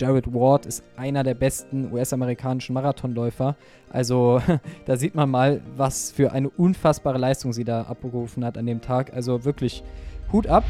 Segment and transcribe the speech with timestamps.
[0.00, 3.54] Jared Ward ist einer der besten US-amerikanischen Marathonläufer.
[3.90, 4.40] Also
[4.86, 8.80] da sieht man mal, was für eine unfassbare Leistung sie da abgerufen hat an dem
[8.80, 9.12] Tag.
[9.12, 9.84] Also wirklich
[10.32, 10.64] Hut ab.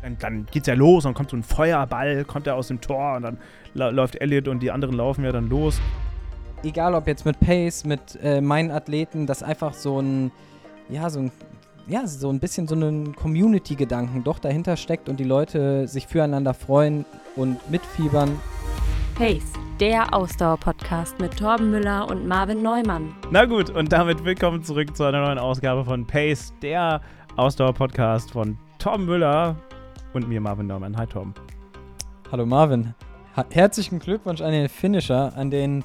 [0.00, 3.16] Dann, dann geht's ja los und kommt so ein Feuerball, kommt er aus dem Tor
[3.16, 3.36] und dann
[3.74, 5.78] läuft Elliot und die anderen laufen ja dann los.
[6.64, 10.32] Egal ob jetzt mit Pace, mit äh, meinen Athleten, das ist einfach so ein,
[10.88, 11.32] ja, so ein
[11.88, 16.54] ja, so ein bisschen so einen Community-Gedanken doch dahinter steckt und die Leute sich füreinander
[16.54, 17.04] freuen
[17.34, 18.38] und mitfiebern.
[19.16, 23.14] Pace, der Ausdauer-Podcast mit Torben Müller und Marvin Neumann.
[23.30, 27.00] Na gut, und damit willkommen zurück zu einer neuen Ausgabe von Pace, der
[27.36, 29.56] Ausdauer-Podcast von Torben Müller
[30.14, 30.96] und mir, Marvin Neumann.
[30.96, 31.34] Hi, Torben.
[32.30, 32.94] Hallo, Marvin.
[33.50, 35.84] Herzlichen Glückwunsch an den Finisher, an den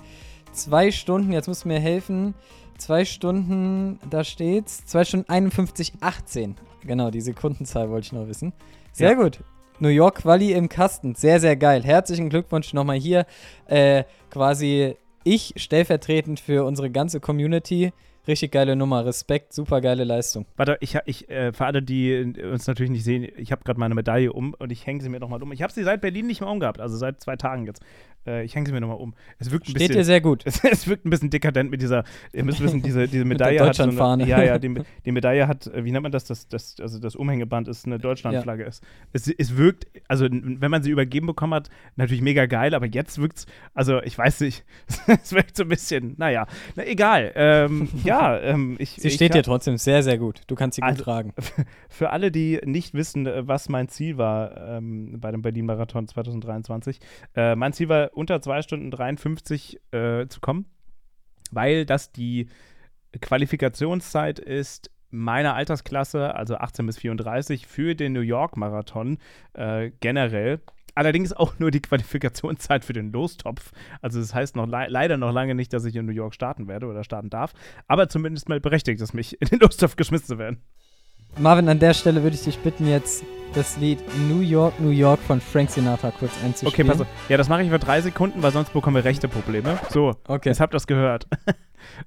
[0.51, 2.33] zwei Stunden, jetzt musst du mir helfen,
[2.77, 4.85] Zwei Stunden, da steht's.
[4.85, 6.55] Zwei Stunden 51, 18.
[6.85, 8.53] Genau, die Sekundenzahl wollte ich noch wissen.
[8.93, 9.15] Sehr ja.
[9.15, 9.39] gut.
[9.79, 11.15] New York Quali im Kasten.
[11.15, 11.83] Sehr, sehr geil.
[11.83, 13.25] Herzlichen Glückwunsch nochmal hier.
[13.67, 17.91] Äh, quasi ich stellvertretend für unsere ganze Community
[18.27, 20.45] Richtig geile Nummer, Respekt, super geile Leistung.
[20.57, 23.95] Warte, ich, ich äh, für alle, die uns natürlich nicht sehen, ich habe gerade meine
[23.95, 25.53] Medaille um und ich hänge sie mir nochmal um.
[25.53, 27.81] Ich habe sie seit Berlin nicht mehr umgehabt, also seit zwei Tagen jetzt.
[28.27, 29.13] Äh, ich hänge sie mir nochmal um.
[29.39, 30.43] Es wirkt ein Steht bisschen, dir sehr gut.
[30.47, 33.75] Es, es, wirkt ein bisschen dekadent mit dieser, ihr müsst wissen, diese, diese Medaille hat.
[33.75, 34.73] So eine, ja, ja, die,
[35.05, 36.25] die, Medaille hat, äh, wie nennt man das?
[36.25, 38.63] das, das also das Umhängeband ist eine Deutschlandflagge.
[38.63, 38.69] Ja.
[39.13, 43.19] Es, es wirkt, also wenn man sie übergeben bekommen hat, natürlich mega geil, aber jetzt
[43.21, 44.65] wirkt es, also ich weiß nicht,
[45.07, 47.31] es wirkt so ein bisschen, naja, na, egal.
[47.35, 50.41] Ähm, ja, ähm, ich Sie steht dir trotzdem sehr, sehr gut.
[50.47, 51.33] Du kannst sie also, gut tragen.
[51.89, 56.99] Für alle, die nicht wissen, äh, was mein Ziel war ähm, bei dem Berlin-Marathon 2023,
[57.35, 60.65] äh, mein Ziel war, unter 2 Stunden 53 äh, zu kommen,
[61.51, 62.49] weil das die
[63.21, 69.19] Qualifikationszeit ist meiner Altersklasse, also 18 bis 34, für den New York-Marathon
[69.53, 70.59] äh, generell
[70.97, 73.71] Allerdings auch nur die Qualifikationszeit für den Lostopf.
[74.01, 76.67] Also das heißt noch le leider noch lange nicht, dass ich in New York starten
[76.67, 77.53] werde oder starten darf.
[77.87, 80.63] Aber zumindest mal berechtigt es mich, in den Lostopf geschmissen zu werden.
[81.37, 83.23] Marvin, an der Stelle würde ich dich bitten, jetzt
[83.53, 83.99] das Lied
[84.29, 86.73] New York, New York von Frank Sinatra kurz einzuspielen.
[86.73, 87.29] Okay, pass auf.
[87.29, 89.79] Ja, das mache ich für drei Sekunden, weil sonst bekommen wir rechte Probleme.
[89.89, 90.49] So, okay.
[90.49, 91.27] jetzt habt ihr das gehört.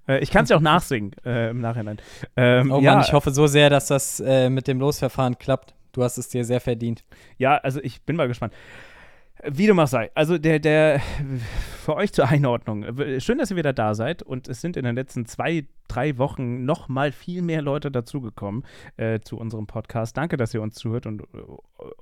[0.07, 1.99] Äh, ich kann es ja auch nachsingen äh, im Nachhinein.
[2.37, 3.01] Ähm, oh Mann, ja.
[3.01, 5.75] ich hoffe so sehr, dass das äh, mit dem Losverfahren klappt.
[5.93, 7.03] Du hast es dir sehr verdient.
[7.39, 8.53] Ja, also ich bin mal gespannt.
[9.45, 10.11] Wie du machst sei.
[10.15, 11.01] Also der, der,
[11.81, 12.85] für euch zur Einordnung.
[13.21, 16.65] Schön, dass ihr wieder da seid und es sind in den letzten zwei, drei Wochen
[16.65, 18.65] noch mal viel mehr Leute dazugekommen
[18.97, 20.17] äh, zu unserem Podcast.
[20.17, 21.27] Danke, dass ihr uns zuhört und äh,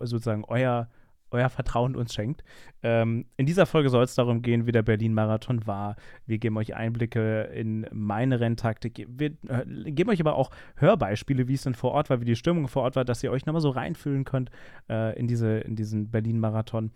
[0.00, 0.88] sozusagen euer
[1.30, 2.42] euer Vertrauen uns schenkt.
[2.82, 5.96] Ähm, in dieser Folge soll es darum gehen, wie der Berlin-Marathon war.
[6.26, 9.06] Wir geben euch Einblicke in meine Renntaktik.
[9.08, 12.36] Wir äh, geben euch aber auch Hörbeispiele, wie es denn vor Ort war, wie die
[12.36, 14.50] Stimmung vor Ort war, dass ihr euch nochmal so reinfühlen könnt
[14.88, 16.92] äh, in, diese, in diesen Berlin-Marathon.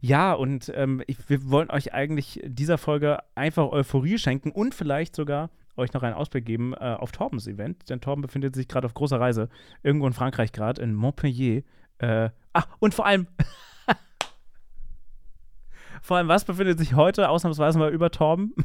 [0.00, 5.14] Ja, und ähm, ich, wir wollen euch eigentlich dieser Folge einfach Euphorie schenken und vielleicht
[5.14, 8.86] sogar euch noch einen Ausblick geben äh, auf Torbens Event, denn Torben befindet sich gerade
[8.86, 9.48] auf großer Reise,
[9.82, 11.62] irgendwo in Frankreich gerade, in Montpellier.
[11.98, 13.26] Äh, ah, und vor allem
[16.02, 18.54] Vor allem, was befindet sich heute ausnahmsweise mal über Torben?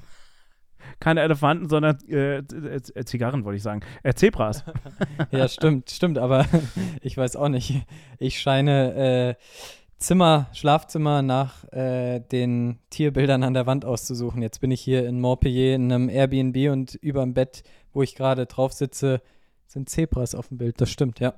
[0.99, 3.81] Keine Elefanten, sondern äh, äh, Zigarren, wollte ich sagen.
[4.03, 4.63] Äh, Zebras.
[5.31, 6.45] ja, stimmt, stimmt, aber
[7.01, 7.83] ich weiß auch nicht.
[8.19, 9.35] Ich scheine äh,
[9.97, 14.41] Zimmer, Schlafzimmer nach äh, den Tierbildern an der Wand auszusuchen.
[14.41, 17.63] Jetzt bin ich hier in Montpellier in einem Airbnb und über dem Bett,
[17.93, 19.21] wo ich gerade drauf sitze,
[19.67, 20.79] sind Zebras auf dem Bild.
[20.79, 21.33] Das stimmt, ja.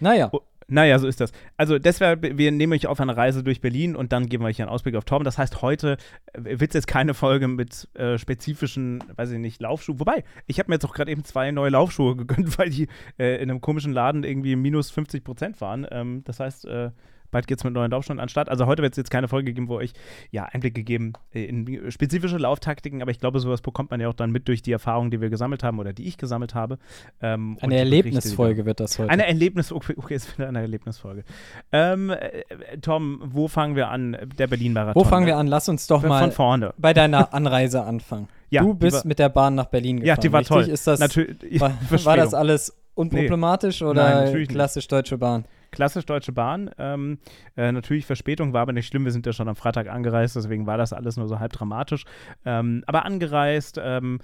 [0.00, 0.30] Naja.
[0.70, 1.32] Naja, so ist das.
[1.56, 4.62] Also deshalb, wir nehmen euch auf eine Reise durch Berlin und dann geben wir euch
[4.62, 5.24] einen Ausblick auf Torben.
[5.24, 5.96] Das heißt, heute
[6.32, 9.98] äh, wird es jetzt keine Folge mit äh, spezifischen, weiß ich nicht, Laufschuhen.
[9.98, 12.86] Wobei, ich habe mir jetzt auch gerade eben zwei neue Laufschuhe gegönnt, weil die
[13.18, 15.86] äh, in einem komischen Laden irgendwie minus 50 Prozent waren.
[15.90, 16.90] Ähm, das heißt, äh,
[17.30, 18.48] Bald geht es mit neuen Laufstunden an Start.
[18.48, 19.92] Also heute wird es jetzt keine Folge geben, wo euch
[20.30, 24.30] ja Einblicke geben in spezifische Lauftaktiken, aber ich glaube, sowas bekommt man ja auch dann
[24.30, 26.78] mit durch die Erfahrungen, die wir gesammelt haben oder die ich gesammelt habe.
[27.20, 29.10] Ähm, eine Erlebnisfolge wird das heute.
[29.10, 31.24] Eine Erlebnis, okay, okay ist wieder eine Erlebnisfolge.
[31.72, 34.16] Ähm, äh, Tom, wo fangen wir an?
[34.38, 35.00] Der Berlin-Marathon.
[35.00, 35.46] Wo fangen wir an?
[35.46, 36.74] Lass uns doch mal von vorne.
[36.78, 38.28] bei deiner Anreise anfangen.
[38.50, 40.16] Ja, du bist mit der Bahn nach Berlin gefahren.
[40.16, 40.56] Ja, die war richtig?
[40.56, 40.68] toll.
[40.68, 41.72] Ist das, Natürlich, war,
[42.04, 43.86] war das alles unproblematisch nee.
[43.86, 45.44] oder Nein, klassisch Deutsche Bahn?
[45.70, 46.70] Klassisch Deutsche Bahn.
[46.78, 47.18] Ähm,
[47.56, 49.04] äh, natürlich Verspätung war aber nicht schlimm.
[49.04, 52.04] Wir sind ja schon am Freitag angereist, deswegen war das alles nur so halb dramatisch.
[52.44, 54.20] Ähm, aber angereist, ähm,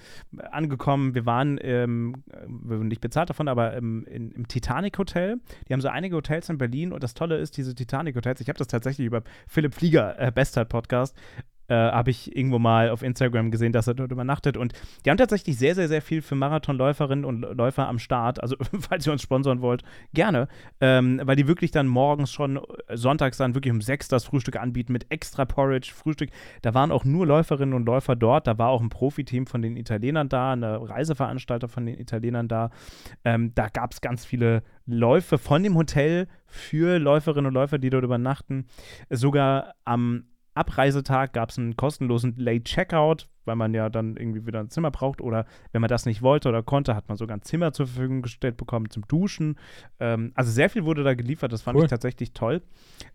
[0.51, 5.39] angekommen, wir waren, ähm, wir wurden nicht bezahlt davon, aber im, in, im Titanic Hotel.
[5.69, 8.49] Die haben so einige Hotels in Berlin und das Tolle ist, diese Titanic Hotels, ich
[8.49, 11.17] habe das tatsächlich über Philipp Flieger, äh, Bestzeit Podcast,
[11.69, 14.57] äh, habe ich irgendwo mal auf Instagram gesehen, dass er dort übernachtet.
[14.57, 14.73] Und
[15.05, 18.43] die haben tatsächlich sehr, sehr, sehr viel für Marathonläuferinnen und Läufer am Start.
[18.43, 19.83] Also, falls ihr uns sponsern wollt,
[20.13, 20.49] gerne.
[20.81, 24.57] Ähm, weil die wirklich dann morgens schon, äh, sonntags dann wirklich um sechs das Frühstück
[24.57, 26.31] anbieten mit extra Porridge, Frühstück.
[26.63, 28.47] Da waren auch nur Läuferinnen und Läufer dort.
[28.47, 32.71] Da war auch ein Profiteam von den Italienern da, eine Reiseveranstalter von den Italienern da.
[33.25, 37.91] Ähm, da gab es ganz viele Läufe von dem Hotel für Läuferinnen und Läufer, die
[37.91, 38.67] dort übernachten.
[39.11, 40.25] Sogar am
[40.57, 44.91] Abreisetag gab es einen kostenlosen Late Checkout, weil man ja dann irgendwie wieder ein Zimmer
[44.91, 47.87] braucht oder wenn man das nicht wollte oder konnte, hat man sogar ein Zimmer zur
[47.87, 49.59] Verfügung gestellt bekommen zum Duschen.
[50.01, 51.85] Ähm, also sehr viel wurde da geliefert, das fand cool.
[51.85, 52.63] ich tatsächlich toll.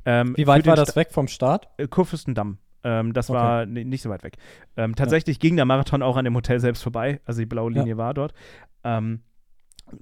[0.05, 1.67] Ähm, Wie weit war das Sta weg vom Start?
[1.77, 2.57] Äh, Kurfürstendamm.
[2.83, 3.39] Ähm, das okay.
[3.39, 4.37] war nicht so weit weg.
[4.75, 5.41] Ähm, tatsächlich ja.
[5.41, 7.97] ging der Marathon auch an dem Hotel selbst vorbei, also die blaue Linie ja.
[7.97, 8.33] war dort.
[8.83, 9.21] Ähm,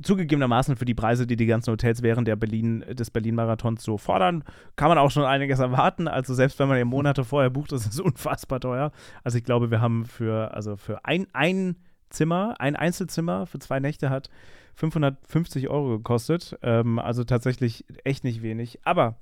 [0.01, 4.43] zugegebenermaßen für die Preise, die die ganzen Hotels während der Berlin, des Berlin-Marathons so fordern,
[4.75, 6.07] kann man auch schon einiges erwarten.
[6.07, 8.91] Also selbst wenn man ja Monate vorher bucht, ist es unfassbar teuer.
[9.23, 11.75] Also ich glaube, wir haben für, also für ein, ein
[12.09, 14.29] Zimmer, ein Einzelzimmer für zwei Nächte hat
[14.75, 16.57] 550 Euro gekostet.
[16.61, 18.79] Ähm, also tatsächlich echt nicht wenig.
[18.83, 19.15] Aber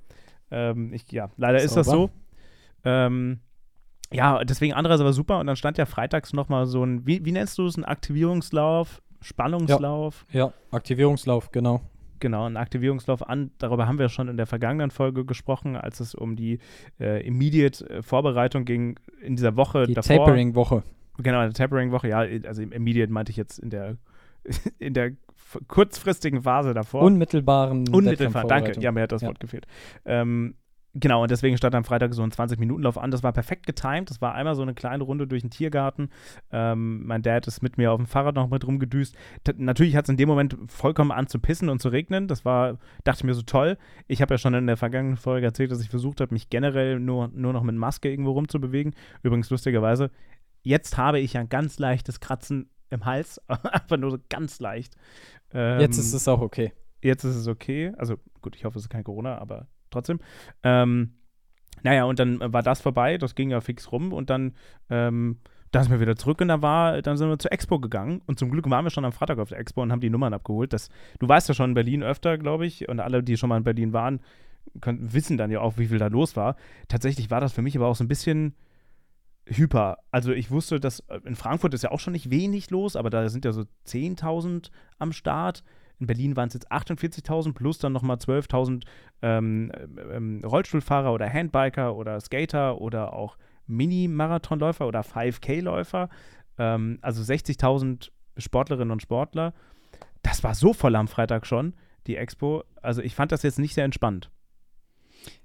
[0.50, 1.64] ähm, ich, ja, leider Sauber.
[1.64, 2.10] ist das so.
[2.84, 3.40] Ähm,
[4.10, 7.32] ja, deswegen Anreise war super und dann stand ja freitags nochmal so ein, wie, wie
[7.32, 10.26] nennst du es, ein Aktivierungslauf Spannungslauf.
[10.30, 11.80] Ja, ja, Aktivierungslauf, genau.
[12.20, 13.52] Genau, ein Aktivierungslauf an.
[13.58, 16.58] Darüber haben wir schon in der vergangenen Folge gesprochen, als es um die
[16.98, 20.16] äh, Immediate-Vorbereitung ging in dieser Woche die davor.
[20.16, 20.82] Tapering-Woche.
[21.18, 23.96] Genau, eine Tapering-Woche, ja, also Immediate meinte ich jetzt in der,
[24.78, 25.12] in der
[25.68, 27.02] kurzfristigen Phase davor.
[27.02, 27.88] Unmittelbaren.
[27.88, 28.78] Unmittelbar, danke.
[28.80, 29.28] Ja, mir hat das ja.
[29.28, 29.66] Wort gefehlt.
[30.04, 30.54] Ähm,
[30.94, 33.10] Genau, und deswegen stand am Freitag so ein 20-Minuten-Lauf an.
[33.10, 34.10] Das war perfekt getimt.
[34.10, 36.08] Das war einmal so eine kleine Runde durch den Tiergarten.
[36.50, 39.14] Ähm, mein Dad ist mit mir auf dem Fahrrad noch mit rumgedüst.
[39.44, 42.26] T natürlich hat es in dem Moment vollkommen an zu pissen und zu regnen.
[42.26, 43.76] Das war, dachte ich mir so toll.
[44.06, 46.98] Ich habe ja schon in der vergangenen Folge erzählt, dass ich versucht habe, mich generell
[46.98, 48.94] nur, nur noch mit Maske irgendwo rumzubewegen.
[49.22, 50.10] Übrigens, lustigerweise,
[50.62, 53.40] jetzt habe ich ein ganz leichtes Kratzen im Hals.
[53.48, 54.96] Einfach nur so ganz leicht.
[55.52, 56.72] Ähm, jetzt ist es auch okay.
[57.02, 57.92] Jetzt ist es okay.
[57.98, 60.20] Also gut, ich hoffe, es ist kein Corona, aber trotzdem.
[60.62, 61.14] Ähm,
[61.82, 64.54] naja, und dann war das vorbei, das ging ja fix rum und dann,
[64.90, 65.38] ähm,
[65.70, 68.38] dann sind wir wieder zurück und dann war, dann sind wir zur Expo gegangen und
[68.38, 70.72] zum Glück waren wir schon am Freitag auf der Expo und haben die Nummern abgeholt.
[70.72, 70.88] Das,
[71.18, 73.64] du weißt ja schon in Berlin öfter, glaube ich, und alle, die schon mal in
[73.64, 74.20] Berlin waren,
[74.80, 76.56] können, wissen dann ja auch, wie viel da los war.
[76.88, 78.54] Tatsächlich war das für mich aber auch so ein bisschen
[79.46, 79.98] hyper.
[80.10, 83.10] Also ich wusste, dass äh, in Frankfurt ist ja auch schon nicht wenig los, aber
[83.10, 85.64] da sind ja so 10.000 am Start.
[85.98, 88.84] In Berlin waren es jetzt 48.000 plus dann nochmal 12.000
[89.22, 89.72] ähm,
[90.12, 93.36] ähm, Rollstuhlfahrer oder Handbiker oder Skater oder auch
[93.66, 96.08] Mini-Marathonläufer oder 5K-Läufer.
[96.56, 99.54] Ähm, also 60.000 Sportlerinnen und Sportler.
[100.22, 101.74] Das war so voll am Freitag schon,
[102.06, 102.64] die Expo.
[102.82, 104.30] Also ich fand das jetzt nicht sehr entspannt.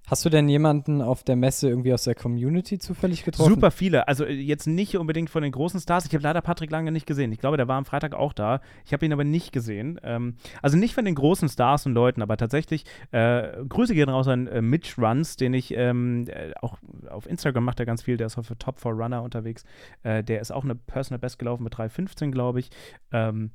[0.06, 3.54] Hast du denn jemanden auf der Messe irgendwie aus der Community zufällig getroffen?
[3.54, 4.08] Super viele.
[4.08, 6.06] Also äh, jetzt nicht unbedingt von den großen Stars.
[6.06, 7.32] Ich habe leider Patrick Lange nicht gesehen.
[7.32, 8.60] Ich glaube, der war am Freitag auch da.
[8.86, 10.00] Ich habe ihn aber nicht gesehen.
[10.04, 14.28] Ähm, also nicht von den großen Stars und Leuten, aber tatsächlich äh, Grüße gehen raus
[14.28, 16.78] an äh, Mitch Runs, den ich ähm, äh, auch
[17.10, 18.18] auf Instagram macht er ganz viel.
[18.18, 19.64] Der ist auch für Top 4 Runner unterwegs.
[20.04, 22.70] Äh, der ist auch eine Personal Best gelaufen mit 3,15, glaube ich.
[23.14, 23.52] Ähm,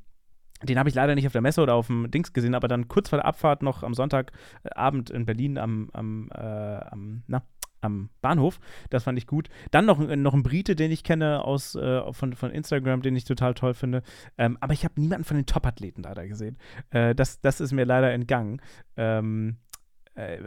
[0.62, 2.88] den habe ich leider nicht auf der Messe oder auf dem Dings gesehen, aber dann
[2.88, 7.42] kurz vor der Abfahrt noch am Sonntagabend in Berlin am, am, äh, am, na,
[7.80, 8.58] am Bahnhof.
[8.90, 9.48] Das fand ich gut.
[9.70, 13.24] Dann noch, noch ein Brite, den ich kenne aus, äh, von, von Instagram, den ich
[13.24, 14.02] total toll finde.
[14.36, 16.58] Ähm, aber ich habe niemanden von den Top-Athleten leider gesehen.
[16.90, 18.60] Äh, das, das ist mir leider entgangen.
[18.96, 19.67] Ähm, äh,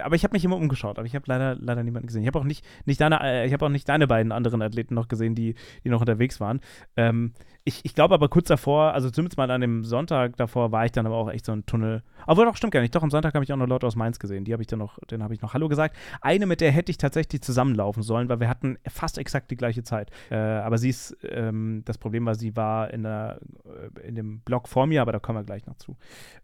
[0.03, 2.21] aber ich habe mich immer umgeschaut, aber ich habe leider, leider niemanden gesehen.
[2.21, 4.95] Ich habe auch nicht, nicht deine, äh, ich habe auch nicht deine beiden anderen Athleten
[4.95, 6.60] noch gesehen, die, die noch unterwegs waren.
[6.98, 10.86] Ähm, ich, ich glaube aber kurz davor, also zumindest mal an dem Sonntag davor, war
[10.86, 12.03] ich dann aber auch echt so ein Tunnel.
[12.25, 12.96] Obwohl doch, stimmt gar nicht.
[12.96, 14.46] Doch, am Sonntag habe ich auch noch Leute aus Mainz gesehen.
[14.46, 15.96] Die habe ich dann noch, den habe ich noch Hallo gesagt.
[16.22, 19.84] Eine, mit der hätte ich tatsächlich zusammenlaufen sollen, weil wir hatten fast exakt die gleiche
[19.84, 20.12] Zeit.
[20.31, 24.41] Äh, aber sie ist, ähm, das Problem war, sie war in, der, äh, in dem
[24.41, 25.96] Blog vor mir, aber da kommen wir gleich noch zu.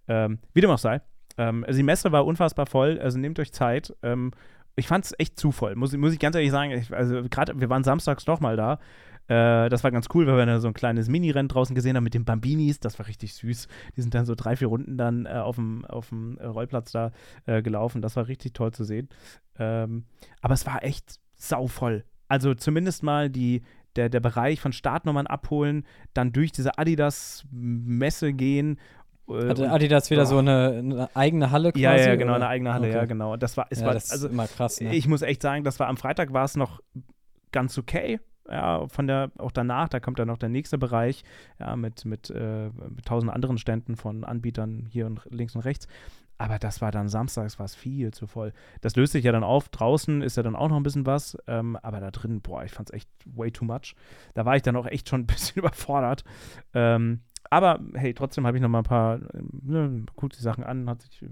[0.08, 1.02] Ähm, wie dem auch sei.
[1.38, 3.96] Ähm, also die Messe war unfassbar voll, also nehmt euch Zeit.
[4.04, 4.32] Ähm,
[4.76, 6.72] ich fand es echt zu voll, muss, muss ich ganz ehrlich sagen.
[6.72, 8.80] Ich, also gerade, wir waren samstags noch mal da.
[9.28, 12.04] Äh, das war ganz cool, weil wir dann so ein kleines Mini-Rennen draußen gesehen haben
[12.04, 12.80] mit den Bambinis.
[12.80, 13.68] Das war richtig süß.
[13.96, 15.84] Die sind dann so drei, vier Runden dann äh, auf dem
[16.40, 17.12] Rollplatz da
[17.46, 18.02] äh, gelaufen.
[18.02, 19.10] Das war richtig toll zu sehen.
[19.60, 20.06] Ähm,
[20.42, 22.06] aber es war echt sauvoll.
[22.30, 23.64] Also zumindest mal die,
[23.96, 28.80] der, der Bereich von Startnummern abholen, dann durch diese Adidas-Messe gehen
[29.28, 30.26] Hatte Adidas wieder oh.
[30.26, 31.84] so eine, eine, eigene Halle quasi?
[31.84, 32.46] Ja, ja, genau, oder?
[32.46, 32.96] eine eigene Halle, okay.
[32.96, 33.36] ja, genau.
[33.36, 34.96] Das war, es ja, war, das also, ist immer krass, ne?
[34.96, 36.82] Ich muss echt sagen, das war am Freitag war es noch
[37.52, 38.20] ganz okay.
[38.50, 41.24] Ja, von der, auch danach, da kommt dann noch der nächste Bereich,
[41.60, 45.88] ja, mit, mit, äh, mit tausend anderen Ständen von Anbietern hier und links und rechts.
[46.40, 48.54] Aber das war dann samstags, war es viel zu voll.
[48.82, 49.70] Das löst sich ja dann auf.
[49.70, 51.36] Draußen ist ja dann auch noch ein bisschen was.
[51.48, 53.96] Ähm, aber da drin, boah, ich fand es echt way too much.
[54.36, 56.24] Da war ich dann auch echt schon ein bisschen überfordert.
[56.74, 59.20] Ähm, aber hey, trotzdem habe ich noch mal ein paar
[59.64, 60.90] ne, gute Sachen an.
[60.90, 61.24] Hat sich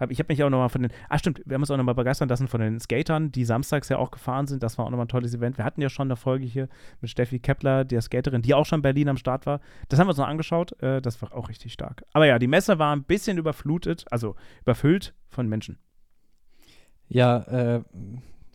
[0.00, 1.94] hab, ich habe mich auch nochmal von den, ah stimmt, wir haben uns auch nochmal
[1.94, 4.62] begeistern lassen von den Skatern, die samstags ja auch gefahren sind.
[4.62, 5.58] Das war auch nochmal ein tolles Event.
[5.58, 6.68] Wir hatten ja schon eine Folge hier
[7.02, 9.60] mit Steffi Kepler, der Skaterin, die auch schon in Berlin am Start war.
[9.88, 10.80] Das haben wir uns noch angeschaut.
[10.82, 12.02] Äh, das war auch richtig stark.
[12.12, 15.78] Aber ja, die Messe war ein bisschen überflutet, also überfüllt von Menschen.
[17.08, 17.82] Ja, äh,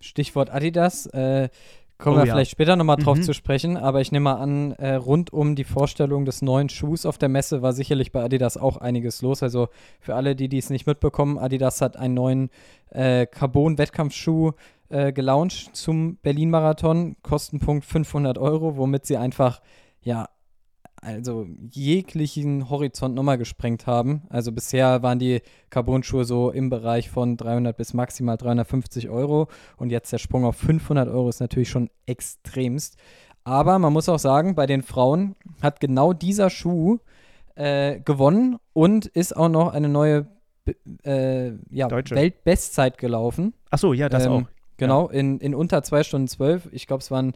[0.02, 1.06] Stichwort Adidas.
[1.08, 1.50] Äh,
[1.98, 2.34] Kommen Oh wir ja.
[2.34, 3.24] vielleicht später nochmal drauf Mhm.
[3.24, 7.06] zu sprechen, aber ich nehme mal an, äh, rund um die Vorstellung des neuen Schuhs
[7.06, 9.42] auf der Messe war sicherlich bei Adidas auch einiges los.
[9.42, 9.70] Also
[10.02, 12.50] für alle, die dies nicht mitbekommen, Adidas hat einen neuen
[12.90, 14.52] äh, Carbon-Wettkampfschuh
[14.90, 19.62] äh, gelauncht zum Berlin-Marathon, Kostenpunkt 500 Euro, womit sie einfach,
[20.02, 20.28] ja,
[21.06, 24.24] also jeglichen Horizont nochmal gesprengt haben.
[24.30, 29.48] Also bisher waren die Carbon-Schuhe so im Bereich von 300 bis maximal 350 Euro
[29.78, 32.98] und jetzt der Sprung auf 500 Euro ist natürlich schon extremst.
[33.44, 36.98] Aber man muss auch sagen, bei den Frauen hat genau dieser Schuh
[37.54, 40.26] äh, gewonnen und ist auch noch eine neue
[41.04, 41.90] äh, ja.
[41.92, 43.54] Weltbestzeit gelaufen.
[43.70, 44.44] Achso, ja, das Ähm, auch.
[44.78, 46.70] Genau, in, in unter 2 Stunden 12.
[46.72, 47.34] Ich glaube, es waren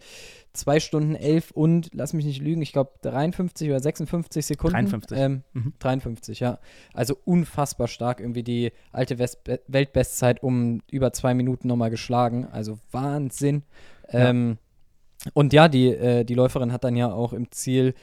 [0.54, 4.74] 2 Stunden 11 und, lass mich nicht lügen, ich glaube 53 oder 56 Sekunden.
[4.74, 5.18] 53.
[5.18, 5.74] Ähm, Mhm.
[5.80, 6.60] 53, ja.
[6.94, 8.20] Also unfassbar stark.
[8.20, 12.48] Irgendwie die alte West Weltbestzeit um über zwei Minuten nochmal geschlagen.
[12.52, 13.64] Also Wahnsinn.
[14.12, 14.30] Ja.
[14.30, 14.58] Ähm,
[15.34, 17.94] und ja, die, äh, die Läuferin hat dann ja auch im Ziel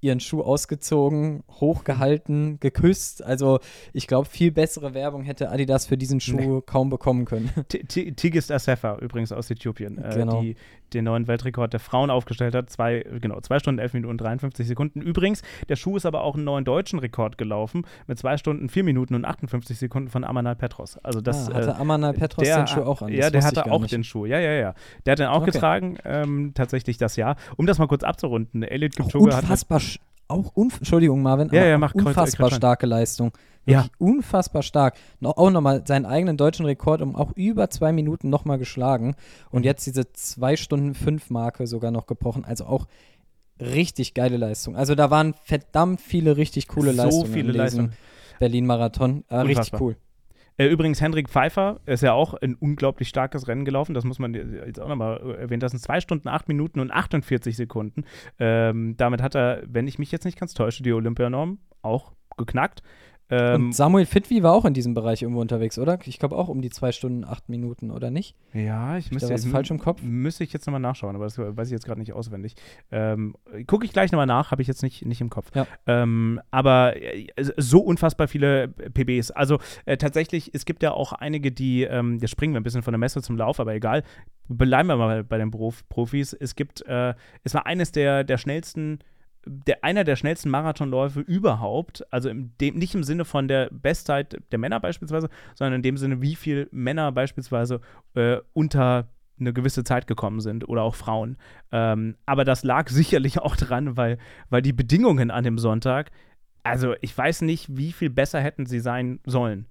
[0.00, 3.24] ihren Schuh ausgezogen, hochgehalten, geküsst.
[3.24, 3.60] Also
[3.92, 7.50] ich glaube, viel bessere Werbung hätte Adidas für diesen Schuh kaum bekommen können.
[7.88, 10.40] Tigist Asefa, übrigens aus Äthiopien, äh, Genau.
[10.42, 10.56] die
[10.92, 12.70] den neuen Weltrekord der Frauen aufgestellt hat.
[12.70, 15.00] Zwei, genau, zwei Stunden, 11 Minuten und 53 Sekunden.
[15.00, 18.84] Übrigens, der Schuh ist aber auch einen neuen deutschen Rekord gelaufen mit zwei Stunden, 4
[18.84, 20.96] Minuten und 58 Sekunden von Amanal Petros.
[20.98, 23.08] Also das ah, hatte äh, Amanal Petros der, den Schuh auch an?
[23.08, 23.92] Ja, Das der wusste ich hatte auch nicht.
[23.92, 24.26] den Schuh.
[24.26, 24.74] Ja, ja, ja.
[25.04, 25.50] Der hat den auch Okay.
[25.50, 27.36] getragen, ähm, tatsächlich das Jahr.
[27.56, 29.42] Um das mal kurz abzurunden, Elliot Kipchoge hat.
[29.42, 29.80] Unfassbar,
[30.28, 33.32] auch Entschuldigung, Marvin, Ja, ja, mach unfassbar starke Leistung.
[33.64, 33.78] Ja.
[33.84, 34.94] Wirklich unfassbar stark.
[35.20, 39.16] No, auch nochmal seinen eigenen deutschen Rekord um auch über zwei Minuten nochmal geschlagen
[39.50, 39.64] und Mhm.
[39.64, 42.44] jetzt diese zwei Stunden fünf Marke sogar noch gebrochen.
[42.44, 42.86] Also auch
[43.60, 44.76] richtig geile Leistung.
[44.76, 47.92] Also da waren verdammt viele richtig coole So Leistungen viele in diesem Leistungen.
[48.38, 49.24] Berlin-Marathon.
[49.28, 49.96] Äh, richtig cool.
[50.58, 53.94] Äh, übrigens, Hendrik Pfeiffer ist ja auch ein unglaublich starkes Rennen gelaufen.
[53.94, 55.60] Das muss man jetzt auch nochmal erwähnen.
[55.60, 58.04] Das sind 2 Stunden, 8 Minuten und 48 Sekunden.
[58.38, 62.82] Ähm, damit hat er, wenn ich mich jetzt nicht ganz täusche, die Olympianorm auch geknackt.
[63.28, 65.98] Ähm, und Samuel Fitwi war auch in diesem Bereich irgendwo unterwegs, oder?
[66.04, 68.36] Ich glaube auch um die zwei Stunden, acht Minuten, oder nicht?
[68.52, 70.00] ja, ich da müsste was falsch im Kopf?
[70.02, 72.54] Müsste ich jetzt nochmal nachschauen, aber das weiß ich jetzt gerade nicht auswendig.
[72.92, 73.34] Ähm,
[73.66, 75.50] Gucke ich gleich nochmal nach, habe ich jetzt nicht, nicht im Kopf.
[75.54, 75.66] Ja.
[75.86, 79.32] Ähm, aber äh, so unfassbar viele PBs.
[79.32, 82.82] Also äh, tatsächlich, es gibt ja auch einige, die, ähm, jetzt springen wir ein bisschen
[82.82, 84.04] von der Messe zum Lauf, aber egal.
[84.48, 86.32] Bleiben wir mal bei den Beruf, Profis.
[86.32, 89.00] Es gibt, äh, es war eines der, der schnellsten
[89.46, 94.58] der, einer der schnellsten Marathonläufe überhaupt, also dem, nicht im Sinne von der Bestzeit der
[94.58, 97.80] Männer beispielsweise, sondern in dem Sinne, wie viel Männer beispielsweise
[98.14, 101.36] äh, unter eine gewisse Zeit gekommen sind oder auch Frauen.
[101.70, 104.18] Ähm, aber das lag sicherlich auch dran, weil,
[104.50, 106.10] weil die Bedingungen an dem Sonntag,
[106.62, 109.66] also ich weiß nicht, wie viel besser hätten sie sein sollen.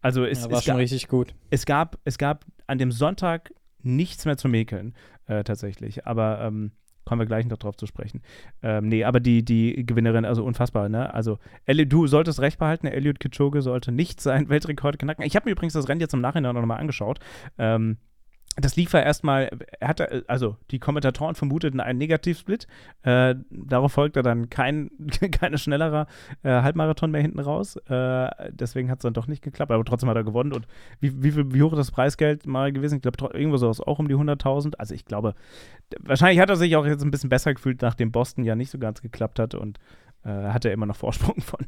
[0.00, 1.34] Also es, ja, war es, schon gab, richtig gut.
[1.50, 4.94] es, gab, es gab an dem Sonntag nichts mehr zu mäkeln,
[5.26, 6.06] äh, tatsächlich.
[6.06, 6.72] Aber ähm,
[7.10, 8.22] kommen wir gleich noch drauf zu sprechen.
[8.62, 11.12] Ähm, nee, aber die, die Gewinnerin, also unfassbar, ne?
[11.12, 15.24] Also, Eli, du solltest recht behalten, Elliot Kipchoge sollte nicht seinen Weltrekord knacken.
[15.24, 17.18] Ich habe mir übrigens das Rennen jetzt im Nachhinein noch mal angeschaut.
[17.58, 17.96] Ähm,
[18.56, 22.66] das lief ja erstmal, er hatte, also die Kommentatoren vermuteten einen Negativsplit.
[23.02, 24.90] Äh, darauf folgte dann kein,
[25.32, 26.06] keine schnellerer
[26.42, 27.76] äh, Halbmarathon mehr hinten raus.
[27.76, 30.52] Äh, deswegen hat es dann doch nicht geklappt, aber trotzdem hat er gewonnen.
[30.52, 30.66] Und
[30.98, 32.96] wie, wie, viel, wie hoch ist das Preisgeld mal gewesen?
[32.96, 34.74] Ich glaube, irgendwo so ist auch um die 100.000.
[34.78, 35.34] Also ich glaube,
[36.00, 38.78] wahrscheinlich hat er sich auch jetzt ein bisschen besser gefühlt, nachdem Boston ja nicht so
[38.78, 39.78] ganz geklappt hat und
[40.24, 41.60] äh, hat er immer noch Vorsprung von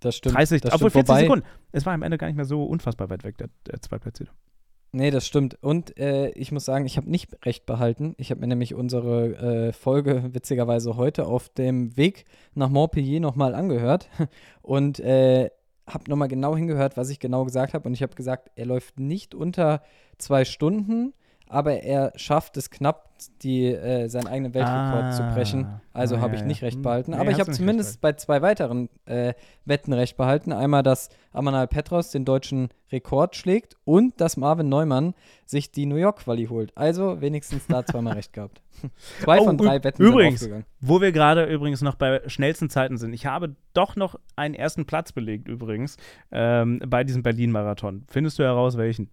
[0.00, 0.36] Das stimmt.
[0.36, 1.06] 30, das obwohl stimmt.
[1.06, 1.46] 40 Wobei- Sekunden.
[1.70, 4.32] Es war am Ende gar nicht mehr so unfassbar weit weg, der, der Zweitplatzierte.
[4.94, 5.56] Nee, das stimmt.
[5.62, 8.14] Und äh, ich muss sagen, ich habe nicht recht behalten.
[8.18, 13.54] Ich habe mir nämlich unsere äh, Folge witzigerweise heute auf dem Weg nach Montpellier nochmal
[13.54, 14.10] angehört
[14.62, 15.48] und äh,
[15.86, 17.88] habe nochmal genau hingehört, was ich genau gesagt habe.
[17.88, 19.82] Und ich habe gesagt, er läuft nicht unter
[20.18, 21.14] zwei Stunden,
[21.52, 23.08] aber er schafft es knapp,
[23.42, 25.12] die, äh, seinen eigenen Weltrekord Ah.
[25.12, 25.80] zu brechen.
[25.92, 26.46] Also Ah, habe ja, ich ja.
[26.46, 26.82] nicht recht Hm.
[26.82, 27.10] behalten.
[27.12, 30.52] Nee, aber ich habe zumindest bei zwei weiteren äh, Wetten recht behalten.
[30.52, 35.14] Einmal, dass Amanal Petros den deutschen Rekord schlägt und dass Marvin Neumann
[35.46, 36.76] sich die New York Quali holt.
[36.76, 38.60] Also wenigstens da zweimal recht gehabt.
[39.20, 40.40] Zwei Oh, von drei Wetten übrigens.
[40.40, 40.66] sind aufgegangen.
[40.80, 43.12] Wo wir gerade übrigens noch bei schnellsten Zeiten sind.
[43.12, 45.96] Ich habe doch noch einen ersten Platz belegt übrigens
[46.32, 48.04] ähm, bei diesem Berlin-Marathon.
[48.08, 49.10] Findest du heraus, welchen?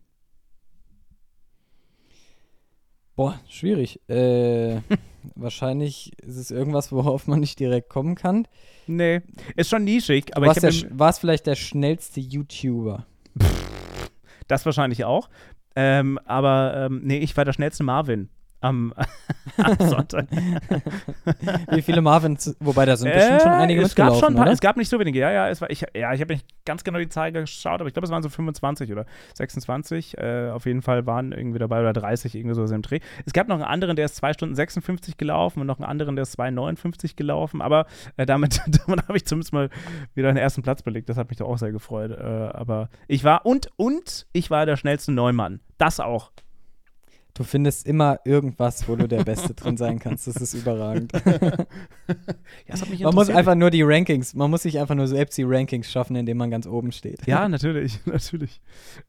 [3.20, 4.00] Boah, schwierig.
[4.10, 4.78] Äh,
[5.36, 8.48] wahrscheinlich ist es irgendwas, worauf man nicht direkt kommen kann.
[8.88, 9.20] Nee,
[9.58, 13.06] ist schon nischig, aber War's ich der habe sch- War es vielleicht der schnellste YouTuber?
[14.48, 15.30] das wahrscheinlich auch.
[15.76, 18.30] Ähm, aber ähm, nee, ich war der schnellste Marvin
[18.62, 18.94] am,
[19.58, 20.28] am Sonntag.
[21.72, 24.44] Wie viele Marvins, wobei da sind bestimmt schon einige Äh, es gab schon ein paar,
[24.44, 24.52] oder?
[24.52, 25.50] Es gab nicht so wenige, ja, ja.
[25.50, 28.06] Es war, ich, ja, ich habe nicht ganz genau die Zahl geschaut, aber ich glaube,
[28.06, 30.18] es waren so 25 oder 26.
[30.18, 33.00] Äh, auf jeden Fall waren irgendwie dabei oder 30, irgendwie so im Dreh.
[33.26, 36.16] Es gab noch einen anderen, der ist 2 Stunden 56 gelaufen und noch einen anderen,
[36.16, 37.62] der ist 2,59 gelaufen.
[37.62, 37.86] Aber
[38.18, 39.70] äh, damit, damit habe ich zumindest mal
[40.16, 41.10] wieder einen ersten Platz belegt.
[41.10, 42.12] Das hat mich doch auch sehr gefreut.
[42.12, 45.62] Äh, aber ich war und, und ich war der schnellste Neumann.
[45.78, 46.32] Das auch.
[47.40, 50.28] Du findest immer irgendwas, wo du der Beste drin sein kannst.
[50.28, 51.14] Das ist überragend.
[52.68, 55.44] Ja, das Man muss einfach nur die Rankings, man muss sich einfach nur selbst die
[55.44, 57.28] Rankings schaffen, indem man ganz oben steht.
[57.28, 58.60] Ja, natürlich, natürlich.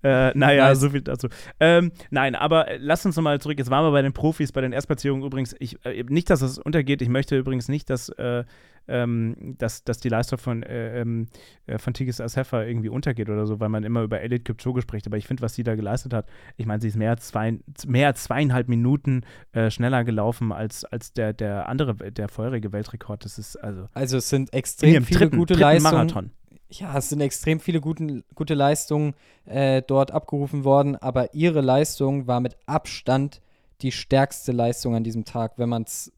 [0.02, 0.80] Äh, naja, Nice.
[0.80, 1.28] so viel dazu.
[1.58, 3.58] Ähm, nein, aber äh, lass uns nochmal zurück.
[3.58, 5.56] Jetzt waren wir bei den Profis, bei den Erstplatzierungen übrigens.
[5.58, 7.00] Ich, äh, nicht, dass es untergeht.
[7.00, 8.44] Ich möchte übrigens nicht, dass, äh,
[8.88, 11.26] ähm, dass, dass die Leistung von, äh, ähm,
[11.66, 15.06] äh, von Tigis Assefa irgendwie untergeht oder so, weil man immer über Elliot Kipchoge spricht.
[15.06, 17.58] Aber ich finde, was sie da geleistet hat, ich meine, sie ist mehr als, zwei,
[17.86, 19.22] mehr als zweieinhalb Minuten
[19.52, 23.24] äh, schneller gelaufen als, als der, der andere, der vorherige Weltrekord.
[23.24, 25.94] Das ist also Also es sind in extrem viele dritten, gute dritten Leistungen.
[25.94, 26.30] Marathon.
[26.72, 32.28] Ja, es sind extrem viele guten, gute Leistungen äh, dort abgerufen worden, aber ihre Leistung
[32.28, 33.40] war mit Abstand
[33.82, 36.12] die stärkste Leistung an diesem Tag, wenn man es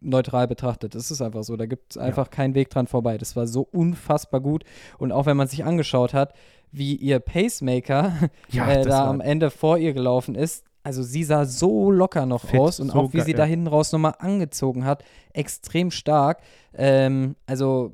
[0.00, 0.94] neutral betrachtet.
[0.94, 1.56] Das ist einfach so.
[1.56, 3.18] Da gibt es einfach keinen Weg dran vorbei.
[3.18, 4.64] Das war so unfassbar gut.
[4.98, 6.34] Und auch wenn man sich angeschaut hat,
[6.72, 8.12] wie ihr Pacemaker
[8.50, 10.64] Ja, äh, da am Ende vor ihr gelaufen ist.
[10.82, 13.38] Also sie sah so locker noch Fit, aus und so auch wie sie ja.
[13.38, 15.02] da hinten raus nochmal angezogen hat,
[15.32, 16.40] extrem stark.
[16.74, 17.92] Ähm, also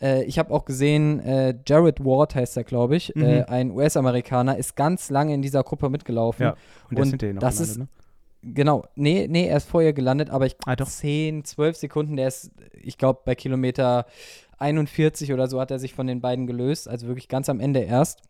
[0.00, 3.22] äh, ich habe auch gesehen, äh, Jared Ward heißt er, glaube ich, Mhm.
[3.22, 6.42] äh, ein US-Amerikaner, ist ganz lange in dieser Gruppe mitgelaufen.
[6.44, 6.54] Ja,
[6.90, 7.88] und Und das ist- ne?
[8.42, 10.88] Genau, nee, nee, er ist vorher gelandet, aber ich Ah, doch.
[10.88, 14.06] 10, 12 Sekunden, der ist, ich glaube, bei Kilometer
[14.58, 17.80] 41 oder so hat er sich von den beiden gelöst, also wirklich ganz am Ende
[17.80, 18.22] erst.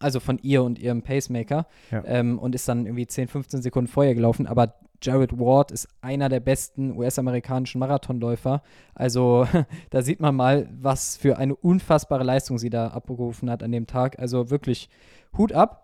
[0.00, 1.66] Also von ihr und ihrem Pacemaker.
[1.90, 2.02] Ja.
[2.06, 4.46] Ähm, und ist dann irgendwie 10, 15 Sekunden vorher gelaufen.
[4.46, 8.62] Aber Jared Ward ist einer der besten US-amerikanischen Marathonläufer.
[8.94, 9.46] Also
[9.90, 13.86] da sieht man mal, was für eine unfassbare Leistung sie da abgerufen hat an dem
[13.86, 14.18] Tag.
[14.18, 14.88] Also wirklich
[15.36, 15.81] Hut ab.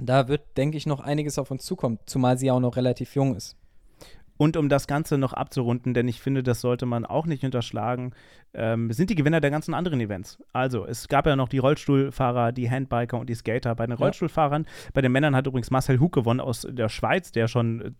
[0.00, 3.14] Da wird, denke ich, noch einiges auf uns zukommen, zumal sie ja auch noch relativ
[3.14, 3.56] jung ist.
[4.36, 8.14] Und um das Ganze noch abzurunden, denn ich finde, das sollte man auch nicht unterschlagen,
[8.54, 10.38] ähm, sind die Gewinner der ganzen anderen Events.
[10.54, 13.74] Also, es gab ja noch die Rollstuhlfahrer, die Handbiker und die Skater.
[13.74, 14.02] Bei den Ja.
[14.02, 17.96] Rollstuhlfahrern, bei den Männern hat übrigens Marcel Hug gewonnen aus der Schweiz, der schon,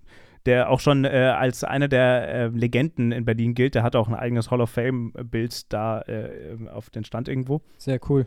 [0.47, 3.75] der auch schon äh, als einer der äh, Legenden in Berlin gilt.
[3.75, 7.61] Der hat auch ein eigenes Hall of Fame-Bild da äh, auf den Stand irgendwo.
[7.77, 8.27] Sehr cool.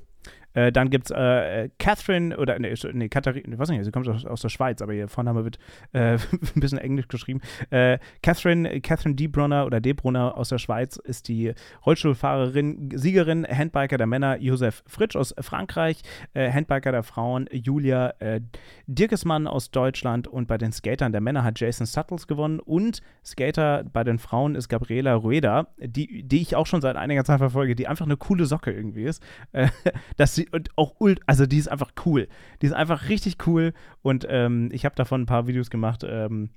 [0.53, 4.07] Äh, dann gibt es äh, Catherine, oder nee, nee Katharina, ich weiß nicht, sie kommt
[4.07, 5.57] aus, aus der Schweiz, aber ihr Vorname wird
[5.93, 6.17] äh,
[6.55, 7.41] ein bisschen englisch geschrieben.
[7.69, 11.53] Äh, Catherine, Catherine Debrunner oder Debrunner aus der Schweiz ist die
[11.85, 16.01] Rollstuhlfahrerin, Siegerin, Handbiker der Männer Josef Fritsch aus Frankreich,
[16.33, 18.13] äh, Handbiker der Frauen Julia
[18.87, 23.83] Dirkesmann aus Deutschland und bei den Skatern der Männer hat Jason Suttles gewonnen und Skater
[23.91, 27.75] bei den Frauen ist Gabriela Rueda, die, die ich auch schon seit einiger Zeit verfolge,
[27.75, 29.23] die einfach eine coole Socke irgendwie ist.
[30.17, 32.27] Dass sie und auch ult, also die ist einfach cool.
[32.61, 36.03] Die ist einfach richtig cool und ähm, ich habe davon ein paar Videos gemacht.
[36.07, 36.49] Ähm,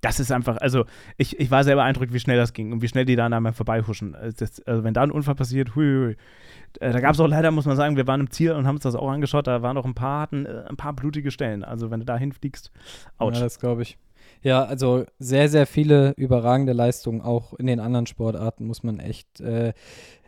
[0.00, 0.84] das ist einfach, also
[1.16, 3.54] ich, ich war sehr beeindruckt, wie schnell das ging und wie schnell die da an
[3.54, 4.14] vorbeihuschen.
[4.14, 6.16] Also, das, also wenn da ein Unfall passiert, hui, hui.
[6.80, 8.76] Äh, da gab es auch leider, muss man sagen, wir waren im Ziel und haben
[8.76, 11.64] uns das auch angeschaut, da waren auch ein paar, hatten, äh, ein paar blutige Stellen.
[11.64, 12.70] Also wenn du da hinfliegst,
[13.18, 13.34] ouch.
[13.34, 13.98] Ja, das glaube ich.
[14.42, 19.40] Ja, also sehr, sehr viele überragende Leistungen auch in den anderen Sportarten muss man echt.
[19.40, 19.72] Äh,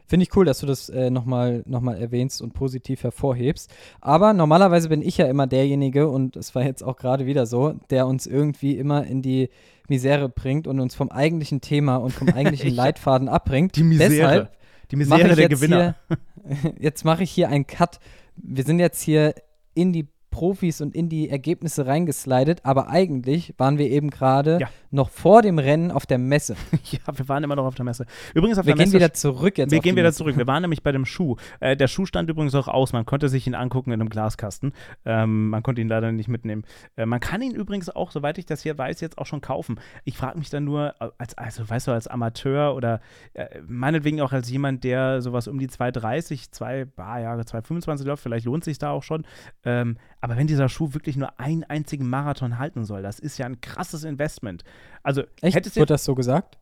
[0.09, 3.71] Finde ich cool, dass du das äh, nochmal noch mal erwähnst und positiv hervorhebst.
[4.01, 7.75] Aber normalerweise bin ich ja immer derjenige, und es war jetzt auch gerade wieder so,
[7.91, 9.51] der uns irgendwie immer in die
[9.87, 13.77] Misere bringt und uns vom eigentlichen Thema und vom eigentlichen Ich- Leitfaden abbringt.
[13.77, 14.09] die Misere.
[14.11, 14.53] Deshalb
[14.91, 15.95] die Misere der Gewinner.
[16.09, 18.01] Hier, jetzt mache ich hier einen Cut.
[18.37, 19.35] Wir sind jetzt hier
[19.75, 24.69] in die Profis und in die Ergebnisse reingeslidet, aber eigentlich waren wir eben gerade Ja.
[24.91, 26.57] noch vor dem Rennen auf der Messe.
[26.91, 28.07] ja, wir waren immer noch auf der Messe.
[28.35, 29.71] Übrigens auf Wir der gehen Messe wieder zurück jetzt.
[29.71, 30.19] Wir gehen wieder Messe.
[30.19, 30.37] zurück.
[30.37, 31.37] Wir waren nämlich bei dem Schuh.
[31.61, 32.93] Äh, der Schuh stand übrigens auch aus.
[32.93, 34.73] Man konnte sich ihn angucken in einem Glaskasten.
[35.05, 36.65] Ähm, man konnte ihn leider nicht mitnehmen.
[36.97, 39.81] Äh, man kann ihn übrigens auch, soweit ich das hier weiß, jetzt auch schon kaufen.
[40.05, 43.01] Ich frage mich dann nur, äh, als, also weißt du, als Amateur oder
[43.35, 48.23] äh, meinetwegen auch als jemand, der sowas um die 230, 2, ah, ja, 225 läuft,
[48.23, 49.25] vielleicht lohnt sich da auch schon.
[49.65, 49.97] Ähm,
[50.29, 53.61] aber wenn dieser Schuh wirklich nur einen einzigen Marathon halten soll, das ist ja ein
[53.61, 54.63] krasses Investment.
[55.03, 55.57] Also, Echt?
[55.57, 55.77] hättest.
[55.77, 56.59] Wird das so gesagt?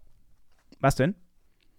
[0.80, 1.14] Was denn?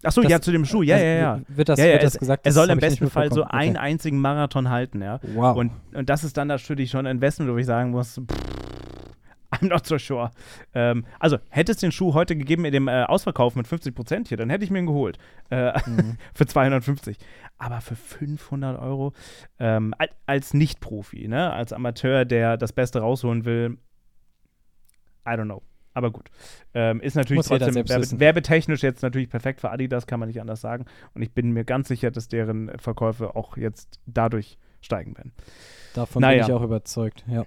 [0.02, 0.82] Achso, Das- ja, zu dem Schuh.
[0.82, 1.40] Ja, Also, ja, ja.
[1.48, 2.46] Wird das, ja, ja, wird das es, gesagt?
[2.46, 3.60] Er soll im besten Fall so mitbekommen.
[3.62, 3.84] einen Okay.
[3.84, 5.18] einzigen Marathon halten, ja.
[5.34, 5.56] Wow.
[5.56, 8.77] Und, und das ist dann natürlich schon ein Investment, wo ich sagen muss, pff,
[9.50, 10.30] I'm not so sure.
[10.74, 14.36] Ähm, also, hätte es den Schuh heute gegeben in dem äh, Ausverkauf mit 50% hier,
[14.36, 15.18] dann hätte ich mir ihn geholt.
[15.50, 16.16] Äh, Mhm.
[16.34, 17.16] für 250.
[17.56, 19.14] Aber für 500 Euro
[19.58, 21.52] ähm, al- als Nicht-Profi, ne?
[21.52, 23.78] als Amateur, der das Beste rausholen will,
[25.26, 25.62] I don't know.
[25.94, 26.30] Aber gut.
[26.74, 30.40] Ähm, ist natürlich Muss trotzdem werbe werbetechnisch jetzt natürlich perfekt für Adidas, kann man nicht
[30.40, 30.84] anders sagen.
[31.14, 35.32] Und ich bin mir ganz sicher, dass deren Verkäufe auch jetzt dadurch steigen werden.
[35.94, 36.44] Davon Naja.
[36.44, 37.24] bin ich auch überzeugt.
[37.26, 37.44] Ja.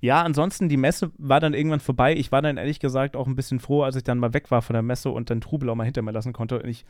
[0.00, 2.14] Ja, ansonsten, die Messe war dann irgendwann vorbei.
[2.16, 4.62] Ich war dann ehrlich gesagt auch ein bisschen froh, als ich dann mal weg war
[4.62, 6.60] von der Messe und dann Trubel auch mal hinter mir lassen konnte.
[6.60, 6.86] Und ich,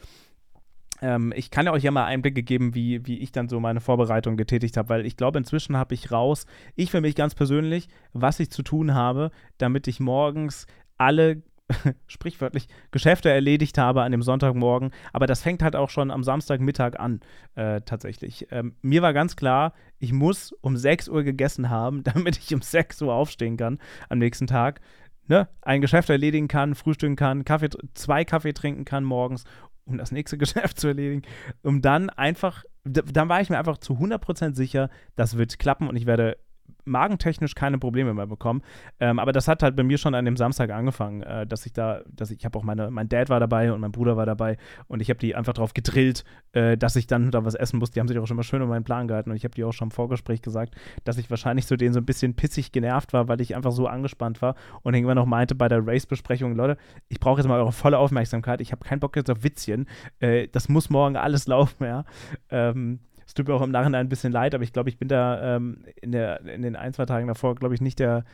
[1.03, 3.81] ähm, ich kann ja euch ja mal Einblicke geben, wie, wie ich dann so meine
[3.81, 6.47] Vorbereitung getätigt habe, weil ich glaube, inzwischen habe ich raus,
[6.77, 11.43] ich für mich ganz persönlich, was ich zu tun habe, damit ich morgens alle
[12.07, 14.91] sprichwörtlich Geschäfte erledigt habe an dem Sonntagmorgen.
[15.13, 17.21] Aber das fängt halt auch schon am Samstagmittag an,
[17.55, 18.49] äh, tatsächlich.
[18.51, 22.63] Ähm, mir war ganz klar, ich muss um 6 Uhr gegessen haben, damit ich um
[22.63, 23.79] 6 Uhr aufstehen kann
[24.09, 24.81] am nächsten Tag.
[25.29, 25.49] Ne?
[25.63, 29.45] Ein Geschäft erledigen kann, frühstücken kann, Kaffee, zwei Kaffee trinken kann morgens,
[29.85, 31.23] um das nächste Geschäft zu erledigen.
[31.63, 35.97] Um dann einfach, dann war ich mir einfach zu 100% sicher, das wird klappen und
[35.97, 36.37] ich werde
[36.85, 38.63] magentechnisch keine Probleme mehr bekommen.
[38.99, 41.73] Ähm, aber das hat halt bei mir schon an dem Samstag angefangen, äh, dass ich
[41.73, 44.27] da, dass ich, ich habe auch meine, mein Dad war dabei und mein Bruder war
[44.27, 44.57] dabei
[44.89, 47.91] und ich habe die einfach darauf gedrillt, äh, dass ich dann da was essen muss.
[47.91, 49.65] Die haben sich auch schon mal schön um meinen Plan gehalten und ich habe die
[49.65, 53.13] auch schon im Vorgespräch gesagt, dass ich wahrscheinlich so denen so ein bisschen pissig genervt
[53.13, 56.77] war, weil ich einfach so angespannt war und irgendwann noch meinte bei der Race-Besprechung, Leute,
[57.09, 59.87] ich brauche jetzt mal eure volle Aufmerksamkeit, ich habe keinen Bock jetzt auf Witzchen,
[60.21, 62.05] äh, das muss morgen alles laufen, ja.
[62.51, 65.07] Ähm, es tut mir auch im Nachhinein ein bisschen leid, aber ich glaube, ich bin
[65.07, 68.25] da ähm, in, der, in den ein, zwei Tagen davor, glaube ich, nicht der,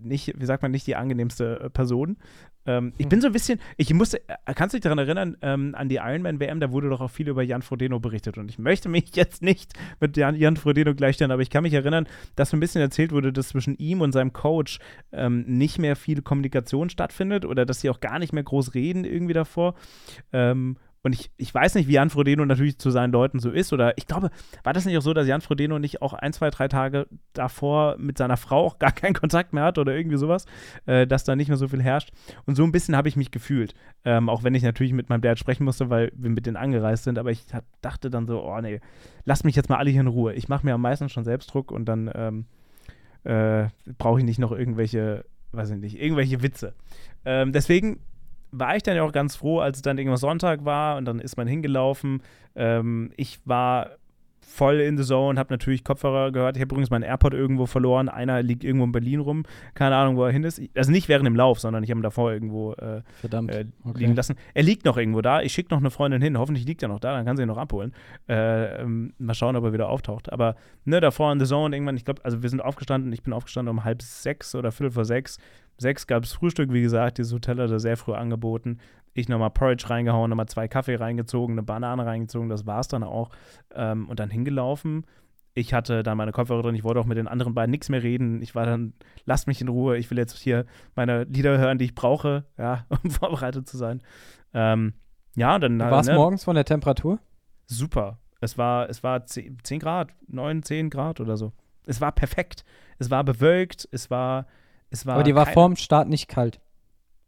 [0.00, 2.16] nicht, wie sagt man, nicht die angenehmste äh, Person.
[2.66, 5.76] Ähm, ich bin so ein bisschen, ich musste, äh, kannst du dich daran erinnern, ähm,
[5.76, 8.88] an die Ironman-WM, da wurde doch auch viel über Jan Frodeno berichtet und ich möchte
[8.88, 12.56] mich jetzt nicht mit Jan, Jan Frodeno gleichstellen, aber ich kann mich erinnern, dass so
[12.56, 14.80] ein bisschen erzählt wurde, dass zwischen ihm und seinem Coach
[15.12, 19.04] ähm, nicht mehr viel Kommunikation stattfindet oder dass sie auch gar nicht mehr groß reden
[19.04, 19.76] irgendwie davor.
[20.32, 23.72] Ähm, und ich, ich weiß nicht, wie Jan Frodeno natürlich zu seinen Leuten so ist.
[23.72, 24.30] Oder ich glaube,
[24.64, 27.96] war das nicht auch so, dass Jan Frodeno nicht auch ein, zwei, drei Tage davor
[27.98, 30.44] mit seiner Frau auch gar keinen Kontakt mehr hat oder irgendwie sowas,
[30.84, 32.10] äh, dass da nicht mehr so viel herrscht.
[32.44, 33.74] Und so ein bisschen habe ich mich gefühlt.
[34.04, 37.04] Ähm, auch wenn ich natürlich mit meinem Dad sprechen musste, weil wir mit denen angereist
[37.04, 37.18] sind.
[37.18, 38.80] Aber ich hab, dachte dann so, oh nee,
[39.24, 40.34] lasst mich jetzt mal alle hier in Ruhe.
[40.34, 42.44] Ich mache mir am meisten schon Selbstdruck und dann ähm,
[43.24, 46.74] äh, brauche ich nicht noch irgendwelche, weiß ich nicht, irgendwelche Witze.
[47.24, 48.00] Ähm, deswegen
[48.52, 51.20] war ich dann ja auch ganz froh, als es dann irgendwann Sonntag war und dann
[51.20, 52.22] ist man hingelaufen.
[52.54, 53.90] Ähm, ich war
[54.40, 56.56] voll in the zone, habe natürlich Kopfhörer gehört.
[56.56, 58.08] Ich habe übrigens meinen AirPod irgendwo verloren.
[58.08, 59.44] Einer liegt irgendwo in Berlin rum.
[59.74, 60.60] Keine Ahnung, wo er hin ist.
[60.76, 63.50] Also nicht während dem Lauf, sondern ich habe ihn davor irgendwo äh, Verdammt.
[63.50, 63.98] äh, okay.
[64.00, 64.36] liegen lassen.
[64.54, 65.42] Er liegt noch irgendwo da.
[65.42, 66.38] Ich schicke noch eine Freundin hin.
[66.38, 67.92] Hoffentlich liegt er noch da, dann kann sie ihn noch abholen.
[68.28, 70.32] Äh, ähm, mal schauen, ob er wieder auftaucht.
[70.32, 73.12] Aber ne, davor in the zone irgendwann, ich glaube, also wir sind aufgestanden.
[73.12, 75.38] Ich bin aufgestanden um halb sechs oder viertel vor sechs.
[75.78, 77.18] Sechs gab es Frühstück, wie gesagt.
[77.18, 78.78] Dieses Hotel hat er sehr früh angeboten.
[79.12, 82.48] Ich nochmal Porridge reingehauen, nochmal zwei Kaffee reingezogen, eine Banane reingezogen.
[82.48, 83.30] Das war es dann auch.
[83.74, 85.06] Ähm, und dann hingelaufen.
[85.52, 86.76] Ich hatte dann meine Kopfhörer drin.
[86.76, 88.40] Ich wollte auch mit den anderen beiden nichts mehr reden.
[88.40, 88.92] Ich war dann,
[89.24, 89.96] lasst mich in Ruhe.
[89.96, 94.02] Ich will jetzt hier meine Lieder hören, die ich brauche, ja, um vorbereitet zu sein.
[94.54, 94.94] Ähm,
[95.34, 97.18] ja, dann War es ne, morgens von der Temperatur?
[97.66, 98.18] super.
[98.40, 101.52] Es war, es war 10, 10 Grad, 9, 10 Grad oder so.
[101.86, 102.64] Es war perfekt.
[102.98, 104.46] Es war bewölkt, es war,
[104.90, 105.14] es war.
[105.14, 106.60] Aber die war vorm Start nicht kalt.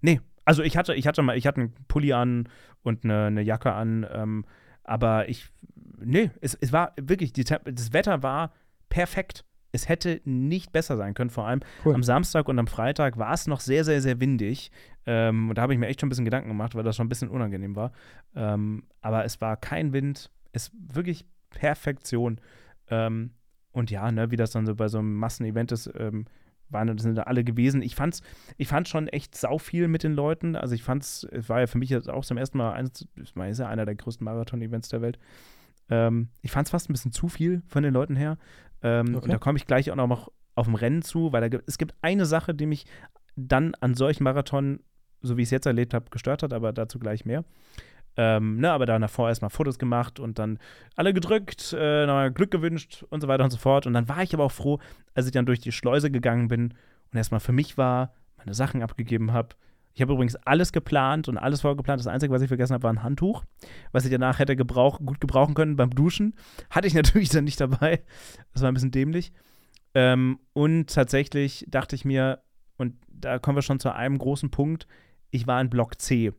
[0.01, 2.49] Nee, also ich hatte, ich hatte mal, ich hatte einen Pulli an
[2.83, 4.45] und eine, eine Jacke an, ähm,
[4.85, 5.51] aber ich,
[6.01, 8.53] nee, es, es war wirklich, die, das Wetter war
[8.89, 9.45] perfekt.
[9.75, 11.95] Es hätte nicht besser sein können, vor allem Cool.
[11.95, 14.71] am Samstag und am Freitag war es noch sehr, sehr, sehr windig.
[15.07, 17.07] Ähm, und da habe ich mir echt schon ein bisschen Gedanken gemacht, weil das schon
[17.07, 17.93] ein bisschen unangenehm war.
[18.35, 22.39] Ähm, aber es war kein Wind, es wirklich Perfektion.
[22.91, 23.31] Ähm,
[23.73, 25.87] und ja, ne, wie das dann so bei so einem Massenevent ist,
[26.73, 27.83] waren sind da alle gewesen.
[27.83, 28.23] Ich fand's,
[28.57, 30.57] ich fand schon echt sau viel mit den Leuten.
[30.57, 33.59] Also ich fand's, es war ja für mich jetzt auch zum ersten Mal eins, ist
[33.59, 35.19] ja einer der größten Marathon-Events der Welt.
[35.91, 38.39] Ähm, ich fand's fast ein bisschen zu viel von den Leuten her.
[38.83, 39.25] Ähm, Okay.
[39.25, 41.95] Und da komme ich gleich auch noch, auf dem Rennen zu, weil da, es gibt
[42.03, 42.85] eine Sache, die mich
[43.37, 44.81] dann an solchen Marathon,
[45.23, 47.45] so wie ich es jetzt erlebt habe, gestört hat, aber dazu gleich mehr.
[48.17, 50.59] Ähm, ne, aber davor erstmal Fotos gemacht und dann
[50.97, 53.87] alle gedrückt, äh, nochmal Glück gewünscht und so weiter und so fort.
[53.87, 54.81] Und dann war ich aber auch froh,
[55.15, 56.75] als ich dann durch die Schleuse gegangen bin
[57.11, 59.51] und erstmal für mich war, meine Sachen abgegeben habe.
[59.95, 62.01] Ich habe übrigens alles geplant und alles vorgeplant.
[62.01, 63.45] Das Einzige, was ich vergessen habe, war ein Handtuch,
[63.93, 66.35] was ich danach hätte gebrauch gut gebrauchen können beim Duschen.
[66.71, 68.03] Hatte ich natürlich dann nicht dabei.
[68.53, 69.33] Das war ein bisschen dämlich.
[69.95, 72.43] Ähm, und tatsächlich dachte ich mir,
[72.79, 74.87] und da kommen wir schon zu einem großen Punkt,
[75.31, 76.33] ich war in Block C.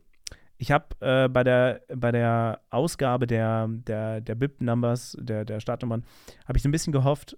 [0.56, 6.04] Ich habe äh, bei, der, bei der Ausgabe der, der, der BIP-Numbers, der, der Startnummern,
[6.46, 7.36] habe ich so ein bisschen gehofft,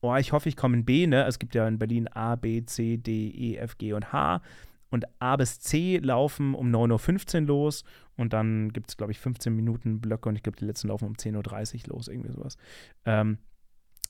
[0.00, 1.24] oh, ich hoffe, ich komme in B, ne?
[1.26, 4.42] Es gibt ja in Berlin A, B, C, D, E, F, G und H.
[4.90, 7.84] Und A bis C laufen um 9.15 Uhr los
[8.16, 11.06] und dann gibt es, glaube ich, 15 Minuten Blöcke und ich glaube, die letzten laufen
[11.06, 12.58] um 10.30 Uhr los, irgendwie sowas.
[13.06, 13.38] Ähm,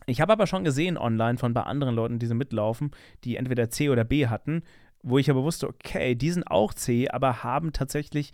[0.07, 2.91] ich habe aber schon gesehen online von bei anderen Leuten, die so mitlaufen,
[3.23, 4.65] die entweder C oder B hatten,
[5.03, 8.33] wo ich aber wusste, okay, die sind auch C, aber haben tatsächlich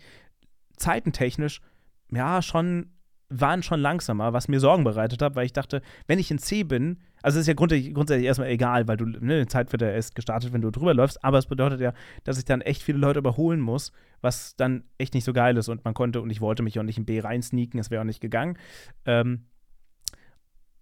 [0.77, 1.61] zeitentechnisch
[2.11, 2.91] ja schon
[3.29, 6.63] waren schon langsamer, was mir Sorgen bereitet hat, weil ich dachte, wenn ich in C
[6.63, 10.15] bin, also ist ja grundsätzlich, grundsätzlich erstmal egal, weil du, ne, Zeit wird ja erst
[10.15, 13.19] gestartet, wenn du drüber läufst, aber es bedeutet ja, dass ich dann echt viele Leute
[13.19, 16.63] überholen muss, was dann echt nicht so geil ist und man konnte und ich wollte
[16.63, 18.57] mich auch nicht in B reinsneaken, es wäre auch nicht gegangen.
[19.05, 19.45] Ähm,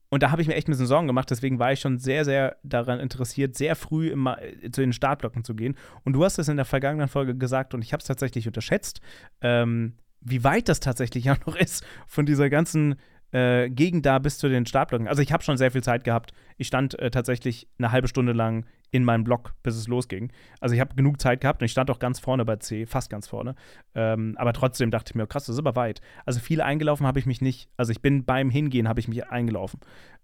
[0.10, 2.24] und da habe ich mir echt ein bisschen Sorgen gemacht, deswegen war ich schon sehr,
[2.24, 5.76] sehr daran interessiert, sehr früh immer äh, zu den Startblocken zu gehen.
[6.04, 9.02] Und du hast es in der vergangenen Folge gesagt und ich habe es tatsächlich unterschätzt,
[9.42, 12.96] ähm, wie weit das tatsächlich ja noch ist von dieser ganzen
[13.32, 15.08] äh, Gegend da bis zu den Startblöcken.
[15.08, 16.32] Also ich habe schon sehr viel Zeit gehabt.
[16.58, 20.32] Ich stand äh, tatsächlich eine halbe Stunde lang in meinem Block, bis es losging.
[20.62, 23.10] Also ich habe genug Zeit gehabt und ich stand auch ganz vorne bei C, fast
[23.10, 23.56] ganz vorne.
[23.96, 26.02] Ähm, aber trotzdem dachte ich mir, krass, das ist aber weit.
[26.26, 27.70] Also viel eingelaufen habe ich mich nicht.
[27.76, 29.80] Also ich bin beim Hingehen, habe ich mich eingelaufen.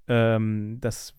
[0.07, 1.13] Ähm, das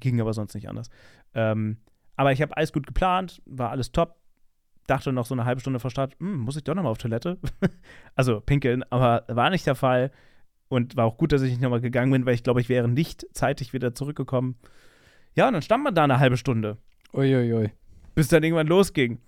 [0.00, 0.88] ging aber sonst nicht anders.
[1.34, 1.78] Ähm,
[2.16, 4.16] aber ich habe alles gut geplant, war alles top.
[4.86, 7.38] Dachte noch so eine halbe Stunde vor Start, hm, muss ich doch nochmal auf Toilette?
[8.14, 10.10] also pinkeln, aber war nicht der Fall.
[10.68, 12.88] Und war auch gut, dass ich nicht nochmal gegangen bin, weil ich glaube, ich wäre
[12.88, 14.56] nicht zeitig wieder zurückgekommen.
[15.34, 16.78] Ja, und dann stand man da eine halbe Stunde.
[17.12, 17.70] Uiuiui.
[18.14, 19.18] Bis dann irgendwann losging.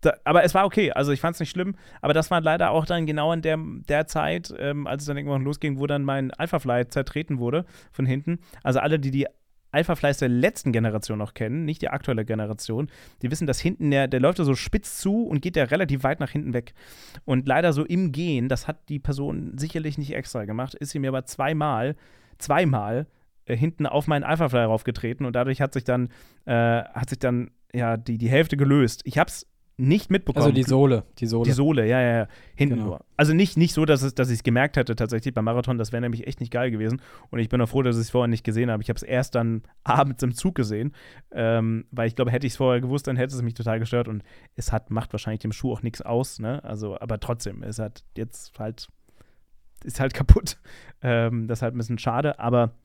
[0.00, 2.72] Da, aber es war okay, also ich fand es nicht schlimm, aber das war leider
[2.72, 3.56] auch dann genau in der,
[3.88, 8.04] der Zeit, ähm, als es dann irgendwann losging, wo dann mein Alpha-Fly zertreten wurde von
[8.04, 8.40] hinten.
[8.64, 9.28] Also alle, die die
[9.72, 12.88] Alpha-Flies der letzten Generation noch kennen, nicht die aktuelle Generation,
[13.22, 16.04] die wissen, dass hinten der, der läuft da so spitz zu und geht ja relativ
[16.04, 16.74] weit nach hinten weg.
[17.24, 20.98] Und leider so im Gehen, das hat die Person sicherlich nicht extra gemacht, ist sie
[20.98, 21.96] mir aber zweimal,
[22.38, 23.06] zweimal
[23.46, 26.10] äh, hinten auf meinen Alpha-Fly raufgetreten und dadurch hat sich dann,
[26.44, 29.00] äh, hat sich dann ja die, die Hälfte gelöst.
[29.04, 29.46] Ich hab's
[29.82, 30.44] nicht mitbekommen.
[30.44, 31.44] Also die Sohle, die Sohle.
[31.44, 32.28] Die Sohle, ja, ja, ja.
[32.54, 32.86] Hinten Genau.
[32.86, 33.04] nur.
[33.16, 35.76] Also nicht, nicht so, dass, es, dass ich es gemerkt hätte tatsächlich beim Marathon.
[35.76, 37.02] Das wäre nämlich echt nicht geil gewesen.
[37.30, 38.82] Und ich bin auch froh, dass ich es vorher nicht gesehen habe.
[38.82, 40.92] Ich habe es erst dann abends im Zug gesehen.
[41.32, 44.06] Ähm, weil ich glaube, hätte ich es vorher gewusst, dann hätte es mich total gestört.
[44.08, 44.22] Und
[44.54, 46.62] es hat, macht wahrscheinlich dem Schuh auch nichts aus, ne?
[46.64, 48.88] Also, aber trotzdem, es hat jetzt halt,
[49.84, 50.58] ist halt kaputt.
[51.04, 52.76] Ähm, das ist halt ein bisschen schade, aber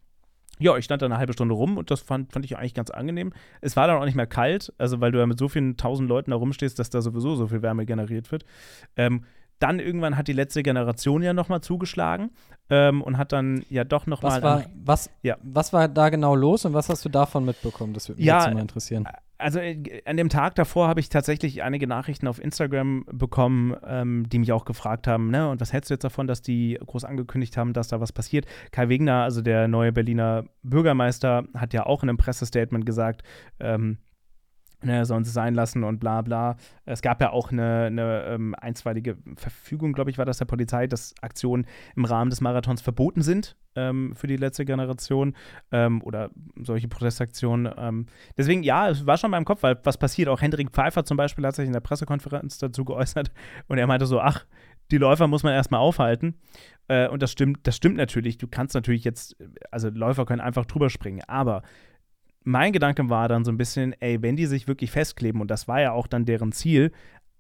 [0.60, 2.90] ja, ich stand da eine halbe Stunde rum und das fand, fand ich eigentlich ganz
[2.90, 3.34] angenehm.
[3.62, 6.10] Es war dann auch nicht mehr kalt, also weil du ja mit so vielen tausend
[6.10, 8.46] Leuten da rumstehst, dass da sowieso so viel Wärme generiert wird.
[8.96, 9.24] Ähm,
[9.60, 12.30] dann irgendwann hat die letzte Generation ja nochmal zugeschlagen
[12.70, 14.34] ähm, und hat dann ja doch nochmal.
[14.36, 15.38] Was war, was, Ja.
[15.42, 17.94] was war da genau los und was hast du davon mitbekommen?
[17.94, 19.08] Das würde mich Ja, jetzt mal interessieren.
[19.38, 24.28] Also äh, an dem Tag davor habe ich tatsächlich einige Nachrichten auf Instagram bekommen, ähm,
[24.30, 27.04] die mich auch gefragt haben, ne, und was hältst du jetzt davon, dass die groß
[27.04, 28.46] angekündigt haben, dass da was passiert?
[28.72, 33.24] Kai Wegner, also der neue Berliner Bürgermeister, hat ja auch in einem Pressestatement gesagt,
[33.60, 33.98] ähm,
[34.82, 36.58] ne, sollen sie sein lassen und bla bla.
[36.86, 40.88] Es gab ja auch eine, eine ähm, einstweilige Verfügung, glaube ich, war das der Polizei,
[40.88, 45.36] dass Aktionen im Rahmen des Marathons verboten sind ähm, für die letzte Generation
[45.72, 47.72] ähm, oder solche Protestaktionen.
[47.78, 48.06] Ähm,
[48.38, 51.18] deswegen, ja, es war schon in meinem Kopf, weil was passiert, auch Hendrik Pfeiffer zum
[51.18, 53.32] Beispiel hat sich in der Pressekonferenz dazu geäußert
[53.68, 54.46] und er meinte so, ach,
[54.92, 56.36] die Läufer muss man erstmal aufhalten.
[56.88, 58.38] Äh, und das stimmt, das stimmt natürlich.
[58.38, 59.36] Du kannst natürlich jetzt,
[59.72, 61.62] also Läufer können einfach drüber springen, aber
[62.48, 65.68] mein Gedanke war dann so ein bisschen, ey, wenn die sich wirklich festkleben, und das
[65.68, 66.92] war ja auch dann deren Ziel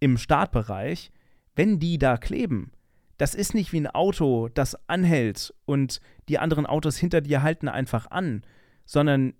[0.01, 1.11] im Startbereich,
[1.55, 2.71] wenn die da kleben,
[3.17, 7.69] das ist nicht wie ein Auto, das anhält und die anderen Autos hinter dir halten
[7.69, 8.43] einfach an,
[8.85, 9.33] sondern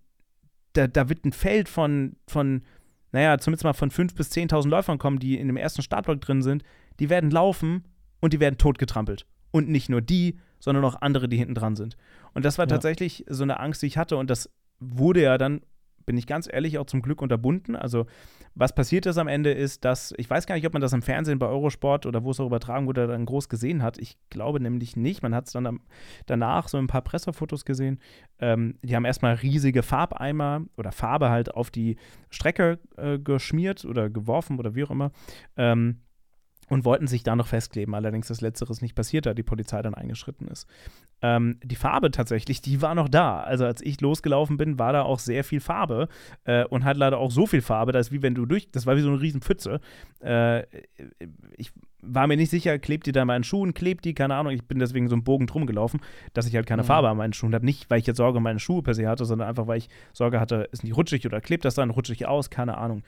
[0.74, 2.64] da, da wird ein Feld von, von,
[3.12, 6.42] naja, zumindest mal von 5.000 bis 10.000 Läufern kommen, die in dem ersten Startblock drin
[6.42, 6.64] sind,
[7.00, 7.84] die werden laufen
[8.22, 9.26] und die werden totgetrampelt.
[9.52, 11.98] Und nicht nur die, sondern auch andere, die hinten dran sind.
[12.34, 12.70] Und das war Ja.
[12.70, 15.62] tatsächlich so eine Angst, die ich hatte und das wurde ja dann
[16.08, 17.76] bin ich ganz ehrlich, auch zum Glück unterbunden.
[17.76, 18.08] Also,
[18.56, 21.04] was passiert ist am Ende ist, dass, ich weiß gar nicht, ob man das im
[21.04, 24.00] Fernsehen bei Eurosport oder wo es auch übertragen wurde, dann groß gesehen hat.
[24.00, 25.22] Ich glaube nämlich nicht.
[25.22, 25.82] Man hat es dann am,
[26.26, 28.00] danach so ein paar Pressefotos gesehen.
[28.40, 31.98] Ähm, die haben erstmal riesige Farbeimer oder Farbe halt auf die
[32.30, 35.12] Strecke äh, geschmiert oder geworfen oder wie auch immer.
[35.58, 36.00] Ähm,
[36.70, 37.96] und wollten sich da noch festkleben.
[37.96, 40.68] Allerdings ist Letzteres nicht passiert, da die Polizei dann eingeschritten ist.
[41.22, 43.42] Ähm, die Farbe tatsächlich, die war noch da.
[43.42, 46.10] Also als ich losgelaufen bin, war da auch sehr viel Farbe
[46.44, 48.96] äh, und hat leider auch so viel Farbe, dass wie wenn du durch, das war
[48.96, 49.80] wie so eine riesen Pfütze.
[50.20, 50.64] Äh,
[51.58, 54.54] ich war mir nicht sicher, klebt die da an meinen Schuhen, klebt die, keine Ahnung.
[54.54, 56.02] Ich bin deswegen so einen Bogen drum gelaufen,
[56.34, 56.88] dass ich halt keine mhm.
[56.88, 57.66] Farbe an meinen Schuhen habe.
[57.66, 59.90] Nicht, weil ich jetzt Sorge um meine Schuhe per se hatte, sondern einfach, weil ich
[60.14, 63.04] Sorge hatte, ist nicht rutschig oder klebt das dann rutschig aus, keine Ahnung.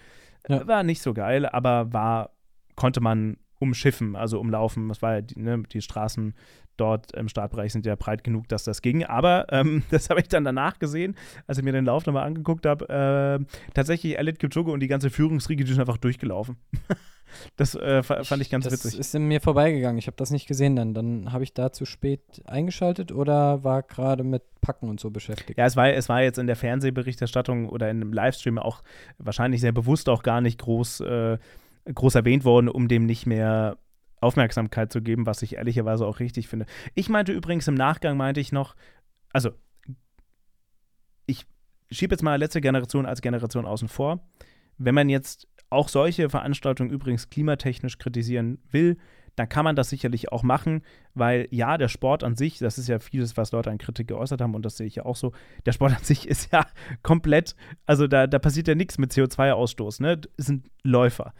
[0.47, 0.67] Ja.
[0.67, 2.31] War nicht so geil, aber war,
[2.75, 4.87] konnte man umschiffen, also umlaufen.
[4.89, 6.33] Das war ja die, ne, die Straßen
[6.79, 9.03] dort im Startbereich sind ja breit genug, dass das ging.
[9.03, 11.15] Aber ähm, das habe ich dann danach gesehen,
[11.47, 12.89] als ich mir den Lauf nochmal angeguckt habe.
[12.89, 16.57] Äh, tatsächlich Elliot Kipchoge und die ganze Führungsriege, die sind einfach durchgelaufen.
[17.57, 18.97] das äh, fand ich ganz das witzig.
[18.97, 19.97] Das ist in mir vorbeigegangen.
[19.97, 20.93] Ich habe das nicht gesehen dann.
[20.93, 25.57] Dann habe ich da zu spät eingeschaltet oder war gerade mit Packen und so beschäftigt.
[25.57, 28.81] Ja, es war, es war jetzt in der Fernsehberichterstattung oder in einem Livestream auch
[29.17, 31.37] wahrscheinlich sehr bewusst auch gar nicht groß äh,
[31.85, 33.77] groß erwähnt worden, um dem nicht mehr
[34.21, 36.65] Aufmerksamkeit zu geben, was ich ehrlicherweise auch richtig finde.
[36.93, 38.75] Ich meinte übrigens im Nachgang, meinte ich noch,
[39.31, 39.51] also
[41.25, 41.45] ich
[41.89, 44.19] schiebe jetzt mal letzte Generation als Generation außen vor.
[44.77, 48.97] Wenn man jetzt auch solche Veranstaltungen übrigens klimatechnisch kritisieren will,
[49.35, 50.81] dann kann man das sicherlich auch machen,
[51.13, 54.41] weil ja, der Sport an sich, das ist ja vieles, was Leute an Kritik geäußert
[54.41, 55.31] haben und das sehe ich ja auch so,
[55.65, 56.65] der Sport an sich ist ja
[57.03, 60.19] komplett, also da, da passiert ja nichts mit CO2-Ausstoß, ne?
[60.35, 61.33] Es sind Läufer.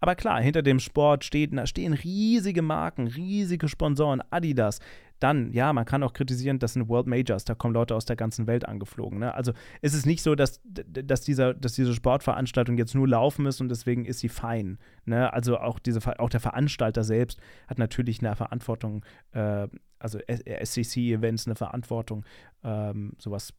[0.00, 4.80] Aber klar, hinter dem Sport steht, stehen riesige Marken, riesige Sponsoren, Adidas.
[5.18, 8.16] Dann, ja, man kann auch kritisieren, das sind World Majors, da kommen Leute aus der
[8.16, 9.18] ganzen Welt angeflogen.
[9.18, 9.32] Ne?
[9.32, 13.62] Also es ist nicht so, dass, dass, dieser, dass diese Sportveranstaltung jetzt nur laufen ist
[13.62, 14.78] und deswegen ist sie fein.
[15.06, 15.32] Ne?
[15.32, 21.56] Also auch, diese, auch der Veranstalter selbst hat natürlich eine Verantwortung, äh, also SCC-Events eine
[21.56, 22.26] Verantwortung,
[22.62, 23.54] ähm, sowas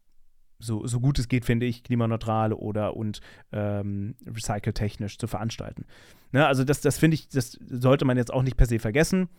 [0.59, 5.85] so, so gut es geht, finde ich, klimaneutral oder und ähm, recyceltechnisch zu veranstalten.
[6.31, 9.29] Ne, also das, das finde ich, das sollte man jetzt auch nicht per se vergessen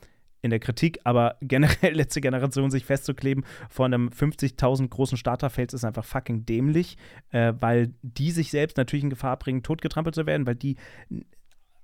[0.40, 5.85] in der Kritik, aber generell letzte Generation sich festzukleben vor einem 50.000 großen Starterfeld ist
[5.85, 6.96] einfach fucking dämlich,
[7.31, 10.76] äh, weil die sich selbst natürlich in Gefahr bringen, totgetrampelt zu werden, weil die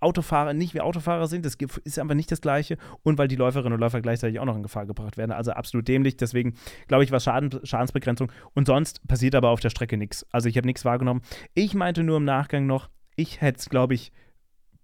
[0.05, 1.45] Autofahrer nicht wie Autofahrer sind.
[1.45, 2.77] Das ist einfach nicht das Gleiche.
[3.03, 5.33] Und weil die Läuferinnen und Läufer gleichzeitig auch noch in Gefahr gebracht werden.
[5.33, 6.17] Also absolut dämlich.
[6.17, 6.55] Deswegen
[6.87, 8.31] glaube ich, war Schaden, Schadensbegrenzung.
[8.55, 10.27] Und sonst passiert aber auf der Strecke nichts.
[10.31, 11.23] Also ich habe nichts wahrgenommen.
[11.55, 14.13] Ich meinte nur im Nachgang noch, ich hätte es, glaube ich,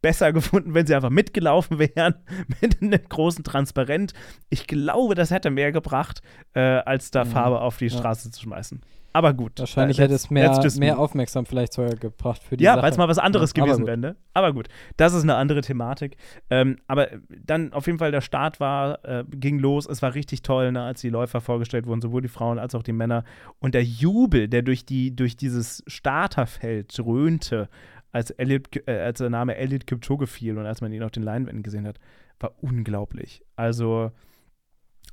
[0.02, 2.14] besser gefunden, wenn sie einfach mitgelaufen wären
[2.60, 4.12] mit einem großen Transparent.
[4.48, 6.22] Ich glaube, das hätte mehr gebracht,
[6.54, 7.28] äh, als da mhm.
[7.30, 8.32] Farbe auf die Straße ja.
[8.32, 8.80] zu schmeißen.
[9.12, 9.58] Aber gut.
[9.58, 13.08] Wahrscheinlich hätte es mehr, mehr Aufmerksam vielleicht sogar gebracht für die Ja, weil es mal
[13.08, 13.96] was anderes ja, gewesen wäre.
[13.96, 14.16] Ne?
[14.34, 16.16] Aber gut, das ist eine andere Thematik.
[16.48, 19.86] Ähm, aber dann auf jeden Fall der Start war, äh, ging los.
[19.86, 22.82] Es war richtig toll, ne, als die Läufer vorgestellt wurden, sowohl die Frauen als auch
[22.82, 23.24] die Männer.
[23.58, 27.68] Und der Jubel, der durch, die, durch dieses Starterfeld dröhnte,
[28.12, 31.22] als, Elliot, äh, als der Name Elliot Kipchoge fiel und als man ihn auf den
[31.22, 31.98] Leinwänden gesehen hat,
[32.38, 33.42] war unglaublich.
[33.56, 34.12] Also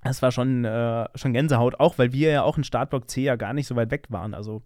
[0.03, 3.35] das war schon, äh, schon Gänsehaut, auch weil wir ja auch in Startblock C ja
[3.35, 4.33] gar nicht so weit weg waren.
[4.33, 4.61] Also,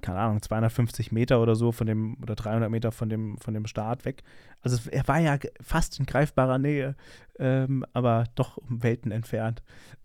[0.00, 3.66] keine Ahnung, 250 Meter oder so von dem, oder 300 Meter von dem, von dem
[3.66, 4.22] Start weg.
[4.62, 6.94] Also, er war ja fast in greifbarer Nähe,
[7.38, 9.62] ähm, aber doch um Welten entfernt.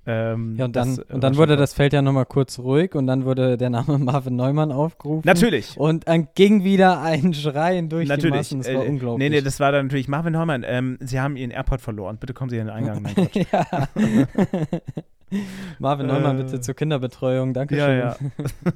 [0.08, 3.08] Ähm, ja, und dann, das, und dann wurde das Feld ja nochmal kurz ruhig und
[3.08, 5.24] dann wurde der Name Marvin Neumann aufgerufen.
[5.26, 5.78] Natürlich.
[5.78, 8.50] Und dann ging wieder ein Schreien durch natürlich.
[8.50, 8.60] die Massen.
[8.60, 9.30] Das war äh, unglaublich.
[9.30, 10.64] Nee, nee, das war dann natürlich Marvin Neumann.
[10.66, 12.18] Ähm, Sie haben Ihren Airport verloren.
[12.20, 13.06] Bitte kommen Sie in den Eingang.
[13.52, 13.88] Ja.
[15.80, 16.62] Marvin Neumann, bitte äh.
[16.62, 17.54] zur Kinderbetreuung.
[17.54, 18.00] Dankeschön.
[18.00, 18.16] Ja,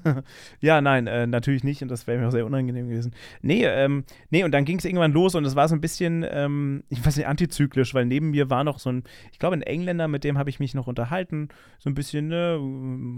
[0.05, 0.23] ja.
[0.59, 1.81] ja nein, äh, natürlich nicht.
[1.81, 3.13] Und das wäre mir auch sehr unangenehm gewesen.
[3.41, 6.25] Nee, ähm, nee und dann ging es irgendwann los und es war so ein bisschen,
[6.29, 9.61] ähm, ich weiß nicht, antizyklisch, weil neben mir war noch so ein, ich glaube, ein
[9.61, 11.49] Engländer, mit dem habe ich mich noch unterhalten.
[11.79, 12.57] So ein bisschen, ne,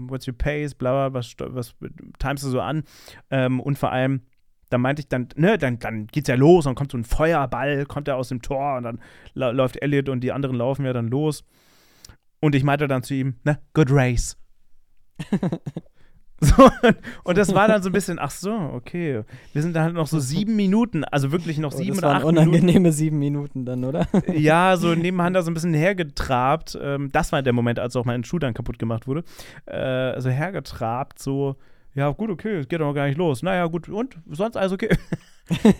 [0.08, 1.74] what's your pace, bla, bla, was, was
[2.18, 2.84] timest du so an?
[3.30, 4.22] Ähm, und vor allem,
[4.68, 7.84] da meinte ich dann, ne, dann, dann geht's ja los und kommt so ein Feuerball,
[7.86, 9.00] kommt er aus dem Tor und dann
[9.34, 11.44] läuft Elliot und die anderen laufen ja dann los.
[12.42, 14.36] Und ich meinte dann zu ihm, ne, good race.
[16.40, 16.68] so,
[17.22, 19.22] und das war dann so ein bisschen, ach so, okay.
[19.52, 22.24] Wir sind dann halt noch so sieben Minuten, also wirklich noch oh, sieben oder acht
[22.24, 22.92] unangenehme Minuten.
[22.92, 24.08] sieben Minuten dann, oder?
[24.34, 26.76] ja, so nebeneinander so ein bisschen hergetrabt.
[26.82, 29.22] Ähm, das war der Moment, als auch mein Schuh dann kaputt gemacht wurde.
[29.66, 31.54] Also hergetrabt, so,
[31.94, 33.44] ja, gut, okay, es geht doch gar nicht los.
[33.44, 34.16] Naja, gut, und?
[34.28, 34.88] Sonst alles okay?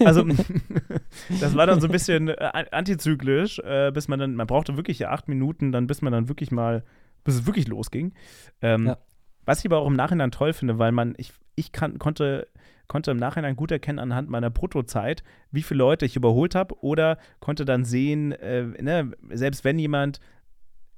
[0.04, 0.24] also,
[1.40, 4.98] das war dann so ein bisschen äh, antizyklisch, äh, bis man dann, man brauchte wirklich
[4.98, 6.84] ja acht Minuten, dann bis man dann wirklich mal,
[7.24, 8.12] bis es wirklich losging.
[8.60, 8.98] Ähm, ja.
[9.44, 12.48] Was ich aber auch im Nachhinein toll finde, weil man, ich, ich kann, konnte,
[12.86, 17.18] konnte im Nachhinein gut erkennen anhand meiner Bruttozeit, wie viele Leute ich überholt habe oder
[17.40, 20.20] konnte dann sehen, äh, ne, selbst wenn jemand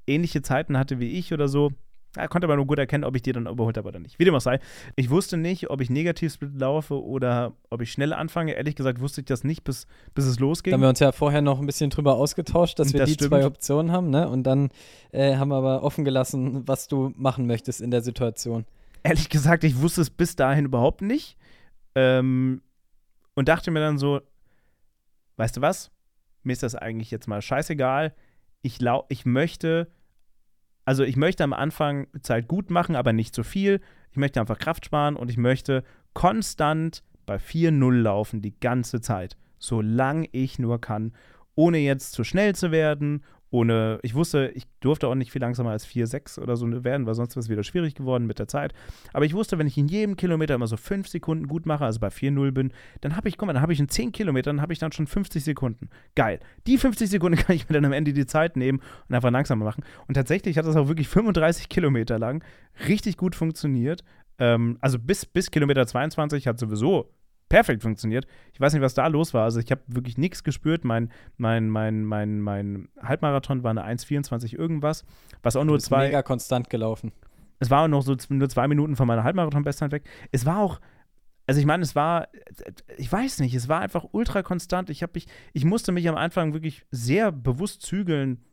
[0.06, 1.72] ähnliche Zeiten hatte wie ich oder so,
[2.16, 4.18] ja, konnte man nur gut erkennen, ob ich die dann überholt habe oder nicht.
[4.18, 4.60] Wie dem auch sei.
[4.96, 8.52] Ich wusste nicht, ob ich Negativsplit laufe oder ob ich schnell anfange.
[8.52, 10.70] Ehrlich gesagt wusste ich das nicht, bis, bis es losging.
[10.70, 13.14] Da haben wir uns ja vorher noch ein bisschen drüber ausgetauscht, dass wir Das die
[13.14, 13.30] stimmt.
[13.30, 14.28] zwei Optionen haben, ne?
[14.28, 14.70] Und dann
[15.12, 18.64] äh, haben wir aber offen gelassen, was du machen möchtest in der Situation.
[19.02, 21.36] Ehrlich gesagt, ich wusste es bis dahin überhaupt nicht.
[21.94, 22.62] Ähm,
[23.34, 24.20] und dachte mir dann so,
[25.36, 25.90] weißt du was?
[26.42, 28.14] Mir ist das eigentlich jetzt mal scheißegal.
[28.62, 29.88] Ich, lau ich möchte,
[30.84, 33.80] also ich möchte am Anfang Zeit gut machen, aber nicht zu viel.
[34.10, 35.82] Ich möchte einfach Kraft sparen und ich möchte
[36.12, 39.36] konstant bei 4-0 laufen die ganze Zeit.
[39.58, 41.12] Solange ich nur kann.
[41.54, 43.22] Ohne jetzt zu schnell zu werden,
[43.54, 47.14] ohne, ich wusste, ich durfte auch nicht viel langsamer als 4,6 oder so werden, weil
[47.14, 48.74] sonst wäre es wieder schwierig geworden mit der Zeit.
[49.12, 52.00] Aber ich wusste, wenn ich in jedem Kilometer immer so 5 Sekunden gut mache, also
[52.00, 54.72] bei 4,0 bin, dann habe ich, guck mal, dann habe ich in 10 Kilometern, habe
[54.72, 55.88] ich dann schon 50 Sekunden.
[56.16, 56.40] Geil.
[56.66, 59.64] Die 50 Sekunden kann ich mir dann am Ende die Zeit nehmen und einfach langsamer
[59.64, 59.84] machen.
[60.08, 62.42] Und tatsächlich hat das auch wirklich 35 Kilometer lang
[62.88, 64.02] richtig gut funktioniert.
[64.40, 67.08] Ähm, also bis, bis Kilometer 22 hat sowieso
[67.48, 68.26] perfekt funktioniert.
[68.52, 69.44] Ich weiß nicht, was da los war.
[69.44, 70.84] Also ich habe wirklich nichts gespürt.
[70.84, 75.04] Mein, mein, mein, mein, mein Halbmarathon war eine 1,24 irgendwas,
[75.42, 76.06] was auch nur zwei.
[76.06, 77.12] mega konstant gelaufen.
[77.60, 80.04] Es war auch noch so nur zwei Minuten von meiner Halbmarathon-Bestzeit weg.
[80.32, 80.80] Es war auch,
[81.46, 82.28] also ich meine, es war,
[82.96, 84.90] ich weiß nicht, es war einfach ultra konstant.
[84.90, 88.44] Ich habe mich, ich musste mich am Anfang wirklich sehr bewusst zügeln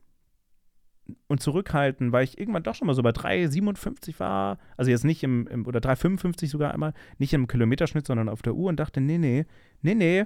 [1.28, 5.24] und zurückhalten, weil ich irgendwann doch schon mal so bei 3,57 war, also jetzt nicht
[5.24, 9.02] im, im oder 3,55 sogar einmal, nicht im Kilometerschnitt, sondern auf der Uhr und dachte,
[9.02, 9.45] nee, nee,
[9.82, 10.26] nee, nee,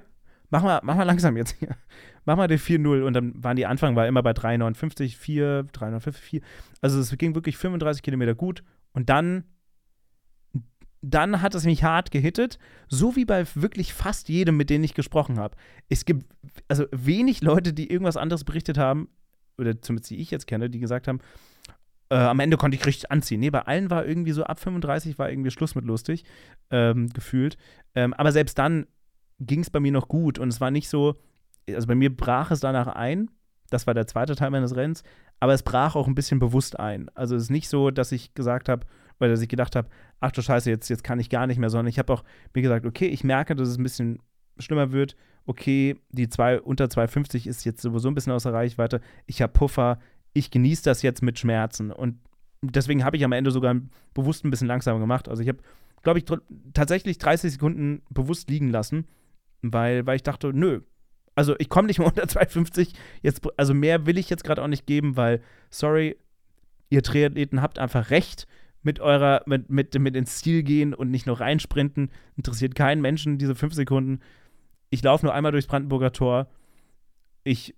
[0.49, 1.75] mach mal, mach mal langsam jetzt hier.
[2.27, 6.11] Mach mal den 4-0 und dann waren die Anfang war immer bei 3,59, 4, 3,59,
[6.13, 6.41] 4.
[6.81, 8.63] Also es ging wirklich 35 Kilometer gut
[8.93, 9.43] und dann
[11.03, 12.57] dann hat es mich hart gehittet,
[12.87, 15.55] so wie bei wirklich fast jedem, mit dem ich gesprochen habe.
[15.87, 16.25] Es gibt
[16.67, 19.09] also wenig Leute, die irgendwas anderes berichtet haben,
[19.57, 21.19] oder zumindest die ich jetzt kenne, die gesagt haben,
[22.09, 23.39] äh, am Ende konnte ich richtig anziehen.
[23.39, 26.23] Nee, bei allen war irgendwie so ab 35 war irgendwie Schluss mit lustig,
[26.69, 27.57] ähm, gefühlt.
[27.95, 28.87] Ähm, aber selbst dann
[29.39, 31.15] ging es bei mir noch gut und es war nicht so,
[31.67, 33.29] also bei mir brach es danach ein.
[33.69, 35.03] Das war der zweite Teil meines Rennens,
[35.39, 37.09] aber es brach auch ein bisschen bewusst ein.
[37.15, 38.85] Also es ist nicht so, dass ich gesagt habe,
[39.19, 39.89] oder dass ich gedacht habe,
[40.19, 42.61] ach du Scheiße, jetzt, jetzt kann ich gar nicht mehr, sondern ich habe auch mir
[42.61, 44.19] gesagt, okay, ich merke, dass es ein bisschen
[44.59, 45.15] schlimmer wird.
[45.45, 49.01] Okay, die zwei, unter 2,50 ist jetzt sowieso ein bisschen außer Reichweite.
[49.27, 49.99] Ich habe Puffer,
[50.33, 51.91] ich genieße das jetzt mit Schmerzen.
[51.91, 52.17] Und
[52.61, 53.75] deswegen habe ich am Ende sogar
[54.13, 55.29] bewusst ein bisschen langsamer gemacht.
[55.29, 55.59] Also ich habe,
[56.03, 56.25] glaube ich,
[56.73, 59.07] tatsächlich 30 Sekunden bewusst liegen lassen,
[59.61, 60.81] weil, weil ich dachte, nö.
[61.35, 62.93] Also ich komme nicht mehr unter 2,50.
[63.21, 66.17] Jetzt, also mehr will ich jetzt gerade auch nicht geben, weil, sorry,
[66.89, 68.47] ihr Triathleten habt einfach recht
[68.81, 72.11] mit eurer, mit, mit, mit ins Ziel gehen und nicht nur reinsprinten.
[72.37, 74.19] Interessiert keinen Menschen diese fünf Sekunden.
[74.95, 76.47] Ich laufe nur einmal durchs Brandenburger Tor.
[77.43, 77.75] Ich.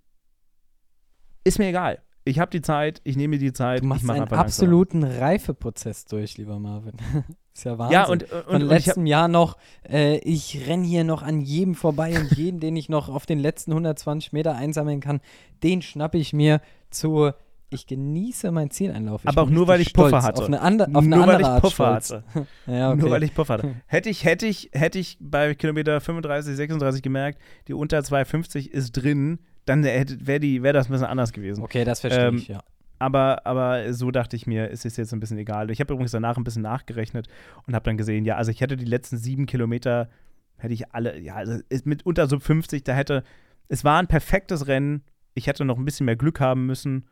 [1.44, 2.04] Ist mir egal.
[2.26, 3.82] Ich habe die Zeit, ich nehme mir die Zeit.
[3.82, 6.94] Du machst ich mach einen absoluten Reifeprozess durch, lieber Marvin.
[7.56, 7.94] ist ja Wahnsinn.
[7.94, 9.58] Ja, und, und, Von und ich hab, letztem Jahr noch,
[9.90, 13.40] äh, ich renne hier noch an jedem vorbei und jeden, den ich noch auf den
[13.40, 15.20] letzten 120 Meter einsammeln kann,
[15.64, 16.62] den schnappe ich mir
[16.92, 17.32] zu.
[17.70, 19.22] Ich genieße meinen Zieleinlauf.
[19.24, 20.42] Ich Aber auch nur, weil ich Puffer hatte.
[20.42, 22.12] Auf eine, ande, auf eine nur weil andere ich Art stolz.
[22.12, 22.24] hatte.
[22.68, 23.02] Ja, okay.
[23.02, 23.76] Nur weil ich Puffer hatte.
[23.88, 28.92] Hätte ich, hätte ich, hätte ich bei Kilometer 35, 36 gemerkt, die unter 2,50 ist
[28.94, 31.62] drin, dann wäre wär das ein bisschen anders gewesen.
[31.62, 32.64] okay, das verstehe Ähm, ich, ja.
[33.00, 35.70] Aber, aber so dachte ich mir, es ist jetzt ein bisschen egal.
[35.70, 37.28] Ich habe übrigens danach ein bisschen nachgerechnet
[37.68, 40.10] und habe dann gesehen, ja, also ich hätte die letzten sieben Kilometer,
[40.56, 43.24] hätte ich alle, ja, also mit unter so 50, da hätte,
[43.68, 45.04] es war ein perfektes Rennen.
[45.36, 47.06] Ich hätte noch ein bisschen mehr Glück haben müssen.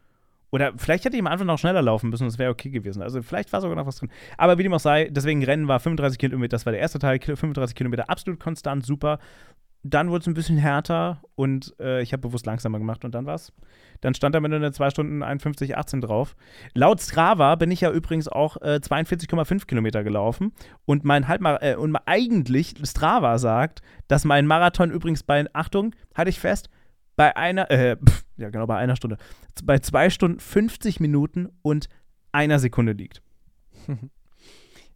[0.56, 3.01] Oder vielleicht hätte ich am Anfang noch schneller laufen müssen, das wäre okay gewesen.
[3.01, 4.10] Also vielleicht war sogar noch was drin.
[4.38, 7.18] Aber wie dem auch sei, deswegen Rennen war 35 Kilometer, das war der erste Teil,
[7.20, 9.20] Kil- 35 Kilometer, absolut konstant, super.
[9.84, 13.26] Dann wurde es ein bisschen härter und äh, ich habe bewusst langsamer gemacht und dann
[13.26, 13.51] war's.
[13.99, 16.38] Dann stand am Ende eine 2 Stunden 51, 18 drauf.
[16.74, 20.53] Laut Strava bin ich ja übrigens auch äh, 42,5 Kilometer gelaufen
[20.86, 26.30] und mein Halbmar äh, und eigentlich Strava sagt, dass mein Marathon übrigens bei, Achtung, halte
[26.30, 26.70] ich fest,
[27.16, 27.97] bei einer, äh,
[28.38, 29.18] ja genau, bei einer Stunde,
[29.63, 31.89] bei 2 Stunden 50 Minuten und
[32.32, 33.22] einer Sekunde liegt.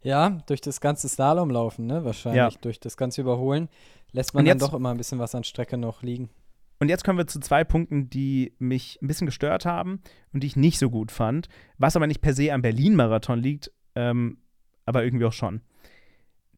[0.02, 2.04] Ja, durch das ganze Slalomlaufen, ne?
[2.06, 2.56] Wahrscheinlich.
[2.58, 3.68] Durch das ganze Überholen
[4.12, 6.30] lässt man Und dann jetzt- doch immer ein bisschen was an Strecke noch liegen.
[6.78, 10.00] Und jetzt kommen wir zu zwei Punkten, die mich ein bisschen gestört haben
[10.32, 13.70] und die ich nicht so gut fand, was aber nicht per se am Berlin-Marathon liegt,
[13.94, 14.38] ähm,
[14.86, 15.60] aber irgendwie auch schon.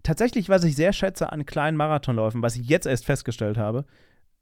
[0.04, 3.84] Tatsächlich, was ich sehr schätze an kleinen Marathonläufen, was ich jetzt erst festgestellt habe,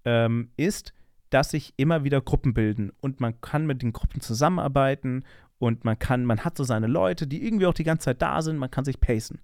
[0.04, 0.92] ähm, ist,
[1.30, 5.24] dass sich immer wieder Gruppen bilden und man kann mit den Gruppen zusammenarbeiten
[5.58, 8.42] und man kann, man hat so seine Leute, die irgendwie auch die ganze Zeit da
[8.42, 9.40] sind, man kann sich pacen.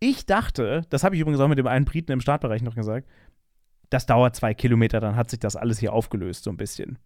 [0.00, 3.08] Ich dachte, das habe ich übrigens auch mit dem einen Briten im Startbereich noch gesagt,
[3.90, 6.98] das dauert zwei Kilometer, dann hat sich das alles hier aufgelöst, so ein bisschen.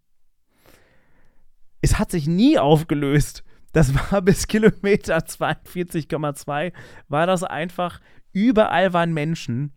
[1.80, 3.44] Es hat sich nie aufgelöst.
[3.72, 6.72] Das war bis Kilometer 42,2,
[7.08, 8.00] war das einfach,
[8.32, 9.72] überall waren Menschen,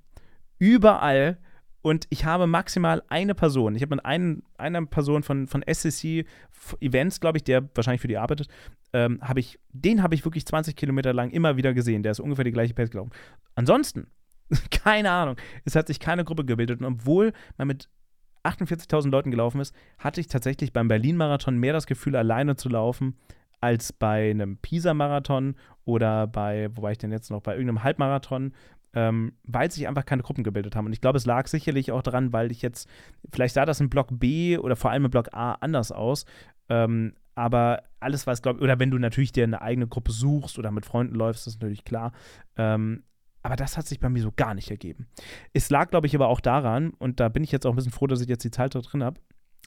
[0.58, 1.38] überall.
[1.82, 6.26] Und ich habe maximal eine Person, ich habe mit ein, einer Person von, von SCC
[6.80, 8.50] Events, glaube ich, der wahrscheinlich für die arbeitet,
[8.94, 12.04] ähm, habe ich, den habe ich wirklich 20 Kilometer lang immer wieder gesehen.
[12.04, 13.12] Der ist ungefähr die gleiche Pace gelaufen.
[13.56, 14.08] Ansonsten,
[14.72, 16.82] keine Ahnung, es hat sich keine Gruppe gebildet.
[16.82, 17.90] Und obwohl man mit
[18.44, 23.18] 48.000 Leuten gelaufen ist, hatte ich tatsächlich beim Berlin-Marathon mehr das Gefühl, alleine zu laufen,
[23.60, 25.56] als bei einem Pisa-Marathon
[25.86, 28.54] oder bei, wo war ich denn jetzt noch, bei irgendeinem Halbmarathon,
[28.94, 30.86] ähm, weil sich einfach keine Gruppen gebildet haben.
[30.86, 32.90] Und ich glaube, es lag sicherlich auch daran, weil ich jetzt,
[33.32, 36.26] vielleicht sah das im Block B oder vor allem im Block A anders aus.
[36.70, 40.72] Ähm, aber alles, was, glaube oder wenn du natürlich dir eine eigene Gruppe suchst oder
[40.72, 42.12] mit Freunden läufst, ist natürlich klar.
[42.58, 43.04] Ähm,
[43.44, 45.08] aber das hat sich bei mir so gar nicht ergeben.
[45.54, 47.92] Es lag, glaube ich, aber auch daran, und da bin ich jetzt auch ein bisschen
[47.92, 49.20] froh, dass ich jetzt die Zahl da drin habe.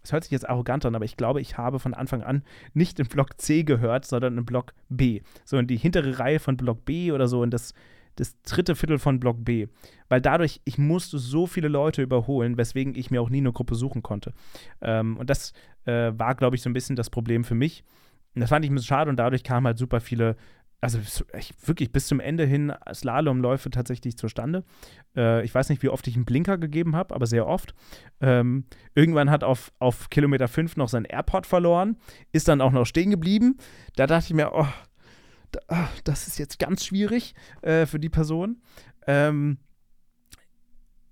[0.02, 2.44] Es hört sich jetzt arrogant an, aber ich glaube, ich habe von Anfang an
[2.74, 5.22] nicht im Block C gehört, sondern im Block B.
[5.44, 7.72] So in die hintere Reihe von Block B oder so in das
[8.16, 9.66] das dritte Viertel von Block B.
[10.08, 13.74] Weil dadurch, ich musste so viele Leute überholen, weswegen ich mir auch nie eine Gruppe
[13.74, 14.32] suchen konnte.
[14.80, 15.52] Ähm, und das
[15.84, 17.84] äh, war, glaube ich, so ein bisschen das Problem für mich.
[18.34, 20.36] Und das fand ich ein bisschen schade und dadurch kamen halt super viele,
[20.80, 20.98] also
[21.38, 24.64] ich, wirklich bis zum Ende hin Slalomläufe tatsächlich zustande.
[25.16, 27.74] Äh, ich weiß nicht, wie oft ich einen Blinker gegeben habe, aber sehr oft.
[28.20, 31.96] Ähm, irgendwann hat auf, auf Kilometer 5 noch sein Airport verloren,
[32.32, 33.56] ist dann auch noch stehen geblieben.
[33.96, 34.66] Da dachte ich mir, oh,
[36.04, 38.62] das ist jetzt ganz schwierig äh, für die Person.
[39.06, 39.58] Ähm,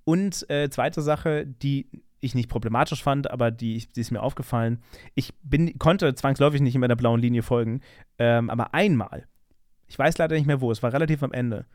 [0.05, 1.89] und äh, zweite Sache, die
[2.21, 4.81] ich nicht problematisch fand, aber die, die ist mir aufgefallen.
[5.15, 7.81] Ich bin, konnte zwangsläufig nicht in meiner blauen Linie folgen,
[8.19, 9.27] ähm, aber einmal,
[9.89, 11.67] ich weiß leider nicht mehr wo, es war relativ am Ende.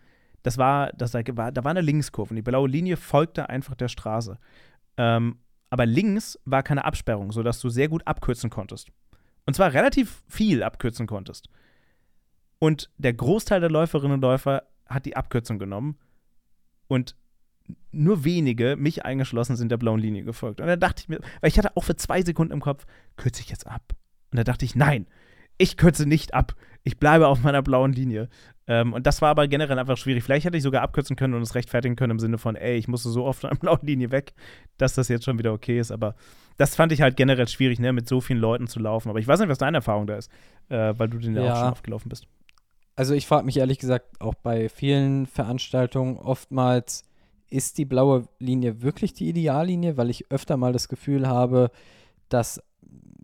[0.43, 3.89] Das war, das war, da war eine Linkskurve und die blaue Linie folgte einfach der
[3.89, 4.39] Straße.
[4.95, 5.39] Ähm,
[5.69, 8.89] aber links war keine Absperrung, sodass du sehr gut abkürzen konntest.
[9.45, 11.49] Und zwar relativ viel abkürzen konntest.
[12.59, 15.97] Und der Großteil der Läuferinnen und Läufer hat die Abkürzung genommen.
[16.87, 17.15] Und
[17.91, 20.61] nur wenige, mich eingeschlossen, sind der blauen Linie gefolgt.
[20.61, 22.85] Und da dachte ich mir, weil ich hatte auch für zwei Sekunden im Kopf,
[23.17, 23.95] kürze ich jetzt ab?
[24.31, 25.07] Und da dachte ich, nein,
[25.57, 26.55] ich kürze nicht ab.
[26.83, 28.29] Ich bleibe auf meiner blauen Linie.
[28.67, 30.23] Ähm, und das war aber generell einfach schwierig.
[30.23, 32.87] Vielleicht hätte ich sogar abkürzen können und es rechtfertigen können im Sinne von, ey, ich
[32.87, 34.33] musste so oft von der blauen Linie weg,
[34.77, 35.91] dass das jetzt schon wieder okay ist.
[35.91, 36.15] Aber
[36.57, 39.09] das fand ich halt generell schwierig, ne, mit so vielen Leuten zu laufen.
[39.09, 40.31] Aber ich weiß nicht, was deine Erfahrung da ist,
[40.69, 42.27] äh, weil du den ja auch schon oft gelaufen bist.
[42.97, 47.05] Also ich frage mich ehrlich gesagt auch bei vielen Veranstaltungen oftmals,
[47.47, 49.97] ist die blaue Linie wirklich die Ideallinie?
[49.97, 51.69] Weil ich öfter mal das Gefühl habe,
[52.27, 52.59] dass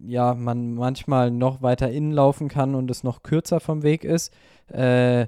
[0.06, 4.32] ja man manchmal noch weiter innen laufen kann und es noch kürzer vom Weg ist.
[4.68, 5.26] Äh,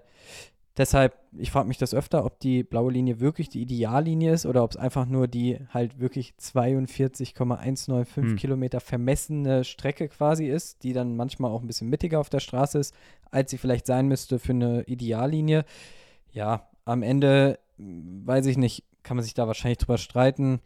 [0.78, 4.62] Deshalb, ich frage mich das öfter, ob die blaue Linie wirklich die Ideallinie ist oder
[4.64, 8.36] ob es einfach nur die halt wirklich 42,195 hm.
[8.36, 12.78] Kilometer vermessene Strecke quasi ist, die dann manchmal auch ein bisschen mittiger auf der Straße
[12.78, 12.94] ist,
[13.32, 15.64] als sie vielleicht sein müsste für eine Ideallinie.
[16.34, 20.60] Ja, am Ende, weiß ich nicht, kann man sich da wahrscheinlich drüber streiten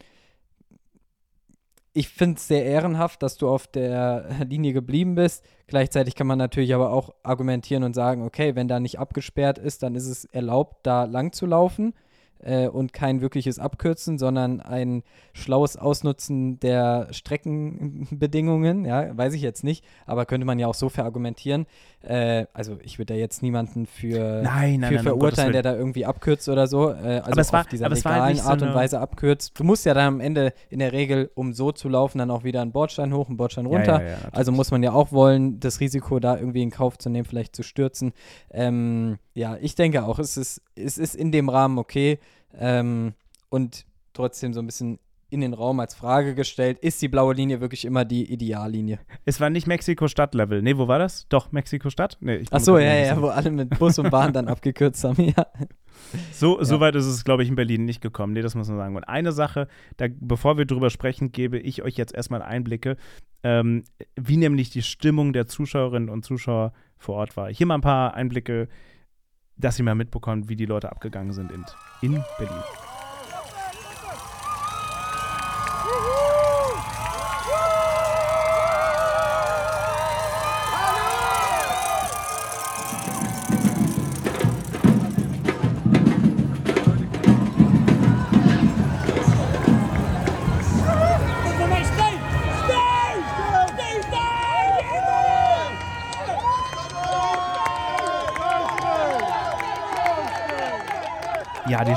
[1.92, 5.44] ich finde es sehr ehrenhaft, dass du auf der Linie geblieben bist.
[5.66, 9.82] Gleichzeitig kann man natürlich aber auch argumentieren und sagen, okay, wenn da nicht abgesperrt ist,
[9.82, 11.94] dann ist es erlaubt, da lang zu laufen
[12.42, 18.84] äh, und kein wirkliches Abkürzen, sondern ein schlaues Ausnutzen der Streckenbedingungen.
[18.84, 21.66] Ja, weiß ich jetzt nicht, aber könnte man ja auch so verargumentieren.
[22.02, 25.62] Äh, also ich würde da jetzt niemanden für, nein, nein, für nein, verurteilen, um der
[25.62, 26.90] da irgendwie abkürzt oder so.
[26.90, 29.58] Äh, also aber es war, auf dieser aber war legalen so Art und Weise abkürzt.
[29.58, 32.44] Du musst ja dann am Ende in der Regel, um so zu laufen, dann auch
[32.44, 34.00] wieder einen Bordstein hoch, einen Bordstein runter.
[34.00, 34.18] Ja, ja, ja.
[34.32, 37.54] Also muss man ja auch wollen, das Risiko da irgendwie in Kauf zu nehmen, vielleicht
[37.54, 38.12] zu stürzen.
[38.50, 42.18] Ähm, ja, ich denke auch, es ist, es ist in dem Rahmen okay
[42.54, 43.14] ähm,
[43.48, 44.98] und trotzdem so ein bisschen
[45.32, 48.98] in den Raum als Frage gestellt, ist die blaue Linie wirklich immer die Ideallinie?
[49.24, 50.60] Es war nicht Mexiko-Stadt-Level.
[50.60, 51.28] Nee, wo war das?
[51.28, 52.18] Doch, Mexiko-Stadt?
[52.20, 55.46] Nee, Ach so, ja, ja, wo alle mit Bus und Bahn dann abgekürzt haben, ja.
[56.32, 56.80] So, so Ja.
[56.80, 58.32] weit ist es, glaube ich, in Berlin nicht gekommen.
[58.32, 58.96] Nee, das muss man sagen.
[58.96, 59.68] Und eine Sache,
[59.98, 62.96] da, bevor wir drüber sprechen, gebe ich euch jetzt erstmal Einblicke,
[63.44, 63.84] ähm,
[64.16, 67.52] wie nämlich die Stimmung der Zuschauerinnen und Zuschauer vor Ort war.
[67.52, 68.68] Hier mal ein paar Einblicke,
[69.60, 71.64] dass ihr mal mitbekommt, wie die Leute abgegangen sind in,
[72.00, 72.62] in Berlin.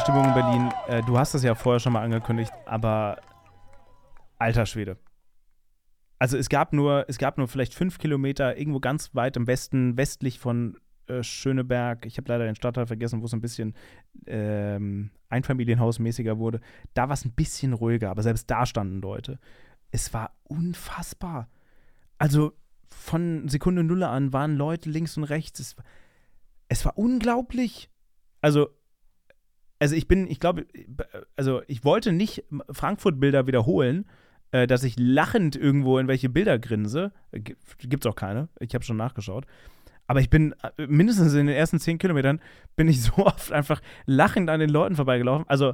[0.03, 3.21] Stimmung in Berlin, äh, du hast es ja vorher schon mal angekündigt, aber
[4.37, 4.97] alter Schwede.
[6.19, 9.95] Also es gab nur, es gab nur vielleicht fünf Kilometer irgendwo ganz weit im Westen,
[9.95, 10.77] westlich von
[11.07, 12.05] äh, Schöneberg.
[12.05, 13.75] Ich habe leider den Stadtteil vergessen, wo es ein bisschen
[14.27, 16.59] ähm, Einfamilienhausmäßiger wurde.
[16.93, 19.39] Da war es ein bisschen ruhiger, aber selbst da standen Leute.
[19.91, 21.47] Es war unfassbar.
[22.17, 22.51] Also
[22.89, 25.61] von Sekunde Null an waren Leute links und rechts.
[25.61, 25.75] Es,
[26.67, 27.89] es war unglaublich.
[28.41, 28.67] Also
[29.83, 30.65] also ich bin, ich glaube,
[31.35, 34.05] also ich wollte nicht Frankfurt-Bilder wiederholen,
[34.51, 37.11] äh, dass ich lachend irgendwo in welche Bilder grinse.
[37.33, 38.47] G gibt's auch keine.
[38.61, 39.45] Ich habe schon nachgeschaut.
[40.07, 42.39] Aber ich bin äh, mindestens in den ersten zehn Kilometern
[42.77, 45.45] bin ich so oft einfach lachend an den Leuten vorbeigelaufen.
[45.49, 45.73] Also,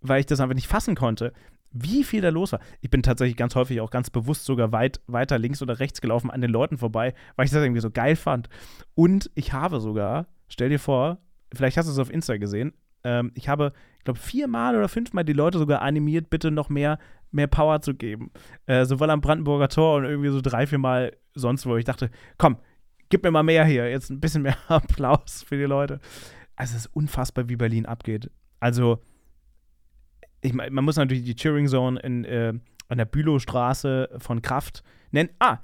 [0.00, 1.34] weil ich das einfach nicht fassen konnte,
[1.70, 2.60] wie viel da los war.
[2.80, 6.30] Ich bin tatsächlich ganz häufig auch ganz bewusst sogar weit weiter links oder rechts gelaufen
[6.30, 8.48] an den Leuten vorbei, weil ich das irgendwie so geil fand.
[8.94, 11.18] Und ich habe sogar, stell dir vor,
[11.52, 12.72] vielleicht hast du es auf Insta gesehen,
[13.04, 16.98] ähm, ich habe, ich glaube, viermal oder fünfmal die Leute sogar animiert, bitte noch mehr,
[17.30, 18.30] mehr Power zu geben.
[18.66, 21.76] Äh, sowohl am Brandenburger Tor und irgendwie so drei, viermal sonst wo.
[21.76, 22.56] Ich dachte, komm,
[23.08, 23.90] gib mir mal mehr hier.
[23.90, 26.00] Jetzt ein bisschen mehr Applaus für die Leute.
[26.56, 28.30] Also es ist unfassbar, wie Berlin abgeht.
[28.58, 29.00] Also,
[30.42, 32.52] ich man muss natürlich die Cheering Zone in, äh,
[32.88, 35.30] an der Bülowstraße von Kraft nennen.
[35.38, 35.58] Ah,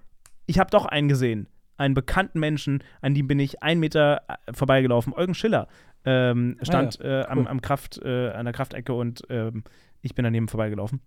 [0.47, 1.49] ich habe doch einen gesehen.
[1.77, 5.13] Einen bekannten Menschen, an dem bin ich einen Meter äh, vorbeigelaufen.
[5.13, 5.69] Eugen Schiller
[6.07, 9.65] ähm, stand Ah ja, äh, am, am Kraft, äh, an der Kraftecke und ähm,
[10.03, 11.01] ich bin daneben vorbeigelaufen.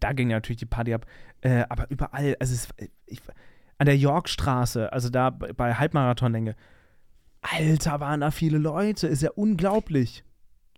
[0.00, 1.06] Da ging natürlich die Party ab.
[1.40, 2.68] Äh, aber überall, also es,
[3.06, 3.20] ich,
[3.78, 6.54] an der Yorkstraße, also da bei bei Halbmarathonlänge,
[7.40, 10.24] Alter, waren da viele Leute, ist ja unglaublich.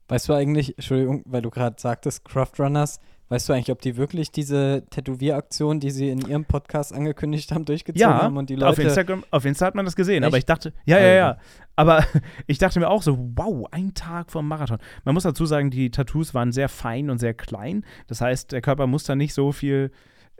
[0.09, 4.33] Weißt du eigentlich, Entschuldigung, weil du gerade sagtest, Craftrunners, weißt du eigentlich, ob die wirklich
[4.33, 8.77] diese Tätowieraktion, die sie in ihrem Podcast angekündigt haben, durchgezogen Ja, haben und die auf
[8.77, 8.83] Leute.
[8.83, 10.43] Instagram, auf Insta hat man das gesehen, aber Echt?
[10.43, 11.39] ich dachte, ja, ja, ja,
[11.77, 12.05] aber
[12.47, 14.79] ich dachte mir auch so, wow, ein Tag vom Marathon.
[15.05, 18.61] Man muss dazu sagen, die Tattoos waren sehr fein und sehr klein, das heißt, der
[18.61, 19.93] Körper muss da nicht so viel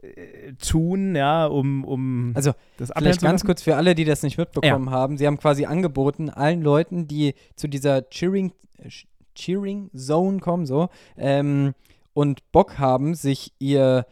[0.03, 4.37] äh, tun, ja, um, um Also, das Vielleicht ganz kurz für alle, die das nicht
[4.37, 5.17] mitbekommen haben.
[5.17, 8.89] Sie haben quasi angeboten, allen Leuten, die zu dieser Cheering, äh,
[9.37, 11.73] Cheering Zone kommen, so, ähm,
[12.21, 14.05] und Bock haben, sich ihr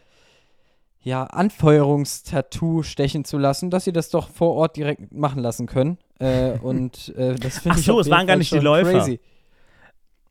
[1.02, 5.98] ja, Anfeuerungstattoo stechen zu lassen, dass sie das doch vor Ort direkt machen lassen können.
[6.18, 8.92] Äh, und äh, das finde Ach ich so, auf es waren gar nicht die Läufer.
[8.92, 9.20] Crazy.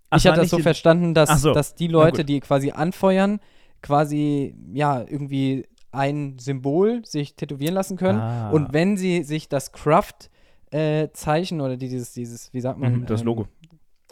[0.09, 3.39] Ach, ich hatte das so verstanden, dass, Ach so, dass die Leute, die quasi anfeuern,
[3.83, 8.19] quasi, ja, irgendwie ein Symbol sich tätowieren lassen können.
[8.19, 8.49] Ah.
[8.49, 13.01] Und wenn sie sich das Craft-Zeichen oder dieses, dieses, wie sagt man?
[13.01, 13.47] Mhm, das ähm, Logo.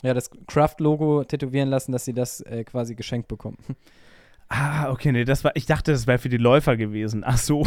[0.06, 3.58] Ja, das Craft-Logo tätowieren lassen, dass sie das äh, quasi geschenkt bekommen.
[4.48, 7.24] Ah, okay, nee, das war, ich dachte, das wäre für die Läufer gewesen.
[7.26, 7.66] Ach so.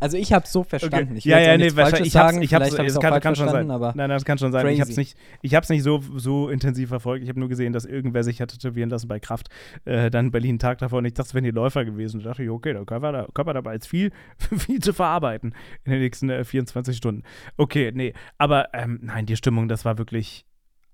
[0.00, 1.16] Also ich habe es so verstanden.
[1.16, 2.08] Ich will ja, ja, nee, wahrscheinlich.
[2.08, 3.70] Ich hab's, ich hab's, Vielleicht hab es ich's auch kann, kann schon sein.
[3.70, 4.66] aber nein, nein, das kann schon sein.
[4.68, 5.00] Ich hab's crazy.
[5.00, 7.24] nicht, ich hab's nicht so, so intensiv verfolgt.
[7.24, 9.48] Ich habe nur gesehen, dass irgendwer sich hat tätowieren lassen bei Kraft.
[9.84, 12.20] Äh, dann Berlin Tag davor und ich dachte, es wären die Läufer gewesen.
[12.20, 14.12] Da dachte ich, okay, der Körper, der Körper dabei ist viel,
[14.56, 15.54] viel zu verarbeiten
[15.84, 17.24] in den nächsten äh, 24 Stunden.
[17.56, 18.12] Okay, nee.
[18.36, 20.44] Aber ähm, nein, die Stimmung, das war wirklich.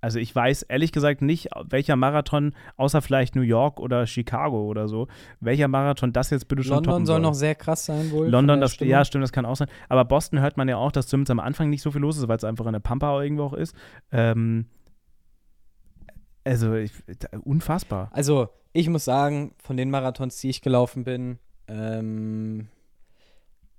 [0.05, 4.87] Also ich weiß ehrlich gesagt nicht, welcher Marathon, außer vielleicht New York oder Chicago oder
[4.87, 5.09] so,
[5.41, 8.29] welcher Marathon das jetzt bitte schon London soll noch sehr krass sein wohl.
[8.29, 8.91] London, das, Stimmung.
[8.91, 9.69] ja, stimmt, das kann auch sein.
[9.89, 12.29] Aber Boston hört man ja auch, dass zumindest am Anfang nicht so viel los ist,
[12.29, 13.75] weil es einfach in der Pampa irgendwo auch ist.
[14.13, 14.67] Ähm,
[16.45, 16.93] also, ich,
[17.43, 18.11] unfassbar.
[18.13, 22.69] Also, ich muss sagen, von den Marathons, die ich gelaufen bin, ähm,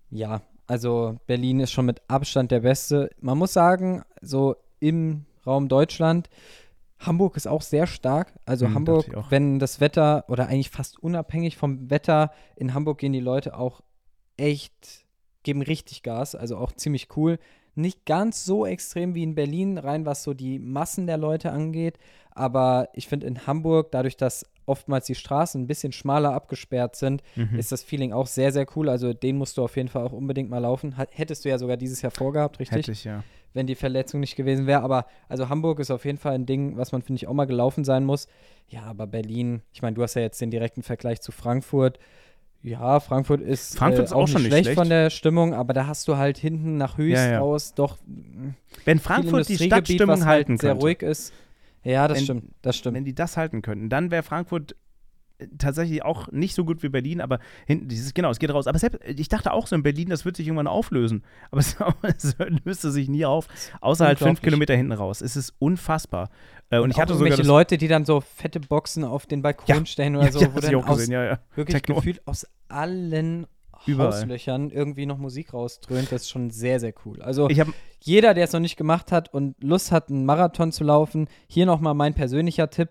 [0.09, 3.11] ja, also Berlin ist schon mit Abstand der beste.
[3.21, 6.29] Man muss sagen, so im Raum Deutschland,
[6.99, 8.33] Hamburg ist auch sehr stark.
[8.45, 13.13] Also Hm, Hamburg, wenn das Wetter oder eigentlich fast unabhängig vom Wetter, in Hamburg gehen
[13.13, 13.81] die Leute auch
[14.37, 15.05] echt,
[15.43, 17.39] geben richtig Gas, also auch ziemlich cool.
[17.75, 21.97] Nicht ganz so extrem wie in Berlin, rein was so die Massen der Leute angeht.
[22.35, 27.23] Aber ich finde in Hamburg, dadurch, dass oftmals die Straßen ein bisschen schmaler abgesperrt sind,
[27.35, 27.57] Mhm.
[27.57, 28.89] ist das Feeling auch sehr, sehr cool.
[28.89, 30.95] Also den musst du auf jeden Fall auch unbedingt mal laufen.
[31.11, 32.77] Hättest du ja sogar dieses Jahr vorgehabt, richtig?
[32.79, 33.23] Hätte ich, ja.
[33.53, 34.81] wenn die Verletzung nicht gewesen wäre.
[34.81, 37.45] Aber also Hamburg ist auf jeden Fall ein Ding, was man, finde ich, auch mal
[37.45, 38.27] gelaufen sein muss.
[38.67, 41.99] Ja, aber Berlin, ich meine, du hast ja jetzt den direkten Vergleich zu Frankfurt.
[42.63, 44.79] Ja, Frankfurt ist, Frankfurt äh, ist auch schon nicht schlecht, schlecht.
[44.79, 47.39] von der Stimmung, aber da hast du halt hinten nach Höchst Ja, ja.
[47.39, 47.99] raus doch
[48.85, 51.31] Wenn Frankfurt die Stadtstimmung was halten halt sehr könnte, ruhig ist.
[51.85, 52.95] Ja, das Wenn- stimmt, das stimmt.
[52.97, 54.75] wenn die das halten könnten, dann wäre Frankfurt
[55.37, 58.67] äh, tatsächlich auch nicht so gut wie Berlin, aber hinten, dieses, genau, es geht raus.
[58.67, 61.23] Aber selbst, ich dachte auch so in Berlin, das wird sich irgendwann auflösen.
[61.51, 61.77] Aber es,
[62.23, 63.47] es löste sich nie auf,
[63.81, 64.41] außer halt fünf.
[64.41, 65.21] Kilometer hinten raus.
[65.21, 66.29] Es ist unfassbar.
[66.69, 69.41] Äh, und, ich hatte sogar irgendwelche das, Leute, die dann so fette Boxen auf den
[69.43, 71.39] Balkon Ja, stellen oder so, ja, wo das dann auch aus, gesehen, ja, ja.
[71.53, 71.95] wirklich Techno.
[71.95, 73.45] gefühlt aus allen
[73.85, 74.11] Überall.
[74.11, 77.21] Hauslöchern irgendwie noch Musik rausdröhnt, das ist schon sehr, sehr cool.
[77.21, 77.47] Also
[77.99, 81.65] jeder, der es noch nicht gemacht hat und Lust hat, einen Marathon zu laufen, hier
[81.65, 82.89] nochmal mein persönlicher Tipp.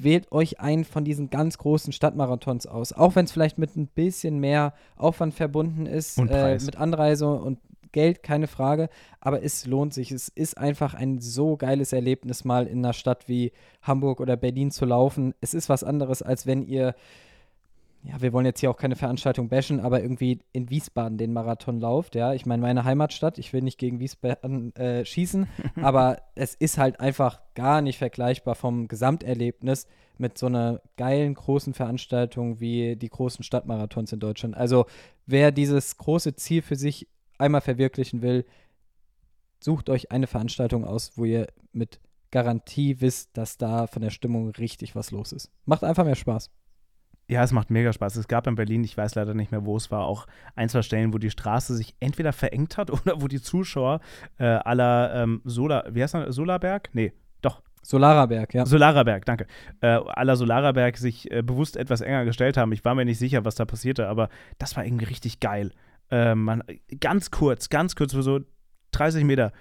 [0.00, 2.92] Wählt euch einen von diesen ganz großen Stadtmarathons aus.
[2.92, 7.58] Auch wenn es vielleicht mit ein bisschen mehr Aufwand verbunden ist, äh, mit Anreise und
[7.90, 8.90] Geld, keine Frage.
[9.20, 10.12] Aber es lohnt sich.
[10.12, 13.52] Es ist einfach ein so geiles Erlebnis, mal in einer Stadt wie
[13.82, 15.34] Hamburg oder Berlin zu laufen.
[15.40, 16.94] Es ist was anderes, als wenn ihr
[18.08, 21.78] ja, wir wollen jetzt hier auch keine Veranstaltung bashen, aber irgendwie in Wiesbaden den Marathon
[21.78, 22.32] lauft, ja.
[22.32, 25.46] Ich meine, meine Heimatstadt, ich will nicht gegen Wiesbaden äh, schießen,
[25.82, 29.86] aber es ist halt einfach gar nicht vergleichbar vom Gesamterlebnis
[30.16, 34.56] mit so einer geilen, großen Veranstaltung wie die großen Stadtmarathons in Deutschland.
[34.56, 34.86] Also,
[35.26, 38.46] wer dieses große Ziel für sich einmal verwirklichen will,
[39.60, 42.00] sucht euch eine Veranstaltung aus, wo ihr mit
[42.30, 45.50] Garantie wisst, dass da von der Stimmung richtig was los ist.
[45.66, 46.50] Macht einfach mehr Spaß.
[47.30, 48.16] Ja, es macht mega Spaß.
[48.16, 50.26] Es gab in Berlin, ich weiß leider nicht mehr, wo es war, auch
[50.56, 54.00] ein, zwei Stellen, wo die Straße sich entweder verengt hat oder wo die Zuschauer
[54.38, 56.88] äh, aller ähm, Solar, wie heißt das, Solarberg?
[56.94, 57.12] Nee,
[57.42, 58.64] doch, Solaraberg, ja.
[58.64, 59.46] Solaraberg, danke.
[59.82, 62.72] Äh, aller Solaraberg sich äh, bewusst etwas enger gestellt haben.
[62.72, 65.72] Ich war mir nicht sicher, was da passierte, aber das war irgendwie richtig geil.
[66.10, 66.62] Äh, man,
[67.00, 68.40] ganz kurz, ganz kurz, so
[68.92, 69.52] 30 Meter,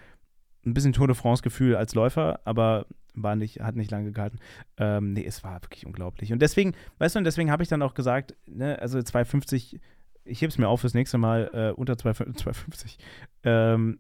[0.66, 2.86] ein bisschen Tour de France-Gefühl als Läufer, aber
[3.22, 4.40] war nicht, hat nicht lange gehalten.
[4.78, 6.32] Ähm, nee, es war wirklich unglaublich.
[6.32, 9.80] Und deswegen, weißt du, und deswegen habe ich dann auch gesagt, ne, also 250,
[10.24, 12.98] ich hebe es mir auf fürs nächste Mal, äh, unter 250,
[13.44, 14.00] ähm,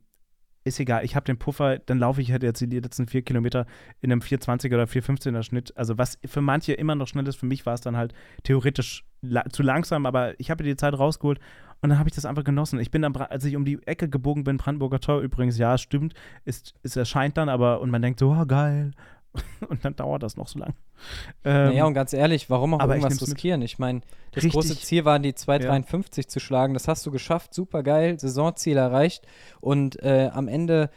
[0.68, 3.66] ist egal, ich habe den Puffer, dann laufe ich halt jetzt die letzten vier Kilometer
[4.02, 5.76] in einem 420er oder 415er Schnitt.
[5.78, 8.14] Also was für manche immer noch schnell ist, für mich war es dann halt
[8.44, 11.40] theoretisch la zu langsam, aber ich habe die Zeit rausgeholt
[11.82, 12.80] und dann habe ich das einfach genossen.
[12.80, 16.14] Ich bin dann, als ich um die Ecke gebogen bin, Brandenburger Tor übrigens, ja, stimmt,
[16.46, 18.92] ist, es erscheint dann, aber und man denkt so, oh, geil.
[19.70, 20.74] und dann dauert das noch so lang.
[21.44, 23.30] Ähm, naja, und ganz ehrlich, warum auch ich irgendwas mit.
[23.30, 23.62] riskieren?
[23.62, 24.02] Ich meine,
[24.32, 24.54] das Richtig.
[24.54, 26.74] große Ziel war, die 2,53 zu schlagen.
[26.74, 29.28] Das hast du geschafft, super geil, Saisonziel erreicht
[29.62, 30.90] und äh, am Ende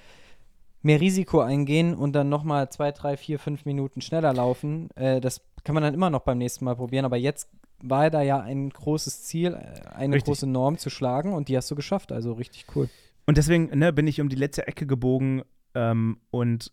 [0.83, 4.89] mehr Risiko eingehen und dann nochmal zwei, drei, vier, fünf Minuten schneller laufen.
[4.97, 7.49] Äh, das kann man dann immer noch beim nächsten Mal probieren, aber jetzt
[7.83, 10.27] war da ja ein großes Ziel, äh, eine Richtig.
[10.27, 12.89] große Norm zu schlagen und die hast du geschafft, also richtig cool.
[13.27, 15.43] Und deswegen ne, bin ich um die letzte Ecke gebogen
[15.75, 16.73] ähm, und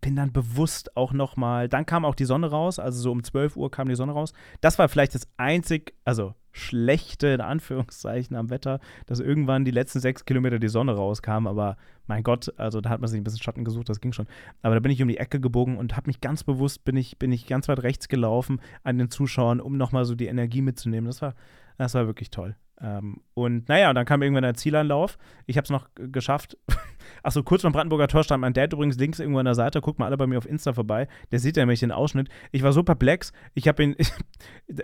[0.00, 3.22] bin dann bewusst auch noch mal, dann kam auch die Sonne raus, also so um
[3.22, 4.32] 12 Uhr kam die Sonne raus.
[4.60, 10.00] Das war vielleicht das einzig, also schlechte, in Anführungszeichen, am Wetter, dass irgendwann die letzten
[10.00, 11.76] sechs Kilometer die Sonne rauskam, aber
[12.06, 14.26] mein Gott, also da hat man sich ein bisschen Schatten gesucht, das ging schon.
[14.60, 17.18] Aber da bin ich um die Ecke gebogen und habe mich ganz bewusst, bin ich,
[17.18, 20.62] bin ich ganz weit rechts gelaufen an den Zuschauern, um noch mal so die Energie
[20.62, 21.06] mitzunehmen.
[21.06, 21.34] Das war,
[21.78, 22.54] das war wirklich toll.
[22.80, 25.18] Ähm, und naja, dann kam irgendwann der Zielanlauf.
[25.46, 26.56] Ich habe es noch geschafft.
[27.22, 29.80] Achso, kurz beim Brandenburger Tor stand mein Dad übrigens links irgendwo an der Seite.
[29.80, 31.08] Guckt mal alle bei mir auf Insta vorbei.
[31.30, 32.28] Der sieht ja nämlich den Ausschnitt.
[32.50, 33.32] Ich war so perplex.
[33.54, 34.12] Ich habe ihn, ich,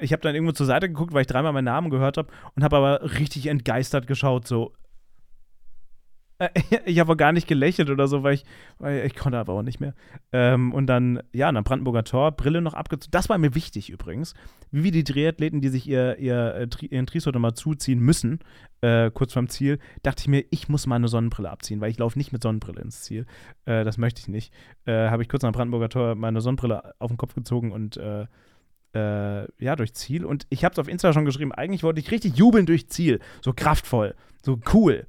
[0.01, 2.63] ich habe dann irgendwo zur Seite geguckt, weil ich dreimal meinen Namen gehört habe und
[2.63, 4.47] habe aber richtig entgeistert geschaut.
[4.47, 4.73] So,
[6.85, 8.45] ich habe auch gar nicht gelächelt oder so, weil ich,
[8.79, 9.95] weil ich konnte aber auch nicht mehr.
[10.33, 13.11] Ähm, und dann, ja, dann Brandenburger Tor, Brille noch abgezogen.
[13.11, 14.35] Das war mir wichtig übrigens.
[14.71, 18.39] Wie die Triathleten, die sich ihr, ihr, äh, ihren Triesort immer zuziehen müssen,
[18.83, 21.99] äh, kurz vorm Ziel, dachte ich mir, ich muss mal eine Sonnenbrille abziehen, weil ich
[21.99, 23.27] laufe nicht mit Sonnenbrille ins Ziel.
[23.65, 24.53] Äh, das möchte ich nicht.
[24.85, 28.27] Äh, habe ich kurz am Brandenburger Tor meine Sonnenbrille auf den Kopf gezogen und äh,
[28.95, 30.25] äh, ja, durch Ziel.
[30.25, 33.19] Und ich habe es auf Insta schon geschrieben, eigentlich wollte ich richtig jubeln durch Ziel.
[33.41, 35.07] So kraftvoll, so cool.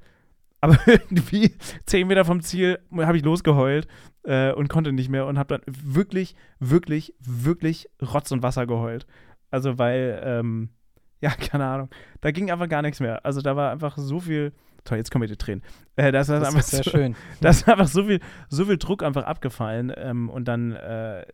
[0.60, 1.54] Aber irgendwie
[1.86, 3.86] zehn Meter vom Ziel habe ich losgeheult
[4.24, 9.06] äh, und konnte nicht mehr und habe dann wirklich, wirklich, wirklich Rotz und Wasser geheult.
[9.50, 10.70] Also weil, ähm,
[11.20, 11.90] ja, keine Ahnung,
[12.20, 13.24] da ging einfach gar nichts mehr.
[13.24, 14.52] Also da war einfach so viel,
[14.84, 15.62] toll, jetzt kommen mir die Tränen.
[15.96, 17.16] Äh, das, ist Das einfach ist sehr so, schön.
[17.40, 21.24] da ist einfach so viel, so viel Druck einfach abgefallen ähm, und dann äh,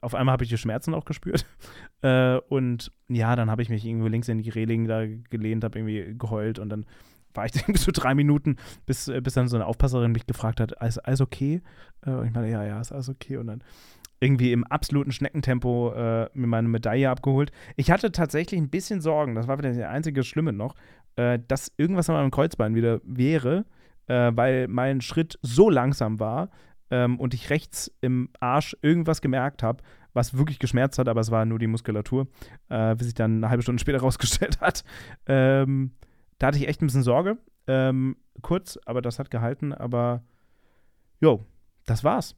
[0.00, 1.46] auf einmal habe ich die Schmerzen auch gespürt
[2.02, 5.78] äh, und ja, dann habe ich mich irgendwo links in die Reling da gelehnt, habe
[5.78, 6.86] irgendwie geheult und dann
[7.34, 8.56] war ich irgendwie so drei Minuten,
[8.86, 11.62] bis, äh, bis dann so eine Aufpasserin mich gefragt hat, alles, alles okay?
[12.04, 13.62] Äh, und ich meine, ja, ja, ist alles okay und dann
[14.20, 17.50] irgendwie im absoluten Schneckentempo äh, mir meine Medaille abgeholt.
[17.76, 20.74] Ich hatte tatsächlich ein bisschen Sorgen, das war wieder der einzige Schlimme noch,
[21.16, 23.64] äh, dass irgendwas an meinem Kreuzbein wieder wäre,
[24.06, 26.50] äh, weil mein Schritt so langsam war
[26.90, 31.30] ähm, und ich rechts im Arsch irgendwas gemerkt habe, was wirklich geschmerzt hat, aber es
[31.30, 32.26] war nur die Muskulatur,
[32.68, 34.84] äh, wie sich dann eine halbe Stunde später rausgestellt hat.
[35.26, 35.92] Ähm,
[36.40, 37.38] da hatte ich echt ein bisschen Sorge.
[37.68, 40.24] Ähm, kurz, aber das hat gehalten, aber
[41.20, 41.44] jo,
[41.86, 42.34] das war's.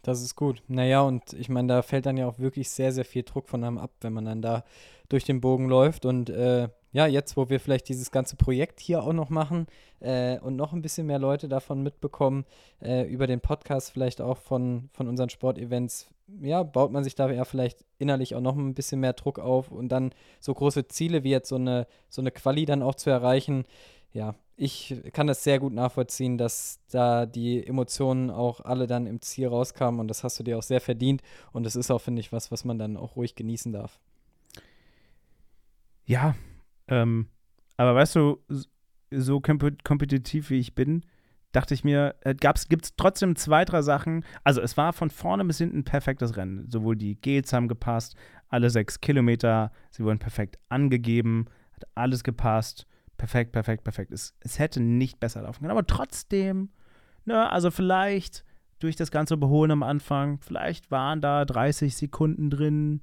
[0.00, 0.62] Das ist gut.
[0.68, 3.64] Naja, und ich meine, da fällt dann ja auch wirklich sehr, sehr viel Druck von
[3.64, 4.64] einem ab, wenn man dann da
[5.08, 6.04] durch den Bogen läuft.
[6.06, 9.66] Und äh, ja, jetzt, wo wir vielleicht dieses ganze Projekt hier auch noch machen
[9.98, 12.44] äh, und noch ein bisschen mehr Leute davon mitbekommen,
[12.80, 16.06] äh, über den Podcast vielleicht auch von, von unseren Sportevents,
[16.40, 19.72] ja, baut man sich da ja vielleicht innerlich auch noch ein bisschen mehr Druck auf
[19.72, 23.10] und dann so große Ziele wie jetzt so eine, so eine Quali dann auch zu
[23.10, 23.64] erreichen.
[24.12, 29.20] Ja, ich kann das sehr gut nachvollziehen, dass da die Emotionen auch alle dann im
[29.20, 31.22] Ziel rauskamen und das hast du dir auch sehr verdient
[31.52, 33.98] und das ist auch, finde ich, was, was man dann auch ruhig genießen darf.
[36.06, 36.36] Ja,
[36.88, 37.28] ähm,
[37.76, 38.42] aber weißt du,
[39.10, 41.04] so komp kompetitiv wie ich bin,
[41.54, 44.24] dachte ich mir, äh, gibt es trotzdem zwei, drei Sachen.
[44.42, 46.68] Also es war von vorne bis hinten ein perfektes Rennen.
[46.70, 48.16] Sowohl die Gates haben gepasst,
[48.48, 52.86] alle sechs Kilometer, sie wurden perfekt angegeben, hat alles gepasst.
[53.16, 54.10] Perfekt, perfekt, perfekt.
[54.12, 55.70] Es, es hätte nicht besser laufen können.
[55.70, 56.70] Aber trotzdem,
[57.24, 58.44] ne, also vielleicht
[58.80, 63.00] durch das ganze Beholen am Anfang, vielleicht waren da 30 Sekunden drin,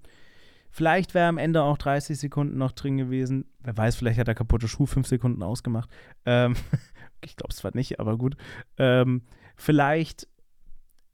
[0.72, 3.46] Vielleicht wäre am Ende auch 30 Sekunden noch drin gewesen.
[3.60, 5.90] Wer weiß, vielleicht hat der kaputte Schuh fünf Sekunden ausgemacht.
[6.26, 6.56] Ähm,
[7.24, 8.38] ich glaube es zwar nicht, aber gut.
[8.78, 9.24] Ähm,
[9.58, 10.28] vielleicht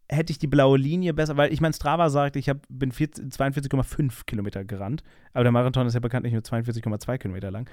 [0.10, 4.26] hätte ich die blaue Linie besser, weil ich meine, Strava sagt, ich hab, bin 42,5
[4.26, 5.03] Kilometer gerannt,
[5.34, 7.70] aber der Marathon ist ja bekanntlich nur 42,2 Kilometer lang.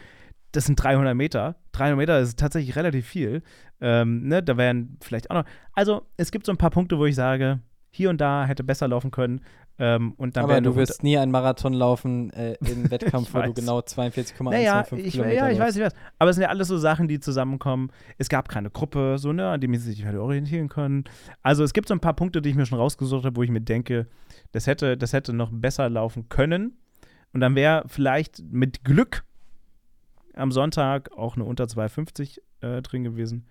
[0.53, 1.57] Das sind 300 Meter.
[1.73, 3.43] 300 Meter ist tatsächlich relativ viel.
[3.81, 5.45] Ähm, ne, da wären vielleicht auch noch.
[5.73, 7.61] Also, es gibt so ein paar Punkte, wo ich sage,
[7.91, 9.41] hier und da hätte besser laufen können.
[9.77, 13.53] Ähm, und dann Aber du wirst nie einen Marathon laufen äh, im Wettkampf, wo du
[13.55, 15.93] genau 42,125 naja, ich, Kilometer Ja, ich weiß, ich weiß.
[16.19, 17.91] Aber es sind ja alles so Sachen, die zusammenkommen.
[18.17, 21.05] Es gab keine Gruppe, so, ne, an die man sich hätte orientieren können.
[21.43, 23.51] Also es gibt so ein paar Punkte, die ich mir schon rausgesucht habe, wo ich
[23.51, 24.07] mir denke,
[24.53, 26.77] das hätte, das hätte noch besser laufen können.
[27.33, 29.25] Und dann wäre vielleicht mit Glück
[30.35, 33.47] am Sonntag auch eine unter 2,50 äh, drin gewesen.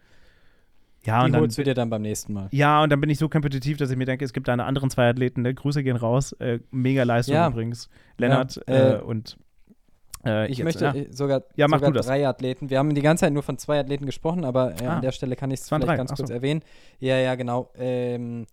[1.05, 2.47] Ja, Die und dann, holst du dir dann beim nächsten Mal.
[2.51, 4.63] ja, und dann bin ich so kompetitiv, dass ich mir denke, es gibt da eine
[4.65, 5.53] anderen zwei Athleten, ne?
[5.53, 6.31] Grüße gehen raus.
[6.33, 7.47] Äh, mega Leistung Ja.
[7.49, 7.89] übrigens.
[8.17, 9.37] Lennart Ja, äh, äh, und
[10.25, 10.93] äh, Ich jetzt, möchte ja.
[10.95, 12.69] äh, sogar, Ja, sogar drei Athleten.
[12.69, 14.95] Wir haben die ganze Zeit nur von zwei Athleten gesprochen, aber äh, Ah.
[14.95, 16.33] an der Stelle kann ich es vielleicht drei, ganz ach kurz so.
[16.33, 16.61] erwähnen.
[16.99, 17.69] Ja, ja, genau.
[17.75, 18.45] Ähm,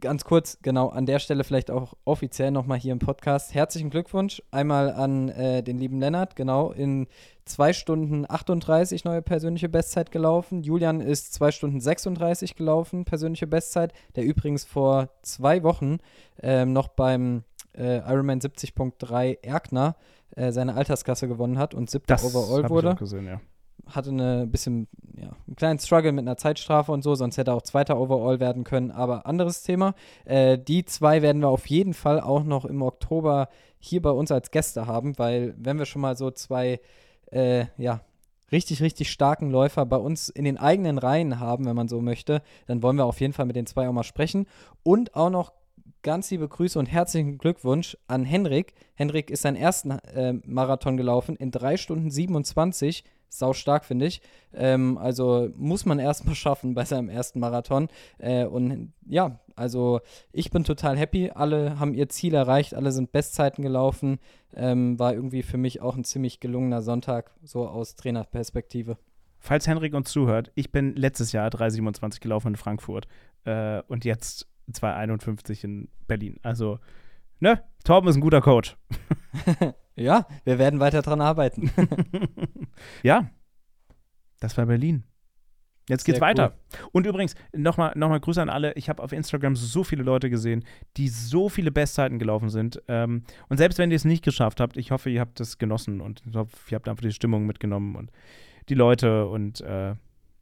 [0.00, 3.54] ganz kurz, genau, an der Stelle vielleicht auch offiziell nochmal hier im Podcast.
[3.54, 7.08] Herzlichen Glückwunsch einmal an äh, den lieben Lennart, genau, in
[7.46, 10.62] 2 Stunden 38 neue persönliche Bestzeit gelaufen.
[10.62, 15.98] Julian ist 2 Stunden 36 gelaufen, persönliche Bestzeit, der übrigens vor zwei Wochen
[16.42, 17.44] ähm, noch beim
[17.76, 19.96] äh, Ironman 70.3 Erkner
[20.34, 23.40] äh, seine Altersklasse gewonnen hat und siebter das Overall wurde Ich auch gesehen, ja.
[23.86, 27.54] hatte eine bisschen, ja, einen kleinen Struggle mit einer Zeitstrafe und so, sonst hätte er
[27.54, 29.94] auch zweiter Overall werden können, aber anderes Thema.
[30.24, 34.32] Äh, die zwei werden wir auf jeden Fall auch noch im Oktober hier bei uns
[34.32, 36.80] als Gäste haben, weil wenn wir schon mal so zwei,
[37.30, 38.00] äh, ja,
[38.52, 42.42] richtig, richtig starken Läufer bei uns in den eigenen Reihen haben, wenn man so möchte,
[42.66, 44.46] dann wollen wir auf jeden Fall mit den zwei auch mal sprechen
[44.82, 45.52] und auch noch
[46.02, 48.74] ganz liebe Grüße und herzlichen Glückwunsch an Henrik.
[48.94, 53.02] Henrik ist seinen ersten äh, Marathon gelaufen in 3 Stunden 27.
[53.28, 54.20] Sau stark, finde ich.
[54.54, 57.88] Ähm, also muss man erstmal schaffen bei seinem ersten Marathon.
[58.18, 60.00] Äh, und ja, also
[60.32, 61.30] ich bin total happy.
[61.30, 64.18] Alle haben ihr Ziel erreicht, alle sind Bestzeiten gelaufen.
[64.54, 68.96] Ähm, war irgendwie für mich auch ein ziemlich gelungener Sonntag, so aus Trainerperspektive.
[69.38, 73.06] Falls Henrik uns zuhört, ich bin letztes Jahr 3,27 gelaufen in Frankfurt
[73.44, 76.38] äh, und jetzt 2,51 in Berlin.
[76.42, 76.78] Also,
[77.40, 77.62] ne?
[77.84, 78.76] Torben ist ein guter Coach.
[79.96, 81.70] Ja, wir werden weiter dran arbeiten.
[83.02, 83.30] ja,
[84.40, 85.04] das war Berlin.
[85.88, 86.54] Jetzt geht's Sehr weiter.
[86.92, 88.72] Und übrigens, nochmal noch mal Grüße an alle.
[88.74, 90.64] Ich habe auf Instagram so viele Leute gesehen,
[90.96, 92.82] die so viele Bestzeiten gelaufen sind.
[92.88, 96.00] Ähm, und selbst wenn ihr es nicht geschafft habt, ich hoffe, ihr habt es genossen
[96.00, 98.10] und ich hoffe, ihr habt einfach die Stimmung mitgenommen und
[98.68, 99.94] die Leute und äh,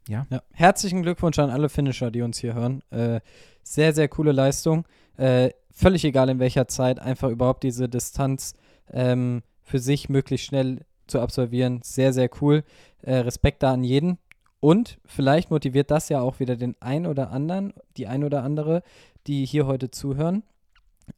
[0.07, 0.25] Ja.
[0.51, 2.81] Herzlichen Glückwunsch an alle Finisher, die uns hier hören.
[2.89, 3.19] Äh,
[3.61, 4.87] sehr, sehr coole Leistung.
[5.17, 8.55] Äh, völlig egal in welcher Zeit, einfach überhaupt diese Distanz
[8.91, 11.81] ähm, für sich möglichst schnell zu absolvieren.
[11.83, 12.63] Sehr, sehr cool.
[13.01, 14.17] Äh, Respekt da an jeden.
[14.59, 18.81] Und vielleicht motiviert das ja auch wieder den ein oder anderen, die ein oder andere,
[19.27, 20.43] die hier heute zuhören,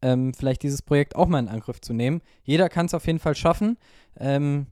[0.01, 2.21] ähm, vielleicht dieses Projekt auch mal in Angriff zu nehmen.
[2.43, 3.77] Jeder kann es auf jeden Fall schaffen.
[4.19, 4.67] Ähm,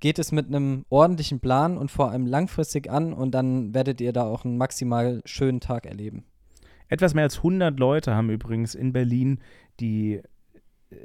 [0.00, 4.12] geht es mit einem ordentlichen Plan und vor allem langfristig an und dann werdet ihr
[4.12, 6.24] da auch einen maximal schönen Tag erleben.
[6.88, 9.38] Etwas mehr als 100 Leute haben übrigens in Berlin
[9.78, 10.22] die,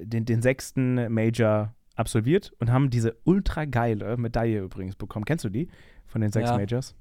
[0.02, 5.26] den, den sechsten Major absolviert und haben diese ultra geile Medaille übrigens bekommen.
[5.26, 5.70] Kennst du die
[6.08, 6.58] von den sechs Ja.
[6.58, 6.96] Majors?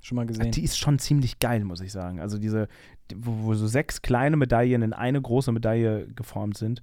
[0.00, 0.50] Schon mal gesehen.
[0.50, 2.20] Die ist schon ziemlich geil, muss ich sagen.
[2.20, 2.68] Also diese,
[3.10, 6.82] die- wo, wo so sechs kleine Medaillen in eine große Medaille geformt sind.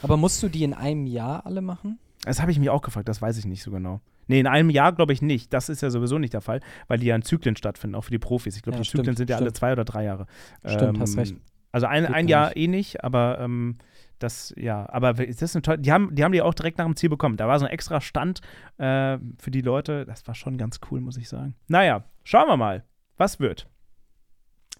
[0.00, 1.98] Aber musst du die in einem Jahr alle machen?
[2.22, 4.00] Das habe ich mich auch gefragt, das weiß ich nicht so genau.
[4.28, 5.52] Nee, in einem Jahr glaube ich nicht.
[5.52, 8.12] Das ist ja sowieso nicht der Fall, weil die ja in Zyklen stattfinden, auch für
[8.12, 8.54] die Profis.
[8.54, 9.56] Ich glaube, Ja, die Zyklen stimmt, sind ja alle stimmt.
[9.56, 10.26] zwei oder drei Jahre.
[10.64, 11.34] Stimmt, hast recht.
[11.72, 12.56] Also ein, Geht ein Jahr nicht.
[12.58, 13.76] eh nicht, aber ähm,
[14.18, 16.84] das, ja, aber das ist eine tolle, die haben, die haben die auch direkt nach
[16.84, 17.36] dem Ziel bekommen.
[17.36, 18.40] Da war so ein extra Stand
[18.78, 20.06] äh, für die Leute.
[20.06, 21.54] Das war schon ganz cool, muss ich sagen.
[21.68, 22.84] Naja, schauen wir mal,
[23.16, 23.68] was wird.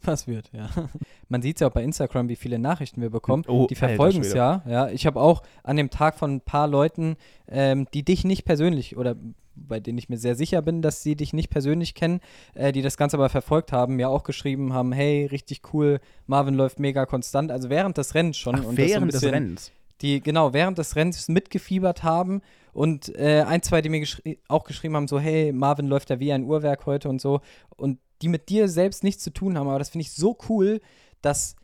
[0.02, 0.68] Was wird, ja.
[1.28, 3.44] Man sieht ja auch bei Instagram, wie viele Nachrichten wir bekommen.
[3.48, 4.62] Oh, die verfolgen es ja.
[4.66, 4.88] ja.
[4.88, 7.16] Ich habe auch an dem Tag von ein paar Leuten,
[7.48, 9.16] ähm, die dich nicht persönlich oder
[9.56, 12.20] bei denen ich mir sehr sicher bin, dass sie dich nicht persönlich kennen,
[12.54, 16.54] äh, die das Ganze aber verfolgt haben, mir auch geschrieben haben, hey, richtig cool, Marvin
[16.54, 18.56] läuft mega konstant, also während des Rennens schon.
[18.56, 19.72] Ach, und das so während des Rennens.
[20.02, 22.42] die genau während des Rennens mitgefiebert haben
[22.72, 26.20] und äh, ein, zwei, die mir geschri auch geschrieben haben, so, hey, Marvin läuft ja
[26.20, 27.40] wie ein Uhrwerk heute und so
[27.76, 30.80] und die mit dir selbst nichts zu tun haben, aber das finde ich so cool,
[31.22, 31.56] dass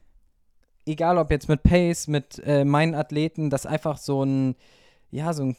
[0.86, 4.57] egal ob jetzt mit Pace, mit äh, meinen Athleten, dass einfach so ein,
[5.11, 5.57] ja, so ein,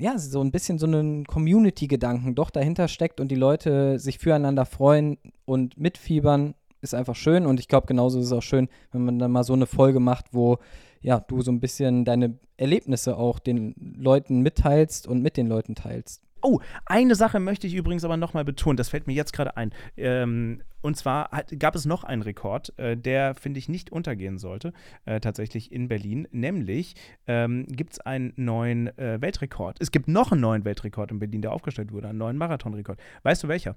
[0.00, 4.64] ja, so ein bisschen so einen Community-Gedanken doch dahinter steckt und die Leute sich füreinander
[4.64, 9.04] freuen und mitfiebern, ist einfach schön und ich glaube, genauso ist es auch schön, wenn
[9.04, 10.58] man dann mal so eine Folge macht, wo
[11.02, 15.74] ja, du so ein bisschen deine Erlebnisse auch den Leuten mitteilst und mit den Leuten
[15.74, 16.22] teilst.
[16.42, 19.72] Oh, eine Sache möchte ich übrigens aber nochmal betonen, das fällt mir jetzt gerade ein.
[19.96, 24.38] Ähm, und zwar hat, gab es noch einen Rekord, äh, der, finde ich, nicht untergehen
[24.38, 24.72] sollte,
[25.04, 26.26] äh, tatsächlich in Berlin.
[26.30, 26.94] Nämlich
[27.26, 29.76] ähm, gibt es einen neuen äh, Weltrekord.
[29.80, 32.98] Es gibt noch einen neuen Weltrekord in Berlin, der aufgestellt wurde, einen neuen Marathonrekord.
[33.22, 33.76] Weißt du welcher?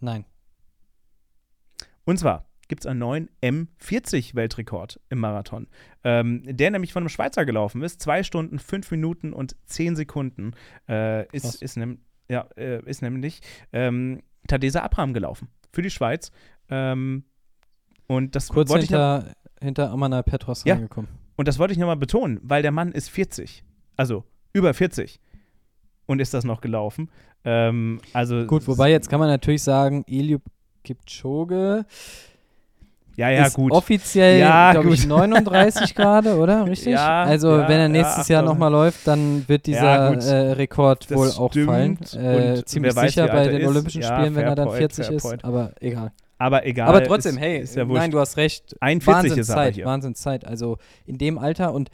[0.00, 0.24] Nein.
[2.04, 5.66] Und zwar gibt es einen neuen M40-Weltrekord im Marathon,
[6.04, 8.00] ähm, der nämlich von einem Schweizer gelaufen ist.
[8.00, 10.54] Zwei Stunden, fünf Minuten und zehn Sekunden
[10.88, 11.98] äh, ist, ist, nem
[12.30, 13.42] ja, äh, ist nämlich
[13.74, 16.32] ähm, Tadesa Abraham gelaufen für die Schweiz.
[16.70, 17.24] Ähm,
[18.06, 20.72] und das Kurz wollte ich noch, hinter, hinter Amanal Petros Ja.
[20.76, 21.10] reingekommen.
[21.36, 23.64] und das wollte ich nochmal betonen, weil der Mann ist 40.
[23.96, 25.20] Also über 40.
[26.06, 27.10] Und ist das noch gelaufen.
[27.44, 30.40] Ähm, also Gut, wobei jetzt kann man natürlich sagen, Eliud
[30.84, 31.84] Kipchoge
[33.16, 33.72] ja, ja, ist gut.
[33.72, 35.08] offiziell, Ja, glaube ich, gut.
[35.10, 36.66] 39 gerade, oder?
[36.66, 36.92] Richtig?
[36.92, 38.54] Ja, also, ja, wenn er ja, nächstes Jahr Achtung.
[38.54, 41.98] nochmal läuft, dann wird dieser Ja, äh, Rekord Das wohl auch fallen.
[42.14, 43.68] Äh, ziemlich weiß, sicher bei den ist.
[43.68, 45.22] Olympischen Ja, Spielen, wenn er dann point, 40 fair ist.
[45.22, 45.44] point.
[45.44, 46.12] Aber egal.
[46.38, 46.88] aber egal.
[46.88, 48.76] aber trotzdem, ist, hey, ist ja nein, du hast recht.
[48.80, 49.06] 41
[49.36, 49.84] ist er Wahnsinnszeit, hier.
[49.84, 50.44] Wahnsinnszeit.
[50.46, 51.90] Also in dem Alter und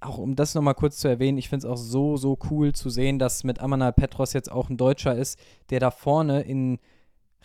[0.00, 2.90] auch um das nochmal kurz zu erwähnen, ich finde es auch so, so cool zu
[2.90, 5.38] sehen, dass mit Amanal Petros jetzt auch ein Deutscher ist,
[5.70, 6.78] der da vorne in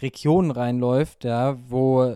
[0.02, 2.16] Regionen reinläuft, ja, wo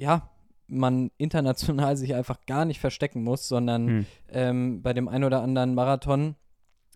[0.00, 0.30] ja,
[0.66, 4.06] man international sich einfach gar nicht verstecken muss, sondern Hm.
[4.30, 6.36] ähm, bei dem ein oder anderen Marathon,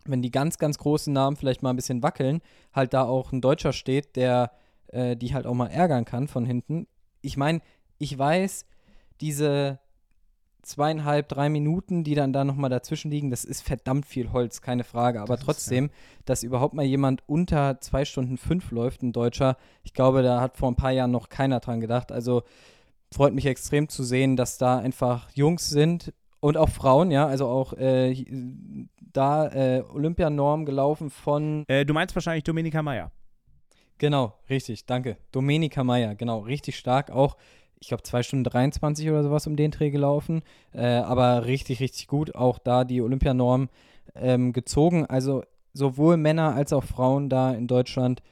[0.07, 2.41] wenn die ganz, ganz großen Namen vielleicht mal ein bisschen wackeln,
[2.73, 4.53] halt da auch ein Deutscher steht, der
[4.89, 6.87] äh, die halt auch mal ärgern kann von hinten.
[7.21, 7.61] Ich meine,
[7.99, 8.67] ich weiß,
[9.21, 9.79] diese
[10.63, 14.85] zweieinhalb, drei Minuten, die dann da nochmal dazwischen liegen, das ist verdammt viel Holz, keine
[14.85, 15.21] Frage.
[15.21, 15.91] Aber Das ist, trotzdem,
[16.25, 20.57] dass überhaupt mal jemand unter zwei Stunden fünf läuft, ein Deutscher, ich glaube, da hat
[20.57, 22.13] vor ein paar Jahren noch keiner dran gedacht.
[22.13, 22.43] Also
[23.15, 27.47] freut mich extrem zu sehen, dass da einfach Jungs sind und auch Frauen, ja, also
[27.47, 28.25] auch äh,
[29.13, 33.13] da äh, Olympianorm gelaufen von, Äh, du meinst wahrscheinlich Dominika Meier.
[33.99, 37.37] genau, richtig, danke, Domenica Meyer, genau, richtig stark, auch,
[37.79, 40.43] ich glaube, zwei Stunden 23 oder sowas um den Dreh gelaufen,
[40.73, 43.69] äh, aber richtig, richtig gut, auch da die Olympianorm
[44.17, 48.23] ähm, gezogen, also sowohl Männer als auch Frauen da in Deutschland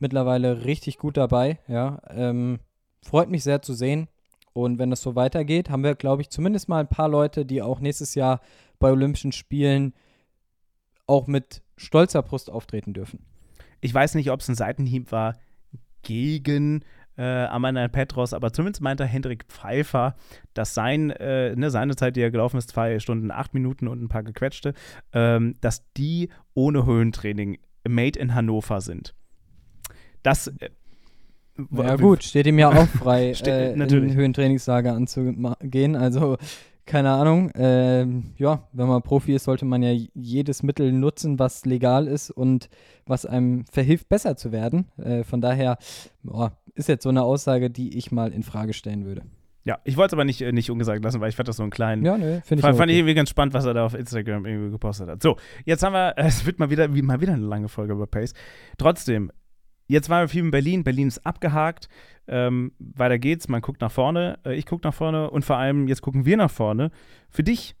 [0.00, 2.58] mittlerweile richtig gut dabei, ja, ähm,
[3.00, 4.08] freut mich sehr zu sehen.
[4.54, 7.60] Und wenn das so weitergeht, haben wir, glaube ich, zumindest mal ein paar Leute, die
[7.60, 8.40] auch nächstes Jahr
[8.78, 9.92] bei Olympischen Spielen
[11.06, 13.18] auch mit stolzer Brust auftreten dürfen.
[13.80, 15.34] Ich weiß nicht, ob es ein Seitenhieb war
[16.02, 16.84] gegen
[17.16, 20.14] äh, Amanal Petros, aber zumindest meinte Hendrik Pfeiffer,
[20.54, 24.02] dass sein, äh, ne, seine Zeit, die er gelaufen ist, zwei Stunden, acht Minuten und
[24.02, 24.72] ein paar gequetschte,
[25.12, 29.14] ähm, dass die ohne Höhentraining made in Hannover sind.
[30.22, 30.52] Das.
[31.58, 35.96] Äh, Ja gut, steht ihm ja auch frei, äh, in Höhentrainingslager anzugehen.
[35.96, 36.36] Also
[36.86, 37.50] keine Ahnung.
[37.54, 42.30] Ähm, ja, wenn man Profi ist, sollte man ja jedes Mittel nutzen, was legal ist
[42.30, 42.68] und
[43.06, 44.88] was einem verhilft, besser zu werden.
[44.98, 45.78] Äh, von daher
[46.22, 49.22] boah, ist jetzt so eine Aussage, die ich mal in Frage stellen würde.
[49.66, 51.62] Ja, ich wollte es aber nicht, äh, nicht ungesagt lassen, weil ich fand das so
[51.62, 52.04] einen kleinen.
[52.04, 52.60] Ja, nö, finde ich.
[52.60, 55.22] Fand, fand ich irgendwie ganz spannend, was er da auf Instagram irgendwie gepostet hat.
[55.22, 57.94] So, jetzt haben wir, äh, es wird mal wieder, wie, mal wieder eine lange Folge
[57.94, 58.34] über Pace.
[58.76, 59.30] Trotzdem,
[59.86, 60.84] jetzt waren wir viel in Berlin.
[60.84, 61.88] Berlin ist abgehakt.
[62.26, 63.48] Ähm, weiter geht's.
[63.48, 64.38] Man guckt nach vorne.
[64.44, 66.90] Äh, ich gucke nach vorne und vor allem, jetzt gucken wir nach vorne.
[67.28, 67.76] Für dich,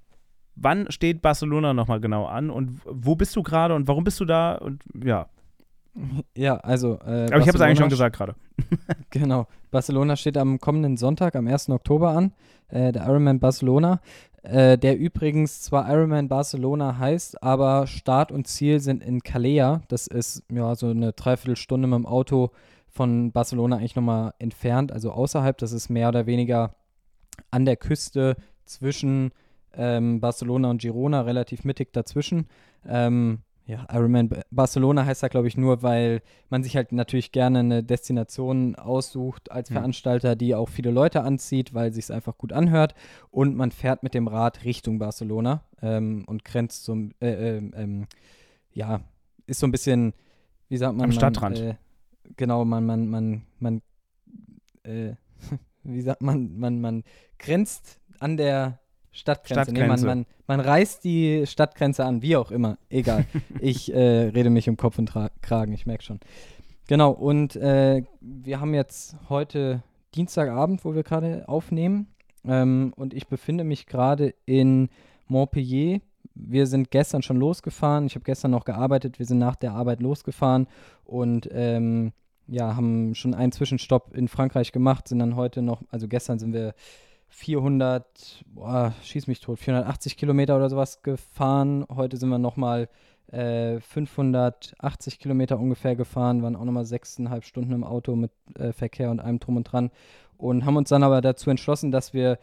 [0.54, 4.24] wann steht Barcelona nochmal genau an und wo bist du gerade und warum bist du
[4.24, 4.54] da?
[4.54, 5.28] Und ja,
[6.36, 6.98] Ja, also.
[7.06, 8.34] Äh, aber ich habe es eigentlich schon gesagt gerade.
[9.10, 9.46] Genau.
[9.70, 11.70] Barcelona steht am kommenden Sonntag, am 1.
[11.70, 12.32] Oktober an.
[12.68, 14.00] Äh, der Ironman Barcelona.
[14.44, 19.80] Äh, der übrigens zwar Ironman Barcelona heißt, aber Start und Ziel sind in Calea.
[19.88, 22.50] Das ist ja so eine Dreiviertelstunde mit dem Auto
[22.86, 25.56] von Barcelona eigentlich nochmal entfernt, also außerhalb.
[25.56, 26.74] Das ist mehr oder weniger
[27.50, 28.36] an der Küste
[28.66, 29.32] zwischen
[29.72, 32.46] ähm, Barcelona und Girona, relativ mittig dazwischen.
[32.86, 37.60] Ähm, ja, Ironman Barcelona heißt da, glaube ich, nur, weil man sich halt natürlich gerne
[37.60, 39.76] eine Destination aussucht als Hm.
[39.76, 42.94] Veranstalter, die auch viele Leute anzieht, weil sich es einfach gut anhört.
[43.30, 48.06] Und man fährt mit dem Rad Richtung Barcelona ähm, und grenzt so, äh, ähm, ähm,
[48.72, 49.00] ja,
[49.46, 50.12] ist so ein bisschen,
[50.68, 51.04] wie sagt man?
[51.04, 51.58] Am man, Stadtrand.
[51.58, 51.74] Äh,
[52.36, 53.82] genau, man, man, man, man,
[54.82, 55.14] äh,
[55.84, 57.02] wie sagt man, man, man
[57.38, 58.78] grenzt an der
[59.14, 59.72] Stadtgrenze.
[59.72, 60.26] Nee, man, Stadtgrenze.
[60.46, 62.78] man, man reißt die Stadtgrenze an, wie auch immer.
[62.90, 63.24] Egal.
[63.60, 66.20] ich äh, rede mich um Kopf und Tra Kragen, ich merke schon.
[66.88, 69.82] Genau, und äh, wir haben jetzt heute
[70.14, 72.08] Dienstagabend, wo wir gerade aufnehmen.
[72.44, 74.90] Ähm, und ich befinde mich gerade in
[75.28, 76.00] Montpellier.
[76.34, 78.06] Wir sind gestern schon losgefahren.
[78.06, 79.18] Ich habe gestern noch gearbeitet.
[79.18, 80.66] Wir sind nach der Arbeit losgefahren
[81.04, 82.12] und ähm,
[82.46, 85.08] ja, haben schon einen Zwischenstopp in Frankreich gemacht.
[85.08, 86.74] Sind dann heute noch, also gestern sind wir
[87.34, 91.84] 400, boah, schieß mich tot, 480 Kilometer oder sowas gefahren.
[91.94, 92.88] Heute sind wir nochmal
[93.32, 99.10] äh, 580 Kilometer ungefähr gefahren, waren auch nochmal sechseinhalb Stunden im Auto mit äh, Verkehr
[99.10, 99.90] und allem drum und dran
[100.38, 102.38] und haben uns dann aber dazu entschlossen, dass wir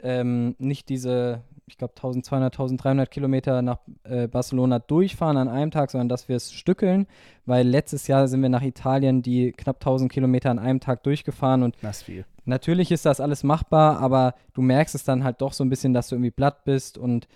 [0.00, 5.90] ähm, nicht diese, ich glaube 1200, 1300 Kilometer nach äh, Barcelona durchfahren an einem Tag,
[5.90, 7.08] sondern dass wir es stückeln,
[7.46, 11.64] weil letztes Jahr sind wir nach Italien die knapp 1000 Kilometer an einem Tag durchgefahren
[11.64, 12.24] und Das viel.
[12.46, 15.92] Natürlich ist das alles machbar, aber du merkst es dann halt doch so ein bisschen,
[15.92, 17.28] dass du irgendwie platt bist und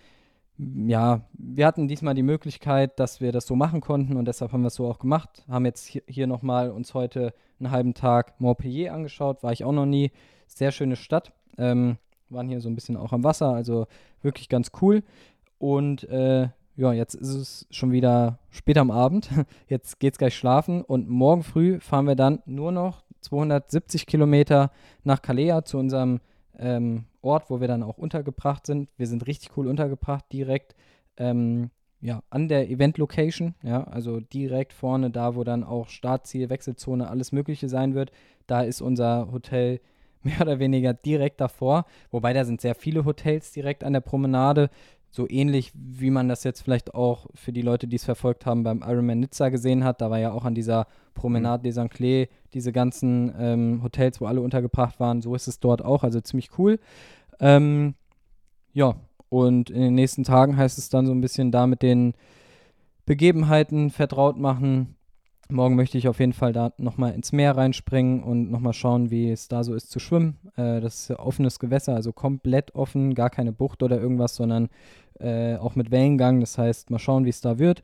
[0.87, 4.63] ja, wir hatten diesmal die Möglichkeit, dass wir das so machen konnten und deshalb haben
[4.63, 5.43] wir es so auch gemacht.
[5.49, 9.73] Haben jetzt hier, hier nochmal uns heute einen halben Tag Montpellier angeschaut, war ich auch
[9.73, 10.13] noch nie.
[10.47, 11.33] Sehr schöne Stadt.
[11.57, 11.97] Ähm,
[12.29, 13.87] waren hier so ein bisschen auch am Wasser, also
[14.23, 15.03] wirklich ganz cool.
[15.59, 16.49] Und äh,
[16.81, 19.29] ja, jetzt ist es schon wieder spät am Abend.
[19.69, 24.71] Jetzt geht's gleich schlafen und morgen früh fahren wir dann nur noch 270 Kilometer
[25.05, 26.21] nach Kalea zu unserem
[26.59, 28.89] ähm, Ort, wo wir dann auch untergebracht sind.
[28.97, 30.75] Wir sind richtig cool untergebracht, direkt
[31.19, 31.71] ähm,
[32.01, 37.31] ja, an der Event-Location, ja, also direkt vorne da, wo dann auch Startziel, Wechselzone, alles
[37.31, 38.11] Mögliche sein wird.
[38.47, 39.81] Da ist unser Hotel
[40.23, 44.71] mehr oder weniger direkt davor, wobei da sind sehr viele Hotels direkt an der Promenade,
[45.11, 48.63] so ähnlich wie man das jetzt vielleicht auch für die Leute, die es verfolgt haben,
[48.63, 50.01] beim Ironman Nizza gesehen hat.
[50.01, 54.41] Da war ja auch an dieser Promenade des Anglais diese ganzen ähm, Hotels, wo alle
[54.41, 55.21] untergebracht waren.
[55.21, 56.79] So ist es dort auch, also ziemlich cool.
[57.41, 57.95] Ähm,
[58.73, 58.95] ja,
[59.29, 62.15] und in den nächsten Tagen heißt es dann so ein bisschen da mit den
[63.05, 64.95] Begebenheiten vertraut machen.
[65.51, 69.31] Morgen möchte ich auf jeden Fall da nochmal ins Meer reinspringen und nochmal schauen, wie
[69.31, 70.39] es da so ist zu schwimmen.
[70.57, 74.69] Äh, das ist offenes Gewässer, also komplett offen, gar keine Bucht oder irgendwas, sondern
[75.19, 76.41] äh, auch mit Wellengang.
[76.41, 77.83] Das heißt, mal schauen, wie es da wird.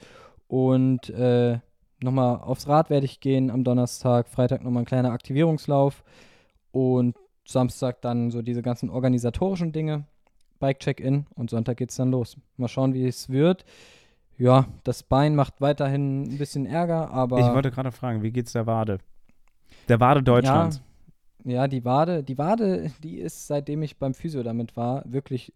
[0.48, 1.58] Und äh,
[2.02, 6.04] nochmal aufs Rad werde ich gehen am Donnerstag, Freitag nochmal ein kleiner Aktivierungslauf
[6.72, 10.04] und Samstag dann so diese ganzen organisatorischen Dinge,
[10.58, 12.36] Bike-Check-In und Sonntag geht es dann los.
[12.56, 13.64] Mal schauen, wie es wird.
[14.38, 17.38] Ja, das Bein macht weiterhin ein bisschen Ärger, aber.
[17.38, 18.98] Ich wollte gerade fragen, wie geht's der Wade?
[19.88, 20.82] Der Wade Deutschlands.
[21.44, 25.54] Ja, ja, die Wade, die Wade, die ist, seitdem ich beim Physio damit war, wirklich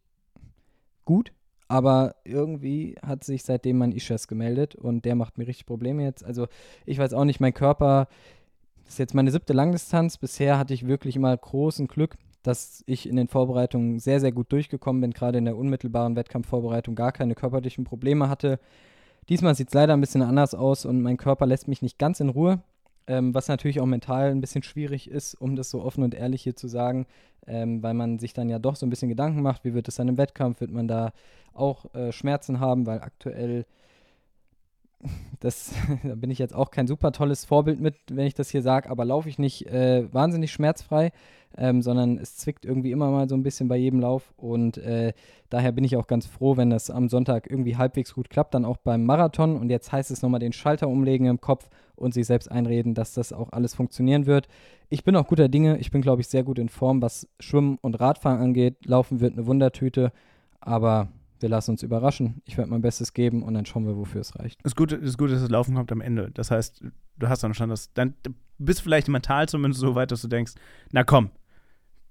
[1.05, 1.33] gut.
[1.67, 6.25] Aber irgendwie hat sich seitdem mein Ischias gemeldet und der macht mir richtig Probleme jetzt.
[6.25, 6.49] Also
[6.85, 8.09] ich weiß auch nicht, mein Körper,
[8.85, 10.17] das ist jetzt meine siebte Langdistanz.
[10.19, 14.53] Bisher hatte ich wirklich immer großen Glück, dass ich in den Vorbereitungen sehr, sehr gut
[14.53, 18.59] durchgekommen bin, gerade in der unmittelbaren Wettkampfvorbereitung gar keine körperlichen Probleme hatte.
[19.29, 22.21] Diesmal sieht es leider ein bisschen anders aus und mein Körper lässt mich nicht ganz
[22.21, 22.63] in Ruhe,
[23.07, 26.43] ähm, was natürlich auch mental ein bisschen schwierig ist, um das so offen und ehrlich
[26.43, 27.07] hier zu sagen,
[27.47, 29.97] ähm, weil man sich dann ja doch so ein bisschen Gedanken macht, wie wird es
[29.97, 31.13] dann im Wettkampf, wird man da
[31.53, 33.67] auch äh, Schmerzen haben, weil aktuell
[35.41, 35.73] das,
[36.03, 38.91] da bin ich jetzt auch kein super tolles Vorbild mit, wenn ich das hier sage,
[38.91, 41.13] aber laufe ich nicht äh, wahnsinnig schmerzfrei,
[41.57, 45.13] ähm, sondern es zwickt irgendwie immer mal so ein bisschen bei jedem Lauf und äh,
[45.49, 48.65] daher bin ich auch ganz froh, wenn das am Sonntag irgendwie halbwegs gut klappt, dann
[48.65, 52.27] auch beim Marathon und jetzt heißt es nochmal den Schalter umlegen im Kopf und sich
[52.27, 54.49] selbst einreden, dass das auch alles funktionieren wird.
[54.91, 57.79] Ich bin auch guter Dinge, ich bin glaube ich sehr gut in Form, was Schwimmen
[57.81, 58.87] und Radfahren angeht.
[58.87, 60.13] Laufen wird eine Wundertüte,
[60.61, 61.09] aber
[61.41, 62.43] wir lassen uns überraschen.
[62.45, 64.59] Ich werde mein Bestes geben und dann schauen wir, wofür es reicht.
[64.65, 66.31] Das Gute, das Gute ist, das Laufen kommt am Ende.
[66.33, 66.85] Das heißt,
[67.19, 70.29] du hast dann schon das, dann du bist vielleicht mental zumindest so weit, dass du
[70.29, 70.53] denkst,
[70.93, 71.31] na komm,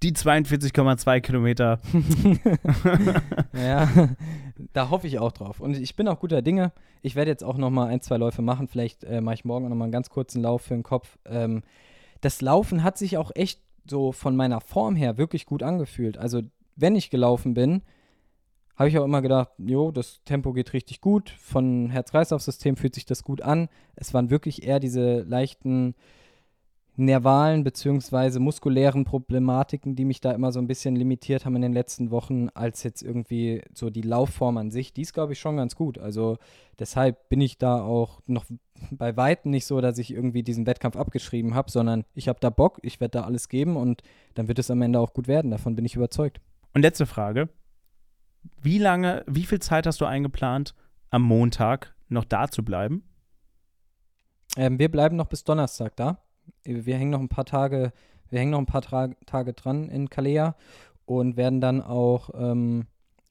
[0.02, 1.80] die 42,2 Kilometer.
[3.52, 3.88] Ja,
[4.72, 5.60] da hoffe ich auch drauf.
[5.60, 6.72] Und ich bin auch guter Dinge.
[7.02, 8.68] Ich werde jetzt auch noch mal ein, zwei Läufe machen.
[8.68, 11.18] Vielleicht äh, mache ich morgen auch noch mal einen ganz kurzen Lauf für den Kopf.
[11.26, 11.62] Ähm,
[12.22, 16.16] das Laufen hat sich auch echt so von meiner Form her wirklich gut angefühlt.
[16.16, 16.42] Also,
[16.76, 17.82] wenn ich gelaufen bin,
[18.80, 21.28] habe ich auch immer gedacht, jo, das Tempo geht richtig gut.
[21.38, 23.68] Von Herz-Kreislauf-System fühlt sich das gut an.
[23.94, 25.94] Es waren wirklich eher diese leichten,
[26.96, 31.74] nervalen beziehungsweise muskulären Problematiken, die mich da immer so ein bisschen limitiert haben in den
[31.74, 34.94] letzten Wochen, als jetzt irgendwie so die Laufform an sich.
[34.94, 35.98] Die ist, glaube ich, schon ganz gut.
[35.98, 36.38] Also
[36.78, 38.46] deshalb bin ich da auch noch
[38.92, 42.48] bei Weitem nicht so, dass ich irgendwie diesen Wettkampf abgeschrieben habe, sondern ich habe da
[42.48, 44.02] Bock, ich werde da alles geben und
[44.32, 45.50] dann wird es am Ende auch gut werden.
[45.50, 46.40] Davon bin ich überzeugt.
[46.72, 47.50] Und letzte Frage.
[48.60, 50.74] Wie lange, wie viel Zeit hast du eingeplant,
[51.10, 53.04] am Montag noch da zu bleiben?
[54.56, 56.18] Ähm, wir bleiben noch bis Donnerstag da.
[56.64, 57.92] Wir hängen noch ein paar Tage,
[58.28, 60.56] wir hängen noch ein paar Tra Tage dran in Kalea
[61.04, 62.86] und werden dann auch ähm,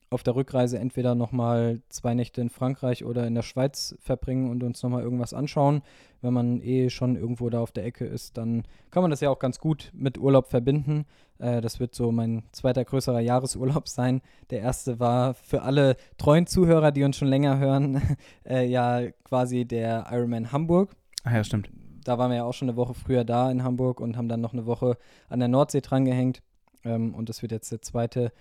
[0.10, 4.64] auf der Rückreise entweder nochmal zwei Nächte in Frankreich oder in der Schweiz verbringen und
[4.64, 5.82] uns nochmal irgendwas anschauen.
[6.22, 9.30] Wenn man eh schon irgendwo da auf der Ecke ist, dann kann man das ja
[9.30, 11.06] auch ganz gut mit Urlaub verbinden.
[11.38, 14.22] Äh, das wird so mein zweiter größerer Jahresurlaub sein.
[14.50, 18.02] Der erste war für alle treuen Zuhörer, die uns schon länger hören,
[18.46, 20.96] äh, ja quasi der Ironman Hamburg.
[21.24, 21.70] Ah ja, stimmt.
[22.04, 24.42] Da waren wir ja auch schon eine Woche früher da in Hamburg und haben dann
[24.42, 26.42] noch eine Woche an der Nordsee drangehängt.
[26.84, 28.32] Ähm, und das wird jetzt der zweite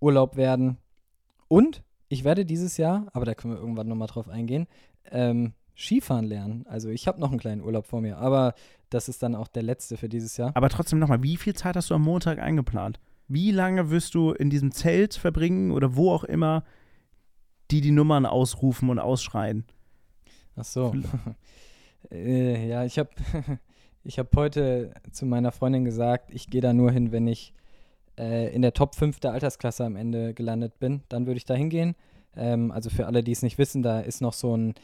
[0.00, 0.78] Urlaub werden.
[1.48, 4.66] Und ich werde dieses Jahr, aber da können wir irgendwann nochmal drauf eingehen,
[5.10, 6.66] ähm, Skifahren lernen.
[6.68, 8.54] Also ich habe noch einen kleinen Urlaub vor mir, aber
[8.90, 10.50] das ist dann auch der letzte für dieses Jahr.
[10.54, 12.98] Aber trotzdem nochmal, wie viel Zeit hast du am Montag eingeplant?
[13.28, 16.64] Wie lange wirst du in diesem Zelt verbringen oder wo auch immer,
[17.70, 19.64] die die Nummern ausrufen und ausschreien?
[20.56, 20.94] Ach so.
[22.10, 23.10] äh, ja, ich habe
[24.02, 27.52] ich hab heute zu meiner Freundin gesagt, ich gehe da nur hin, wenn ich
[28.18, 31.02] äh, in der Top 5 der Altersklasse am Ende gelandet bin.
[31.08, 31.94] Dann würde ich da hingehen.
[32.36, 34.74] Ähm, also für alle, die es nicht wissen, da ist noch so ein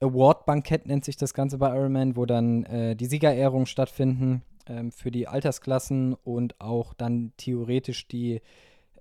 [0.00, 5.10] Award-Bankett, nennt sich das Ganze bei Ironman, wo dann äh, die Siegerehrungen stattfinden ähm, für
[5.10, 8.40] die Altersklassen und auch dann theoretisch die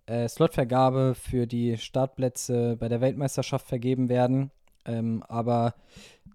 [0.07, 4.51] äh, Slotvergabe für die Startplätze bei der Weltmeisterschaft vergeben werden.
[4.85, 5.75] Ähm, aber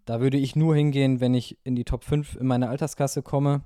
[0.04, 3.62] da würde ich nur hingehen, wenn ich in die Top 5 in meiner Altersklasse komme.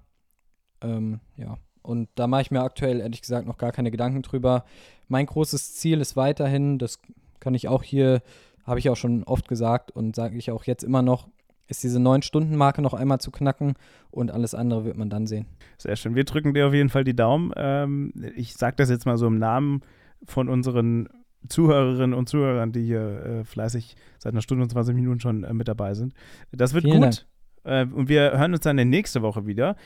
[0.81, 4.65] Ähm, ja, und da mache ich mir aktuell ehrlich gesagt noch gar keine Gedanken drüber.
[5.09, 6.99] Mein großes Ziel ist weiterhin, das
[7.41, 8.21] kann ich auch hier,
[8.67, 11.29] habe ich auch schon oft gesagt und sage ich auch jetzt immer noch,
[11.67, 13.73] ist diese 9-Stunden-Marke noch einmal zu knacken
[14.11, 15.47] und alles andere wird man dann sehen.
[15.79, 16.15] Sehr schön.
[16.15, 17.53] Wir drücken dir auf jeden Fall die Daumen.
[17.57, 19.81] Ähm, ich sage das jetzt mal so im Namen
[20.27, 21.09] von unseren
[21.49, 25.55] Zuhörerinnen und Zuhörern, die hier äh, fleißig seit einer Stunde und 20 Minuten schon äh,
[25.55, 26.13] mit dabei sind.
[26.53, 27.27] Das wird Vielen gut.
[27.65, 29.77] Äh, und wir hören uns dann nächste Woche wieder.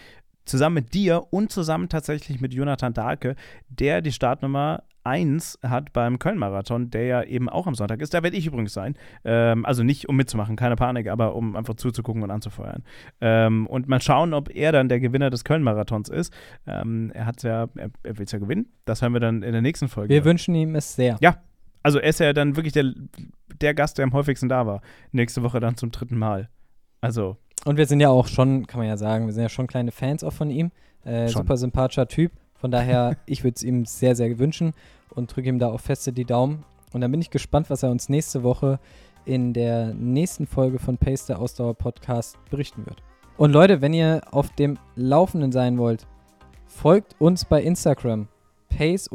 [0.45, 3.37] Zusammen mit dir und zusammen tatsächlich mit Jonathan Dahlke,
[3.69, 8.15] der die Startnummer 1 hat beim Köln-Marathon, der ja eben auch am Sonntag ist.
[8.15, 8.95] Da werde ich übrigens sein.
[9.25, 12.85] Ähm, also nicht um mitzumachen, keine Panik, aber um einfach zuzugucken und anzufeuern.
[13.21, 16.33] Ähm, und mal schauen, ob er dann der Gewinner des Köln-Marathons ist.
[16.67, 18.67] Ähm, er hat ja, er, er will es ja gewinnen.
[18.85, 20.15] Das hören wir dann in der nächsten Folge.
[20.15, 21.17] Wir wünschen ihm es sehr.
[21.21, 21.43] Ja,
[21.83, 22.93] also er ist ja dann wirklich der,
[23.61, 24.83] der Gast, der am häufigsten da war.
[25.11, 26.49] Nächste Woche dann zum dritten Mal.
[27.03, 27.37] Also.
[27.67, 29.93] Und wir sind ja auch schon, kann man ja sagen, wir sind ja schon kleine
[29.93, 30.71] Fans auch von ihm.
[31.05, 32.33] Äh, super sympathischer Typ.
[32.55, 34.73] Von daher, ich würde es ihm sehr, sehr wünschen
[35.11, 36.65] und drücke ihm da auch feste die Daumen.
[36.93, 38.79] Und dann bin ich gespannt, was er uns nächste Woche
[39.25, 43.03] in der nächsten Folge von Pace der Ausdauer Podcast berichten wird.
[43.37, 46.07] Und Leute, wenn ihr auf dem Laufenden sein wollt,
[46.67, 48.29] folgt uns bei Instagram.
[48.69, 49.09] Pace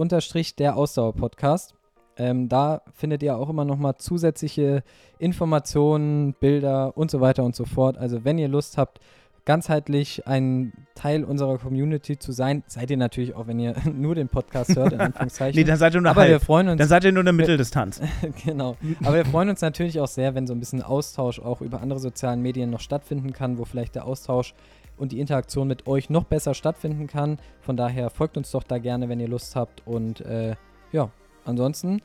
[0.58, 1.77] der Ausdauer Podcast.
[2.18, 4.84] Ähm, da findet ihr auch immer nochmal zusätzliche
[5.20, 7.98] Informationen, Bilder und so weiter und so fort.
[7.98, 9.00] Also wenn ihr Lust habt,
[9.46, 14.28] ganzheitlich ein Teil unserer Community zu sein, seid ihr natürlich auch, wenn ihr nur den
[14.28, 15.58] Podcast hört, in Anführungszeichen.
[15.58, 16.44] Nee, dann seid ihr nur Aber wir halb.
[16.44, 18.02] freuen uns Dann seid ihr nur in der Mitteldistanz.
[18.46, 18.76] genau.
[19.04, 22.00] Aber wir freuen uns natürlich auch sehr, wenn so ein bisschen Austausch auch über andere
[22.00, 24.54] sozialen Medien noch stattfinden kann, wo vielleicht der Austausch
[24.98, 27.38] und die Interaktion mit euch noch besser stattfinden kann.
[27.62, 29.82] Von daher folgt uns doch da gerne, wenn ihr Lust habt.
[29.88, 30.56] Und äh,
[30.92, 31.10] ja,
[31.48, 32.02] ansonsten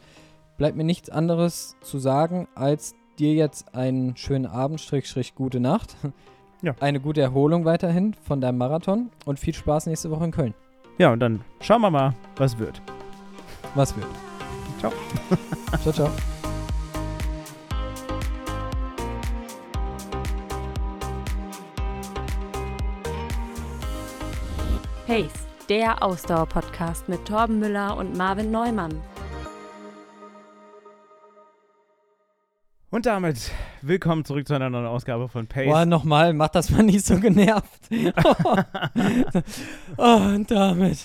[0.57, 5.61] bleibt mir nichts anderes zu sagen, als dir jetzt einen schönen Abend, Strich, Strich, gute
[5.61, 5.97] Nacht.
[6.65, 6.77] Ja.
[6.79, 10.55] Eine gute Erholung weiterhin von deinem Marathon und viel Spaß nächste Woche in Köln.
[10.97, 12.81] Ja, und dann schauen wir mal, was wird.
[13.75, 14.07] Was wird?
[14.79, 14.93] Ciao.
[15.83, 16.11] ciao, ciao.
[25.09, 25.33] Pace,
[25.69, 29.03] der Ausdauer-Podcast mit Torben Müller und Marvin Neumann.
[32.93, 33.51] Und damit
[33.81, 35.65] willkommen zurück zu einer neuen Ausgabe von Pace.
[35.65, 37.89] Boah, nochmal, mach das mal nicht so genervt.
[39.97, 40.99] oh, und damit.